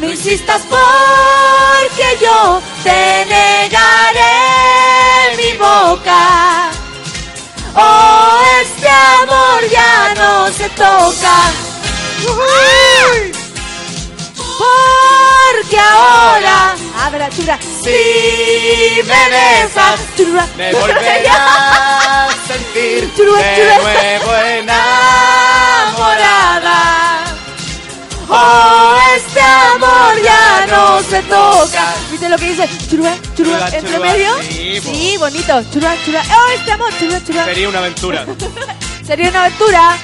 [0.00, 4.30] No insistas porque yo te negaré
[5.36, 6.70] mi boca.
[7.74, 11.50] Oh, este amor ya no se toca.
[14.58, 17.58] Porque ahora, abra, chura,
[17.88, 20.00] si me besas,
[20.56, 24.88] Me volverás a sentir de nuevo enamorada.
[28.30, 31.94] Oh, este amor ya no se toca.
[32.10, 32.68] ¿Viste lo que dice?
[32.90, 34.30] Churua, churua, Churua, entre medio.
[34.42, 35.62] Sí, bonito.
[35.72, 36.22] Churua, churua.
[36.22, 37.44] Oh, este amor, churua, churua.
[37.46, 38.26] Sería una aventura.
[39.06, 39.96] Sería una aventura.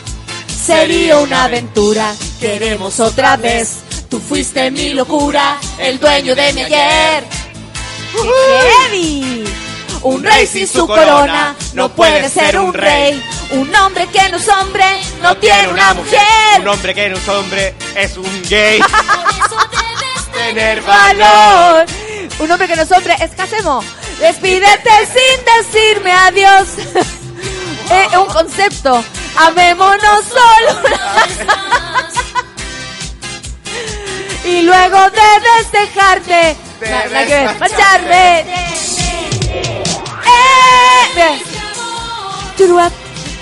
[0.64, 2.14] Sería una aventura.
[2.40, 3.80] Queremos otra vez.
[4.08, 7.43] Tú fuiste mi locura, el dueño de mi ayer.
[8.22, 9.44] ¡Qué heavy!
[10.02, 13.22] Un rey sin su corona no puede ser un rey.
[13.52, 14.84] Un hombre que no es hombre
[15.22, 16.68] no tiene una Un mujer.
[16.68, 18.80] hombre que no es hombre es un gay.
[20.34, 21.86] Tener Valor.
[22.38, 23.82] Un hombre que no es hombre es Casemo.
[24.18, 26.68] Despídete sin decirme adiós.
[27.90, 29.02] Es un concepto.
[29.36, 30.80] Amémonos solo.
[34.44, 36.56] Y luego debes dejarte.
[36.80, 38.40] Na- nada que marcharme.
[41.16, 41.42] Eh.
[42.56, 42.92] Churuap,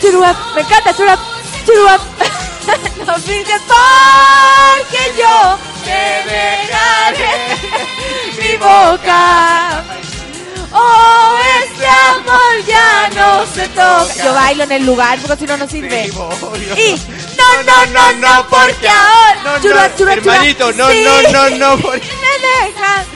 [0.00, 0.36] churuap.
[0.54, 1.20] Me encanta churuap,
[1.66, 2.00] churuap.
[3.06, 7.32] no finges porque yo te dejaré
[8.40, 9.00] mi voz.
[10.74, 14.14] Oh, este amor ya no se toca.
[14.24, 16.06] Yo bailo en el lugar porque si no, no sirve.
[16.06, 16.10] Y
[17.36, 19.40] no, no, no, no, porque ahora.
[19.44, 19.62] No, no,
[19.96, 21.04] Chura, hermanito, no, Sí.
[21.04, 22.06] no, no, no, porque...
[22.06, 23.06] me dejas,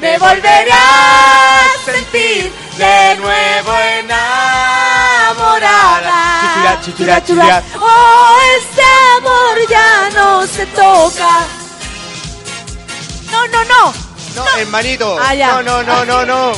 [0.00, 5.30] me volveré a sentir de nuevo enamorada.
[6.40, 7.62] Chuchura, chuchura, chuchura.
[7.80, 8.82] Oh, este
[9.18, 11.46] amor ya no se toca.
[13.30, 13.92] No, no, no.
[14.34, 15.16] No, hermanito.
[15.20, 15.34] Ah.
[15.34, 16.52] No, no, no, no, no.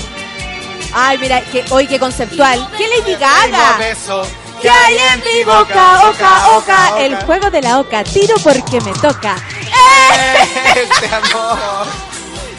[0.99, 2.67] Ay, mira, que, hoy qué conceptual.
[2.75, 3.77] ¿Qué Lady Gaga?
[3.79, 4.27] beso
[4.63, 6.09] ¿Qué hay en mi boca?
[6.09, 7.01] Oca, oca.
[7.01, 8.03] El juego de la oca.
[8.03, 9.37] Tiro porque me toca.
[10.75, 11.87] Este amor.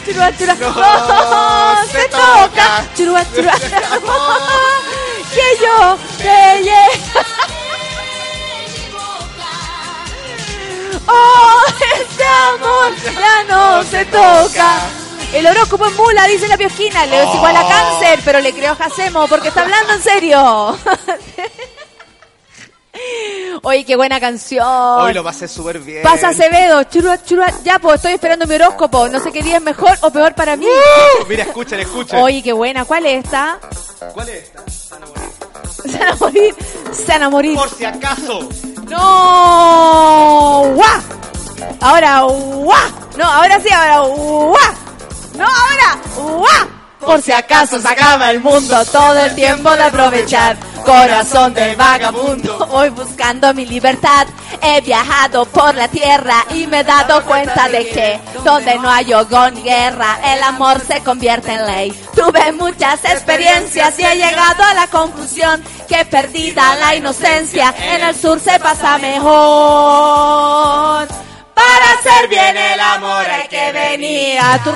[0.06, 0.54] Churua, churua.
[0.54, 2.84] No se toca.
[2.96, 3.54] Churua, churua.
[5.34, 6.38] Que yo te.
[11.08, 11.62] Oh,
[12.00, 15.07] este amor ya no se toca.
[15.32, 17.04] El horóscopo es mula, dice la piosquina.
[17.06, 20.78] Leo es igual a cáncer, pero le creo a Jacemo porque está hablando en serio.
[23.62, 24.66] Oye, qué buena canción.
[24.66, 26.02] Hoy lo pasé súper bien.
[26.02, 27.46] Pasa Acevedo, churua, churua.
[27.62, 29.08] Ya, pues estoy esperando mi horóscopo.
[29.08, 30.66] No sé qué día es mejor o peor para mí.
[30.66, 32.18] Uh, Mira, escuchen, escuchen.
[32.18, 32.84] Oye, qué buena.
[32.84, 33.58] ¿Cuál es esta?
[34.14, 34.64] ¿Cuál es esta?
[35.88, 36.54] Se van a morir.
[36.92, 37.56] Se van a morir.
[37.56, 38.48] Por si acaso.
[38.88, 40.72] ¡No!
[40.74, 41.02] ¡Guau!
[41.80, 42.90] Ahora, ¡guau!
[43.16, 44.77] No, ahora sí, ahora, ¡guau!
[45.38, 46.78] No, ahora, ¡guau!
[47.00, 50.56] Por si acaso se acaba el mundo, todo el tiempo de aprovechar.
[50.84, 54.26] Corazón del vagabundo, voy buscando mi libertad.
[54.60, 59.12] He viajado por la tierra y me he dado cuenta de que donde no hay
[59.12, 62.04] hogar ni guerra, el amor se convierte en ley.
[62.14, 68.16] Tuve muchas experiencias y he llegado a la conclusión que perdida la inocencia, en el
[68.16, 69.28] sur se pasa mejor.
[71.54, 74.72] Para hacer bien el amor hay que venir a tu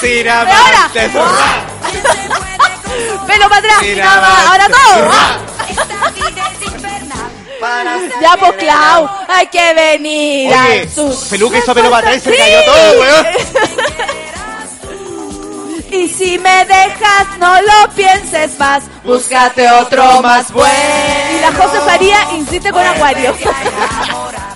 [0.00, 0.90] Sin ahora.
[3.26, 3.82] Pelo para atrás,
[4.46, 5.10] ahora todo.
[8.20, 10.88] Ya, pues, Clau, hay que venir Oye.
[11.30, 13.26] Peluca hizo pelo para atrás y se cayó todo, weón.
[15.90, 18.84] Y si me dejas, no lo pienses más.
[19.04, 20.74] Búscate otro más bueno.
[21.36, 23.34] Y la José Faría insiste con Acuario.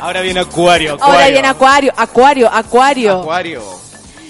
[0.00, 0.96] Ahora viene Acuario.
[1.00, 3.20] Ahora viene Acuario, Acuario, Acuario.
[3.20, 3.62] Acuario.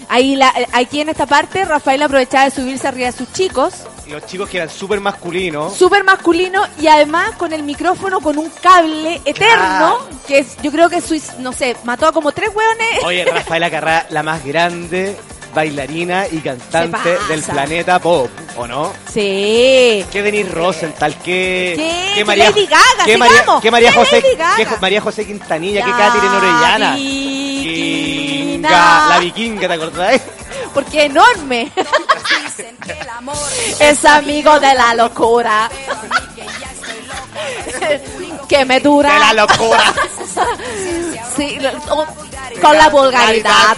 [0.08, 3.74] Ahí la, aquí en esta parte, Rafael aprovechaba de subirse arriba de sus chicos.
[4.08, 5.76] Los chicos que eran súper masculinos.
[5.76, 9.98] Súper masculino y además con el micrófono con un cable eterno.
[10.26, 13.04] Que es, yo creo que Suiz, no sé, mató a como tres hueones.
[13.04, 15.16] Oye, Rafaela Carrá, la más grande
[15.54, 18.92] bailarina y cantante del planeta pop, ¿o no?
[19.12, 20.04] Sí.
[20.10, 21.74] Que Denis Rosenthal, que...
[21.76, 22.08] ¿Qué?
[22.08, 24.22] que Que María, Lady Gaga, que María, que María Que José,
[24.56, 26.94] que María José Quintanilla, que Catherine Orellana.
[26.94, 29.06] vikinga.
[29.08, 30.20] La vikinga, ¿te acordás?
[30.74, 31.72] Porque enorme.
[33.80, 35.70] es amigo de la locura.
[38.48, 39.12] que me dura.
[39.12, 39.94] De la locura.
[41.36, 41.58] sí,
[42.60, 43.76] con la vulgaridad.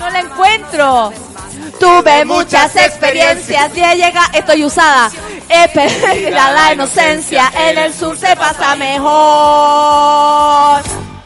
[0.00, 1.12] No la encuentro.
[1.78, 5.10] Tuve muchas experiencias y he llegado, estoy usada.
[5.48, 9.10] He perdido la inocencia, en el sur se pasa mejor.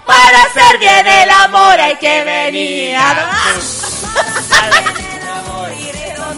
[0.05, 2.99] Para hacer bien el amor hay que venir.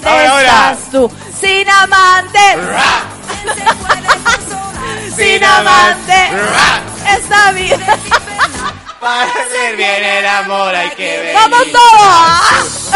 [0.02, 1.10] ¿Dónde estás tú?
[1.40, 2.38] Sin amante.
[5.16, 6.30] Sin amante.
[7.16, 7.98] Esta vida.
[9.06, 11.32] Para hacer bien el amor hay que ver.
[11.36, 12.90] ¡Vamos todos!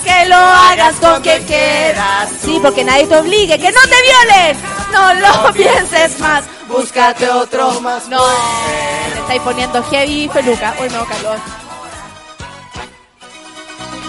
[0.04, 2.28] que lo hagas con quien quieras.
[2.44, 3.56] Sí, porque nadie te obligue.
[3.56, 4.56] ¡Que no te violen!
[4.90, 6.42] No lo pienses más.
[6.66, 8.08] Búscate otro más.
[8.08, 8.20] No,
[9.14, 10.74] te estáis poniendo heavy peluca.
[10.80, 11.38] Hoy me calor.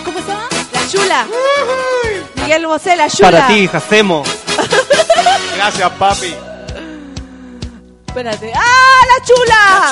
[0.04, 0.50] ¿Cómo se llama?
[0.72, 1.28] La chula.
[2.38, 3.30] Miguel Bosé, la chula.
[3.30, 4.24] Para ti, Jacemo.
[5.58, 6.36] Gracias, papi.
[8.14, 8.54] Espérate.
[8.54, 9.92] ¡Ah, la chula!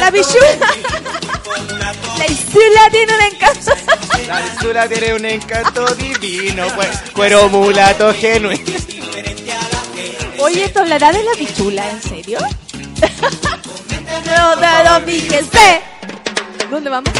[0.00, 0.48] La bichula.
[2.18, 3.70] La chula tiene un encanto.
[4.26, 6.66] La chula tiene un encanto divino,
[7.14, 8.64] cuero mulato genuino.
[10.40, 11.88] Oye, ¿esto hablará de la bichula?
[11.90, 12.40] ¿En serio?
[14.26, 14.66] no, de
[15.30, 15.48] los.
[16.72, 17.12] ¿Dónde vamos?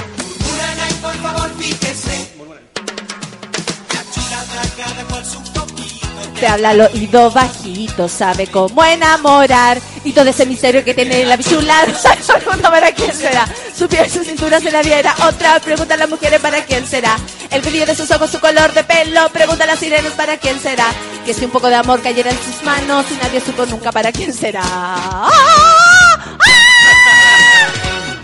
[6.42, 9.80] Te habla al oído bajito, sabe cómo enamorar.
[10.02, 11.86] Y todo ese misterio que tiene la bichula,
[12.26, 13.46] pregunta para quién será.
[13.72, 15.14] Su piel, su cintura se la viera.
[15.24, 17.16] Otra pregunta a las mujeres para quién será.
[17.48, 19.28] El brillo de sus ojos, su color de pelo.
[19.28, 20.86] Pregunta a las sirenas para quién será.
[21.24, 24.10] Que si un poco de amor cayera en sus manos y nadie supo nunca para
[24.10, 24.62] quién será.
[24.64, 25.30] ¡Ah!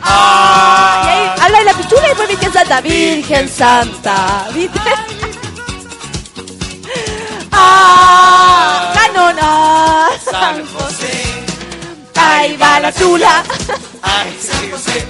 [0.02, 0.58] ¡Ah!
[1.88, 2.80] chula y después Virgen Santa.
[2.80, 4.48] Virgen Santa.
[4.52, 5.17] ¿Viste?
[7.60, 8.92] ¡Ah!
[8.94, 10.08] ¡Canona!
[10.24, 11.22] San José.
[12.14, 13.42] ¡Ahí va la chula!
[14.02, 15.06] Ay, San José.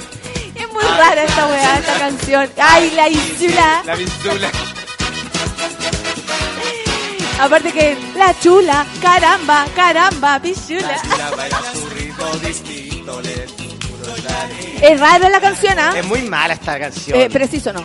[0.55, 2.51] Es muy rara esta weá, esta canción.
[2.61, 3.09] ¡Ay, la
[3.39, 3.83] chula!
[3.85, 4.51] La pistola.
[7.41, 10.97] Aparte que la chula, caramba, caramba, pichula.
[14.83, 15.93] Es rara la canción, ¿ah?
[15.97, 17.21] Es muy mala esta canción.
[17.21, 17.85] Eh, preciso no.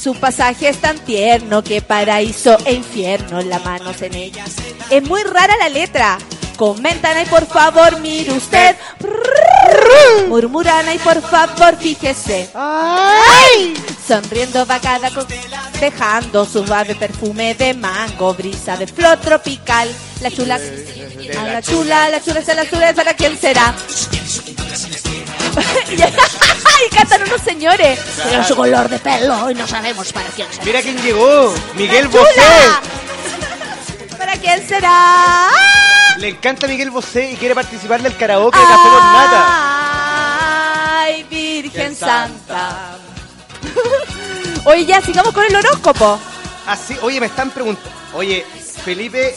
[0.00, 4.44] Su pasaje es tan tierno que paraíso e infierno la manos en ella.
[4.90, 6.18] Es muy rara la letra.
[6.56, 8.76] Comentan ahí por favor, mire usted.
[10.28, 12.48] Murmuran ahí por favor, fíjese.
[14.06, 15.10] Sonriendo va cada
[15.80, 19.88] dejando su suave perfume de mango, brisa de flor tropical.
[20.20, 23.74] La chula, a la chula, la chula, la chula, ¿para quién será?
[26.86, 27.98] y cantan unos señores.
[28.22, 30.64] Pero su color de pelo y no sabemos para quién será.
[30.64, 31.54] Mira quién llegó.
[31.74, 32.08] Miguel.
[32.08, 32.26] Bosé.
[34.18, 35.48] ¿Para quién será?
[36.18, 39.46] Le encanta Miguel Bosé y quiere participar del karaoke de Café con Nata.
[41.02, 42.96] Ay, Virgen Santa.
[44.64, 46.18] Oye, ya, sigamos con el horóscopo.
[46.66, 47.90] Así, oye, me están preguntando.
[48.14, 48.44] Oye,
[48.84, 49.36] Felipe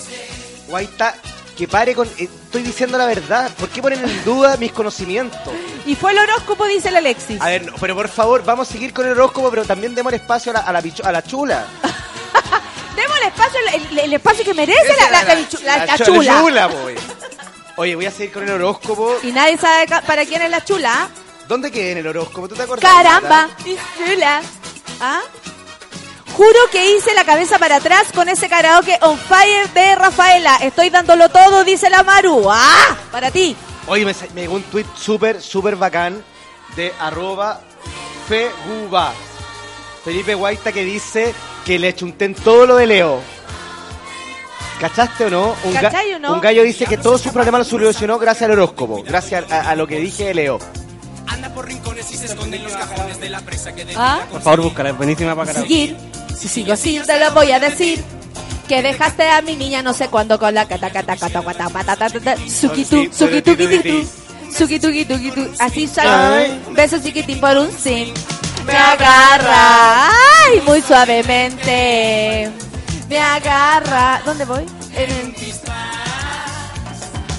[0.68, 1.16] Guaita,
[1.60, 2.08] que pare con.
[2.18, 3.52] eh, estoy diciendo la verdad.
[3.60, 5.40] ¿Por qué ponen en duda mis conocimientos?
[5.86, 7.40] Y fue el horóscopo, dice el Alexis.
[7.42, 10.14] A ver, no, pero por favor, vamos a seguir con el horóscopo, pero también demos
[10.14, 11.66] espacio a la, a la, pichu- a la chula.
[12.96, 13.60] Demos el espacio,
[13.92, 15.36] el, el espacio que merece la, la,
[15.86, 16.42] la chula.
[16.42, 16.70] chula.
[17.78, 19.16] Oye, voy a seguir con el horóscopo.
[19.24, 21.08] Y nadie sabe para quién es la chula.
[21.48, 22.48] ¿Dónde quedé en el horóscopo?
[22.50, 22.92] ¿Tú te acuerdas?
[22.92, 23.48] Caramba,
[24.06, 24.42] chula.
[25.00, 25.22] ¿Ah?
[26.40, 30.56] Juro que hice la cabeza para atrás con ese karaoke on fire de Rafaela.
[30.62, 32.50] Estoy dándolo todo, dice la Maru.
[32.50, 32.96] ¡Ah!
[33.12, 33.58] Para ti.
[33.88, 36.24] Oye, me, llegó un tweet súper, súper bacán
[36.78, 37.60] de arroba
[38.30, 39.12] feguba.
[40.06, 41.34] Felipe Guaita que dice
[41.66, 43.20] que le chunté en todo lo de Leo.
[44.80, 45.56] ¿Cachaste o no?
[45.66, 46.36] Un, ga- ¿Cachai o no?
[46.36, 49.76] un gallo dice que todos sus problemas los solucionó gracias al horóscopo, gracias a, a
[49.76, 50.60] lo que dije de Leo.
[53.98, 54.22] ¿Ah?
[54.32, 55.52] Por favor, búscala, es buenísima para.
[55.54, 55.98] Seguir.
[56.40, 58.04] Si sigo así, te lo voy a decir.
[58.68, 62.08] Que dejaste a mi niña no sé cuándo con la cata cata cata cata patata
[62.08, 64.08] tata sukitu sukitu kitu
[64.56, 68.14] sukitu kitu kitu así sale beso chiquitín por un sim.
[68.68, 70.10] Me agarra.
[70.46, 72.52] Ay muy suavemente.
[73.10, 74.22] Me agarra.
[74.24, 74.64] ¿dónde voy?
[74.96, 75.34] En el-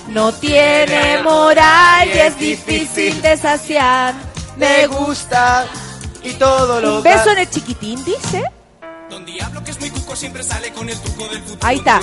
[0.08, 4.14] no tiene moral y es difícil de saciar
[4.56, 5.64] Me gusta
[6.24, 8.42] y todo lo beso en el chiquitín dice
[11.62, 12.00] Ahí está.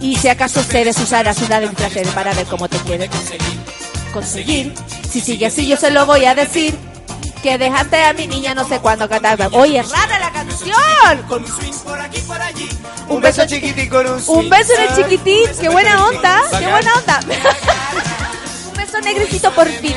[0.00, 4.74] Y si acaso ustedes usarás una de placer para ver cómo te quiere conseguir.
[5.10, 6.76] Si sigue así, yo se lo voy a decir.
[7.42, 9.38] Que dejaste a mi niña no sé cuándo cantar.
[9.52, 11.22] Oye, rara la canción.
[11.28, 11.44] Con-
[13.08, 15.50] Un beso chiquitín con un Un beso en el chiquitín.
[15.60, 16.42] Qué buena onda.
[16.58, 17.20] Qué buena onda.
[18.70, 19.94] Un beso negrecito por fin.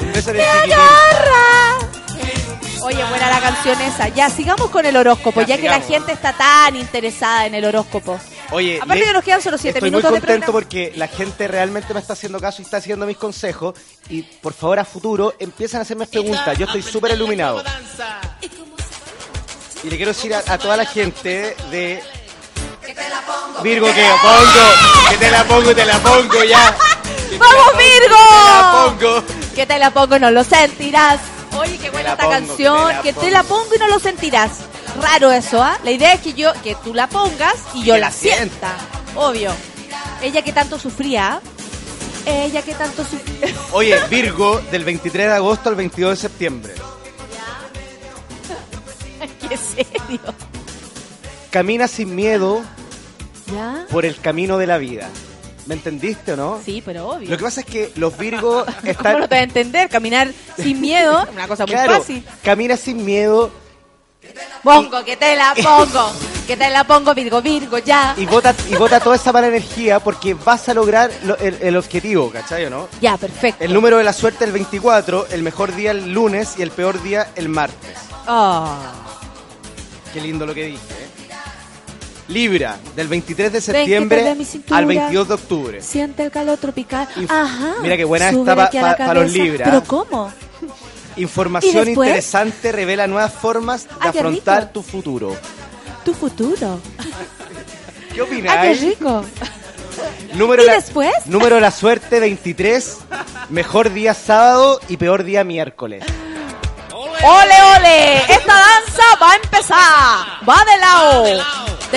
[0.00, 0.76] Un beso en ¡Me el chiquitín.
[2.82, 4.08] Oye, buena la canción esa.
[4.08, 7.64] Ya, sigamos con el horóscopo, Ya, ya, que la gente está tan interesada en el
[7.64, 8.18] horóscopo.
[8.52, 10.66] Oye, Aparte le- que nos quedan solo siete estoy minutos muy de contento programa.
[10.68, 13.74] porque la gente realmente me está haciendo caso y está siguiendo mis consejos.
[14.08, 16.56] Y por favor, a futuro, empiezan a hacerme preguntas.
[16.58, 17.62] Yo estoy súper iluminado.
[19.82, 22.02] Y le quiero decir a, a toda la gente de
[23.62, 26.76] Virgo que la pongo, que te la pongo y te la pongo ya.
[27.38, 28.16] ¡Vamos, Virgo!
[28.16, 29.24] Te la pongo.
[29.54, 31.18] Que te la pongo y no lo sentirás.
[31.58, 32.88] Oye, qué buena esta pongo, canción.
[32.88, 33.30] que te la Que te pongo.
[33.30, 34.50] la pongo y no lo sentirás.
[35.00, 35.78] Raro eso, ¿ah?
[35.84, 38.38] La idea es que yo, que tú la pongas y yo Que la la sienta.
[38.76, 38.76] sienta.
[39.16, 39.50] Obvio.
[40.22, 41.40] Ella que tanto sufría.
[42.24, 43.54] Ella que tanto sufría.
[43.72, 46.74] Oye, Virgo, del 23 de agosto al 22 de septiembre.
[49.48, 50.20] qué serio.
[51.50, 52.62] Camina sin miedo
[53.54, 53.86] ¿Ya?
[53.90, 55.08] por el camino de la vida.
[55.66, 56.60] ¿Me entendiste o no?
[56.64, 57.28] Sí, pero obvio.
[57.28, 59.18] Lo que pasa es que los Virgos ¿Cómo están...
[59.20, 59.88] no te va a entender?
[59.88, 62.24] Caminar sin miedo es una cosa muy Claro, fácil.
[62.42, 63.50] camina sin miedo
[64.62, 66.10] Pongo, que te la pongo.
[66.46, 68.14] Que te la pongo, Virgo, Virgo, ya.
[68.16, 71.76] y bota, y bota toda esa mala energía porque vas a lograr lo- el, el
[71.76, 72.88] objetivo, ¿cachai o no?
[73.00, 73.62] Ya, perfecto.
[73.64, 77.02] El número de la suerte el 24, el mejor día el lunes y el peor
[77.02, 77.96] día el martes.
[78.28, 78.68] Oh.
[80.12, 80.78] Qué lindo lo que dije.
[80.78, 81.05] ¿eh?
[82.28, 84.78] Libra, del 23 de septiembre cintura.
[84.78, 85.82] al 22 de octubre.
[85.82, 87.08] Siente el calor tropical.
[87.16, 87.74] Inf- Ajá.
[87.82, 89.38] Mira qué buena pa- pa- para los cabeza.
[89.44, 89.64] Libra.
[89.66, 90.32] ¿Pero cómo?
[91.16, 95.36] Información interesante revela nuevas formas de Ah, afrontar tu futuro.
[96.04, 96.80] Tu futuro.
[96.98, 97.04] ¿Qué
[98.04, 98.80] Ah, qué opináis?
[98.80, 99.24] rico.
[100.34, 101.12] Número ¿Y la- después?
[101.26, 102.98] Número de la suerte 23.
[103.50, 106.02] Mejor día sábado y peor día miércoles.
[106.92, 108.16] ¡Ole, ole!
[108.18, 110.48] Esta danza va a empezar.
[110.48, 111.34] Va de lado, de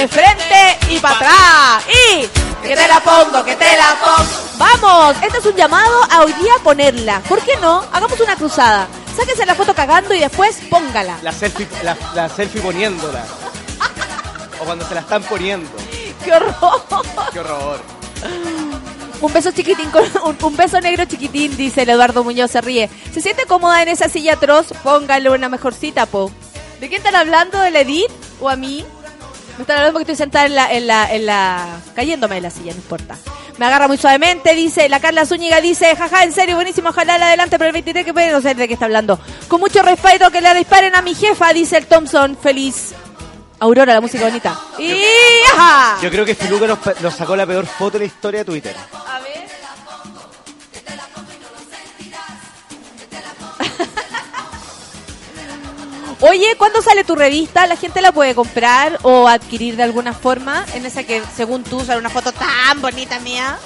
[0.07, 1.83] frente y para atrás.
[1.87, 2.27] Y
[2.67, 4.29] que te la pongo, que te la pongo.
[4.57, 7.21] Vamos, este es un llamado a hoy día ponerla.
[7.21, 7.83] ¿Por qué no?
[7.91, 8.87] Hagamos una cruzada.
[9.15, 11.17] Sáquese la foto cagando y después póngala.
[11.21, 13.23] La selfie, la, la selfie poniéndola.
[14.61, 15.69] O cuando se la están poniendo.
[16.23, 16.83] ¡Qué horror!
[17.31, 17.81] Qué horror.
[19.21, 22.89] Un beso chiquitín, con, un, un beso negro chiquitín, dice el Eduardo Muñoz, se ríe.
[23.13, 24.67] ¿Se siente cómoda en esa silla atroz?
[24.83, 26.31] Póngale una mejorcita, po.
[26.79, 27.59] ¿De quién están hablando?
[27.59, 28.85] ¿De la Edith o a mí?
[29.60, 31.81] Me están hablando porque estoy sentada en la, en la, en la...
[31.94, 33.18] cayéndome de la silla, no importa.
[33.57, 37.27] Me agarra muy suavemente, dice, la Carla Zúñiga dice, jaja, en serio, buenísimo, ojalá la
[37.27, 39.19] adelante, pero el 23 que puede, no sé de qué está hablando.
[39.49, 42.94] Con mucho respeto que le disparen a mi jefa, dice el Thompson, feliz.
[43.60, 44.57] Aurora, la música bonita.
[44.77, 44.94] Y
[45.53, 45.98] ajá.
[46.02, 48.73] Yo creo que Filuca nos, nos sacó la peor foto de la historia de Twitter.
[48.94, 49.48] A ver.
[56.21, 57.65] Oye, ¿cuándo sale tu revista?
[57.65, 60.65] ¿La gente la puede comprar o adquirir de alguna forma?
[60.73, 63.57] En esa que, según tú, sale una foto tan bonita mía.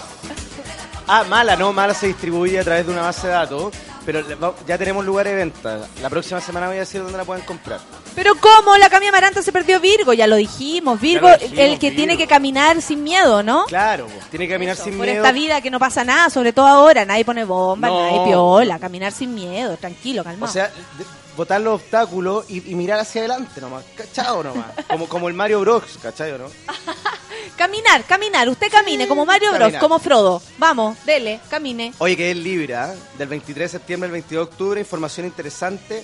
[1.08, 3.74] Ah, mala, no, mala se distribuye a través de una base de datos.
[4.06, 4.22] Pero
[4.68, 5.80] ya tenemos lugar de venta.
[6.02, 7.80] La próxima semana voy a decir dónde la pueden comprar.
[8.14, 8.76] Pero ¿cómo?
[8.78, 11.00] La Camila Amaranta se perdió Virgo, ya lo dijimos.
[11.00, 11.98] Virgo, Ya lo dijimos, el que Virgo.
[11.98, 13.66] tiene que caminar sin miedo, ¿no?
[13.66, 15.24] Claro, tiene que caminar sin Por miedo.
[15.24, 17.06] esta vida que no pasa nada, sobre todo ahora.
[17.06, 18.02] Nadie pone bomba, No.
[18.04, 18.78] nadie piola.
[18.78, 20.52] Caminar sin miedo, tranquilo, O calmado.
[20.52, 21.06] sea, de-
[21.38, 23.84] botar los obstáculos y, y mirar hacia adelante nomás.
[23.96, 24.68] ¿Cachao nomás?
[24.88, 26.46] Como, como el Mario Bros, ¿cachai o no?
[27.58, 28.48] Caminar, caminar.
[28.50, 29.82] Usted camine como Mario Bros, Caminar.
[29.82, 30.42] como Frodo.
[30.58, 31.94] Vamos, dele, camine.
[32.00, 36.04] Oye, que es Libra, del 23 de septiembre al 22 de octubre, información interesante,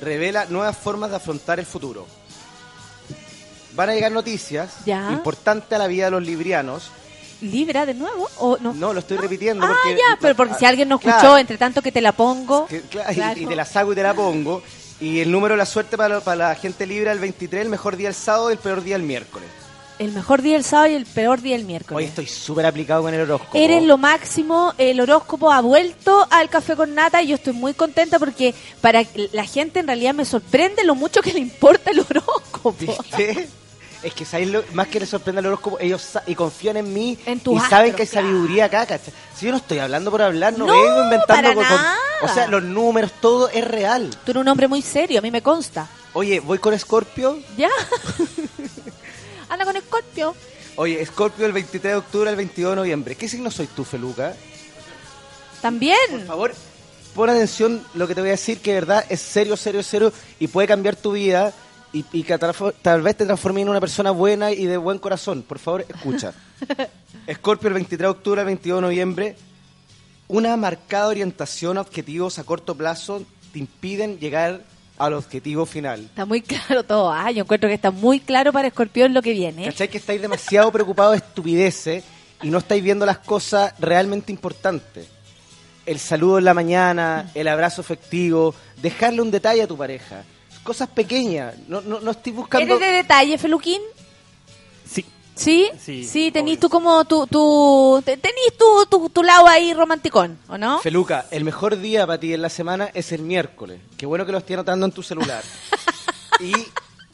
[0.00, 2.06] revela nuevas formas de afrontar el futuro.
[3.74, 5.10] Van a llegar noticias Ya.
[5.10, 6.90] importantes a la vida de los librianos.
[7.44, 8.28] ¿Libra de nuevo?
[8.38, 8.72] ¿O no?
[8.74, 9.96] No, lo estoy repitiendo Ah, porque...
[9.98, 12.66] ya, pero porque si alguien no escuchó, Claro, entre tanto que te la pongo.
[12.66, 13.40] que- claro, y- Claro.
[13.40, 14.62] y, te la saco y te la pongo.
[15.00, 17.96] Y el número de la suerte para, para la gente Libra, el 23, el mejor
[17.96, 19.48] día el sábado y el peor día el miércoles.
[19.98, 22.08] El mejor día el sábado y el peor día el Hoy miércoles.
[22.08, 23.56] estoy súper aplicado con el horóscopo.
[23.56, 27.74] Eres lo máximo, el horóscopo ha vuelto al café con nata y yo estoy muy
[27.74, 32.00] contenta porque para la gente en realidad me sorprende lo mucho que le importa el
[32.00, 32.74] horóscopo.
[32.78, 33.48] ¿Viste?
[34.04, 37.18] Es que ¿sabes lo- más que les sorprende el horóscopo, ellos y confían en mí
[37.26, 39.12] En y saben que hay sabiduría acá, ¿cachai?
[39.36, 41.60] Si yo no estoy hablando por hablar, no, No, vengo inventando.
[42.22, 44.10] O sea, los números, todo es real.
[44.24, 45.88] Tú eres un hombre muy serio, a mí me consta.
[46.12, 47.38] Oye, voy con Scorpio.
[47.56, 47.68] ¿Ya?
[49.48, 50.34] Anda con Scorpio.
[50.76, 53.14] Oye, Scorpio el 23 de octubre al 22 de noviembre.
[53.16, 54.34] ¿Qué signo soy tú, Feluca?
[55.60, 55.96] También.
[56.10, 56.54] Por favor,
[57.14, 60.12] pon atención lo que te voy a decir, que de verdad es serio, serio, serio
[60.38, 61.52] y puede cambiar tu vida
[61.94, 65.42] y, y que tal, vez te transforme en una persona buena y de buen corazón.
[65.42, 66.34] Por favor, escucha.
[67.26, 69.36] Escorpio el 23 de octubre al 22 de noviembre.
[70.26, 73.22] Una marcada orientación a objetivos a corto plazo
[73.52, 74.62] te impiden llegar
[74.98, 76.00] al objetivo final.
[76.00, 77.12] Está muy claro todo.
[77.12, 79.66] Ah, yo encuentro que está muy claro para Escorpión lo que viene.
[79.66, 79.88] ¿Cachai?
[79.88, 82.04] Que estáis demasiado preocupados de estupideces
[82.42, 85.06] y no estáis viendo las cosas realmente importantes.
[85.86, 90.24] El saludo en la mañana, el abrazo efectivo, dejarle un detalle a tu pareja.
[90.64, 91.54] Cosas pequeñas.
[91.68, 92.74] No, no, no estoy buscando...
[92.76, 93.80] ¿Eres de detalle, Feluquín?
[94.90, 95.04] Sí.
[95.36, 95.68] ¿Sí?
[95.80, 98.02] Sí, Sí, tenís tú como tu, tu,
[98.58, 100.78] tu, tu, tu lado ahí romanticón, ¿o no?
[100.80, 103.80] Feluca, el mejor día para ti en la semana es el miércoles.
[103.96, 105.42] Qué bueno que lo estés anotando en tu celular.
[106.40, 106.52] y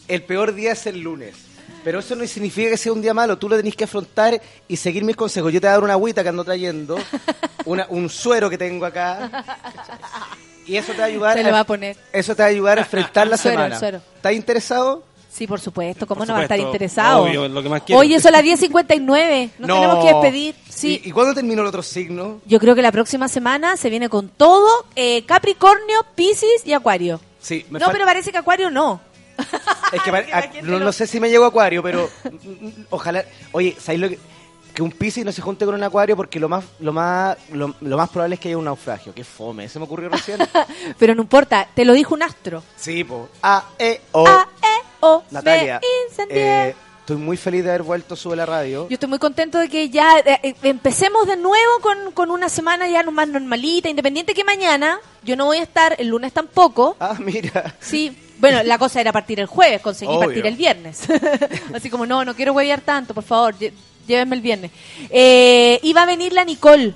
[0.06, 1.34] el peor día es el lunes.
[1.82, 3.38] Pero eso no significa que sea un día malo.
[3.38, 5.50] Tú lo tenés que afrontar y seguir mis consejos.
[5.50, 6.98] Yo te voy a dar una agüita que ando trayendo,
[7.64, 9.44] una- un suero que tengo acá.
[10.70, 11.36] Y eso te va a ayudar.
[11.36, 11.96] Se lo va a poner.
[12.12, 13.78] Eso te va a ayudar a enfrentar la suero, semana.
[13.78, 14.00] suero.
[14.16, 15.04] ¿Estás interesado?
[15.32, 16.06] Sí, por supuesto.
[16.06, 17.22] ¿Cómo Por no va a estar interesado?
[17.22, 18.00] obvio, lo que más quiero.
[18.00, 19.50] Oye, son las 10.59.
[19.58, 20.54] Nos tenemos que despedir.
[20.68, 21.00] Sí.
[21.04, 22.40] ¿Y, y cuándo terminó el otro signo?
[22.46, 27.20] Yo creo que la próxima semana se viene con todo eh, Capricornio, Piscis y Acuario.
[27.40, 29.00] Sí, me no, pero parece que Acuario no.
[29.92, 32.10] Es que, a- no, no sé si me llego a Acuario, pero
[32.90, 33.24] ojalá.
[33.52, 34.18] Oye, ¿sabéis lo que.?
[34.80, 37.74] Que un Piscis no se junte con un Acuario porque lo más lo más lo,
[37.82, 39.12] lo más probable es que haya un naufragio.
[39.12, 40.38] Qué fome, se me ocurrió recién.
[40.98, 42.62] Pero no importa, te lo dijo un astro.
[42.76, 43.28] sí, po.
[43.42, 44.26] A, E, O.
[44.26, 45.22] A, E, O.
[45.32, 45.82] Natalia,
[46.30, 48.88] me eh, estoy muy feliz de haber vuelto sube la radio.
[48.88, 52.48] Yo estoy muy contento de que ya eh, eh, empecemos de nuevo con, con una
[52.48, 54.98] semana ya más normalita, independiente que mañana.
[55.22, 56.96] Yo no voy a estar, el lunes tampoco.
[57.00, 57.74] Ah, mira.
[57.80, 60.20] Sí, bueno, la cosa era partir el jueves, conseguí Obvio.
[60.20, 61.02] partir el viernes.
[61.74, 63.54] Así como, no, no quiero huevear tanto, por favor,
[64.06, 64.70] llévenme el viernes.
[65.10, 66.94] Eh, iba a venir la Nicole.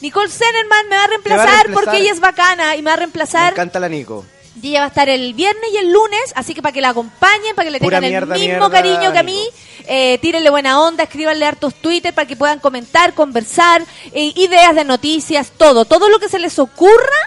[0.00, 1.74] Nicole Zenerman me va a reemplazar, reemplazar.
[1.84, 3.52] porque ella es bacana y me va a Me reemplazar.
[3.52, 4.24] encanta la Nico.
[4.60, 6.88] Y ella va a estar el viernes y el lunes, así que para que la
[6.90, 9.40] acompañen, para que le Pura tengan mierda, el mismo mierda, cariño que a mí,
[9.86, 14.84] eh, tírenle buena onda, escríbanle hartos Twitter para que puedan comentar, conversar, eh, ideas de
[14.84, 15.84] noticias, todo.
[15.84, 17.18] Todo lo que se les ocurra,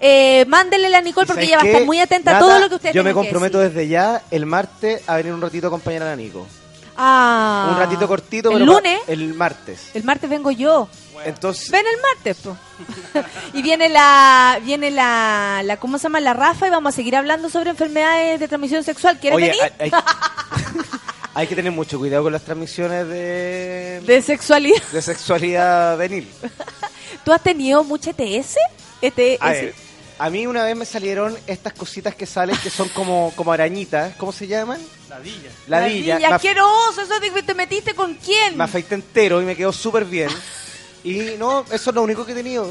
[0.00, 2.58] eh, mándenle a la Nicole porque ¿Sabes ella va a estar muy atenta a todo
[2.58, 5.68] lo que ustedes Yo me comprometo desde ya el martes a venir un ratito a
[5.68, 6.46] acompañar a la Nico.
[6.96, 9.00] Ah, un ratito cortito, ¿El pero lunes?
[9.06, 9.90] el martes.
[9.94, 10.88] El martes vengo yo.
[11.24, 12.56] Entonces, Ven el martes, po.
[13.54, 16.20] y viene la, viene la, la, ¿cómo se llama?
[16.20, 19.18] La Rafa y vamos a seguir hablando sobre enfermedades de transmisión sexual.
[19.18, 19.62] ¿Quieres oye, venir?
[19.78, 20.02] hay, hay-
[21.34, 24.82] hay que tener mucho cuidado con las transmisiones de, De sexualidad.
[24.92, 26.28] de sexualidad venil.
[27.24, 28.56] ¿Tú has tenido mucha ETS?
[29.00, 29.74] ETS.
[30.18, 34.14] A mí una vez me salieron estas cositas que salen que son como, como arañitas.
[34.16, 34.80] ¿Cómo se llaman?
[35.08, 35.50] Ladilla.
[35.66, 36.14] Ladilla.
[36.14, 38.56] Ladilla, asqueroso, eso que te metiste con quién.
[38.56, 40.30] Me afeité entero y me quedó súper bien.
[41.02, 42.70] Y no, eso es lo único que he tenido.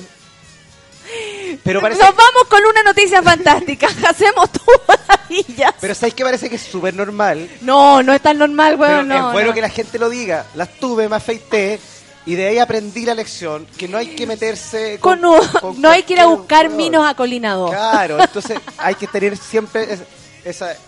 [1.64, 3.88] Pero parece, Nos vamos con una noticia fantástica.
[4.08, 4.62] Hacemos tu
[5.08, 5.74] ladillas.
[5.82, 7.50] pero ¿sabes qué parece que es súper normal?
[7.62, 9.08] No, no es tan normal, weón.
[9.10, 9.54] no, es bueno no.
[9.54, 10.46] que la gente lo diga.
[10.56, 11.80] Las tuve, me afeité
[12.26, 15.22] y de ahí aprendí la lección que no hay que meterse Con
[15.60, 17.72] con, no hay que ir a buscar minos a Colina 2.
[17.72, 20.00] Claro, entonces hay que tener siempre es-
[20.46, 20.72] esa...
[20.72, 20.80] es-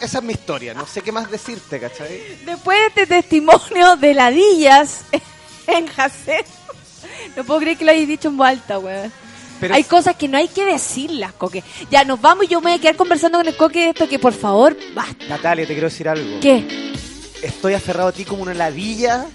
[0.00, 2.20] esa es mi historia, no sé qué más decirte, ¿cachai?
[2.44, 5.00] Después de este testimonio de ladillas
[5.66, 6.46] en Jacet,
[7.36, 9.10] no puedo creer que lo hayas dicho en voz alta, weón.
[9.60, 11.62] Pero- hay cosas que no hay que decirlas, Coque.
[11.90, 14.08] Ya, nos vamos y yo me voy a quedar conversando con el Coque de esto
[14.08, 15.24] que, por favor, basta.
[15.28, 16.40] Natalia, te quiero decir algo.
[16.40, 16.92] ¿Qué?
[17.42, 19.26] Estoy aferrado a ti como una ladilla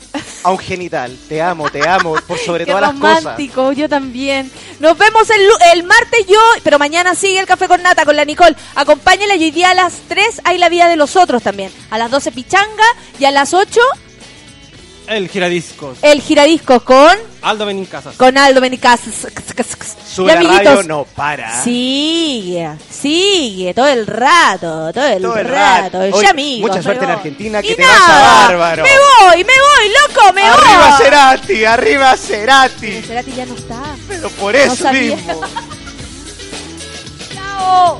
[0.44, 1.18] a un genital.
[1.28, 3.24] Te amo, te amo, por sobre Qué todas las cosas.
[3.24, 4.50] romántico, yo también.
[4.80, 5.42] Nos vemos el,
[5.74, 8.56] el martes yo, pero mañana sigue el café con nata con la Nicole.
[8.76, 11.72] Acompáñenla y hoy día a las 3 hay la vida de los otros también.
[11.90, 12.84] A las 12 pichanga
[13.20, 13.80] y a las 8
[15.08, 15.98] El giradiscos.
[16.02, 18.16] el giradiscos con, Aldo Benincasas.
[18.16, 19.02] con Aldo Benicas.
[20.18, 21.62] Sube Y la amiguitos, radio, no para.
[21.64, 26.00] Sigue, sigue, todo el rato, todo el, Todo el rato.
[26.00, 26.08] rato.
[26.10, 27.12] Ya, Oye, amigos, mucha suerte en.
[27.12, 28.84] Argentina, que Y te vaya nada, bárbaro.
[28.84, 31.06] Me voy, me voy, loco, me Arriba voy.
[31.06, 33.02] Cerati, arriba Cerati.
[33.04, 33.80] Cerati ya no está.
[34.08, 35.42] Pero por eso mismo.
[37.36, 38.00] Chao.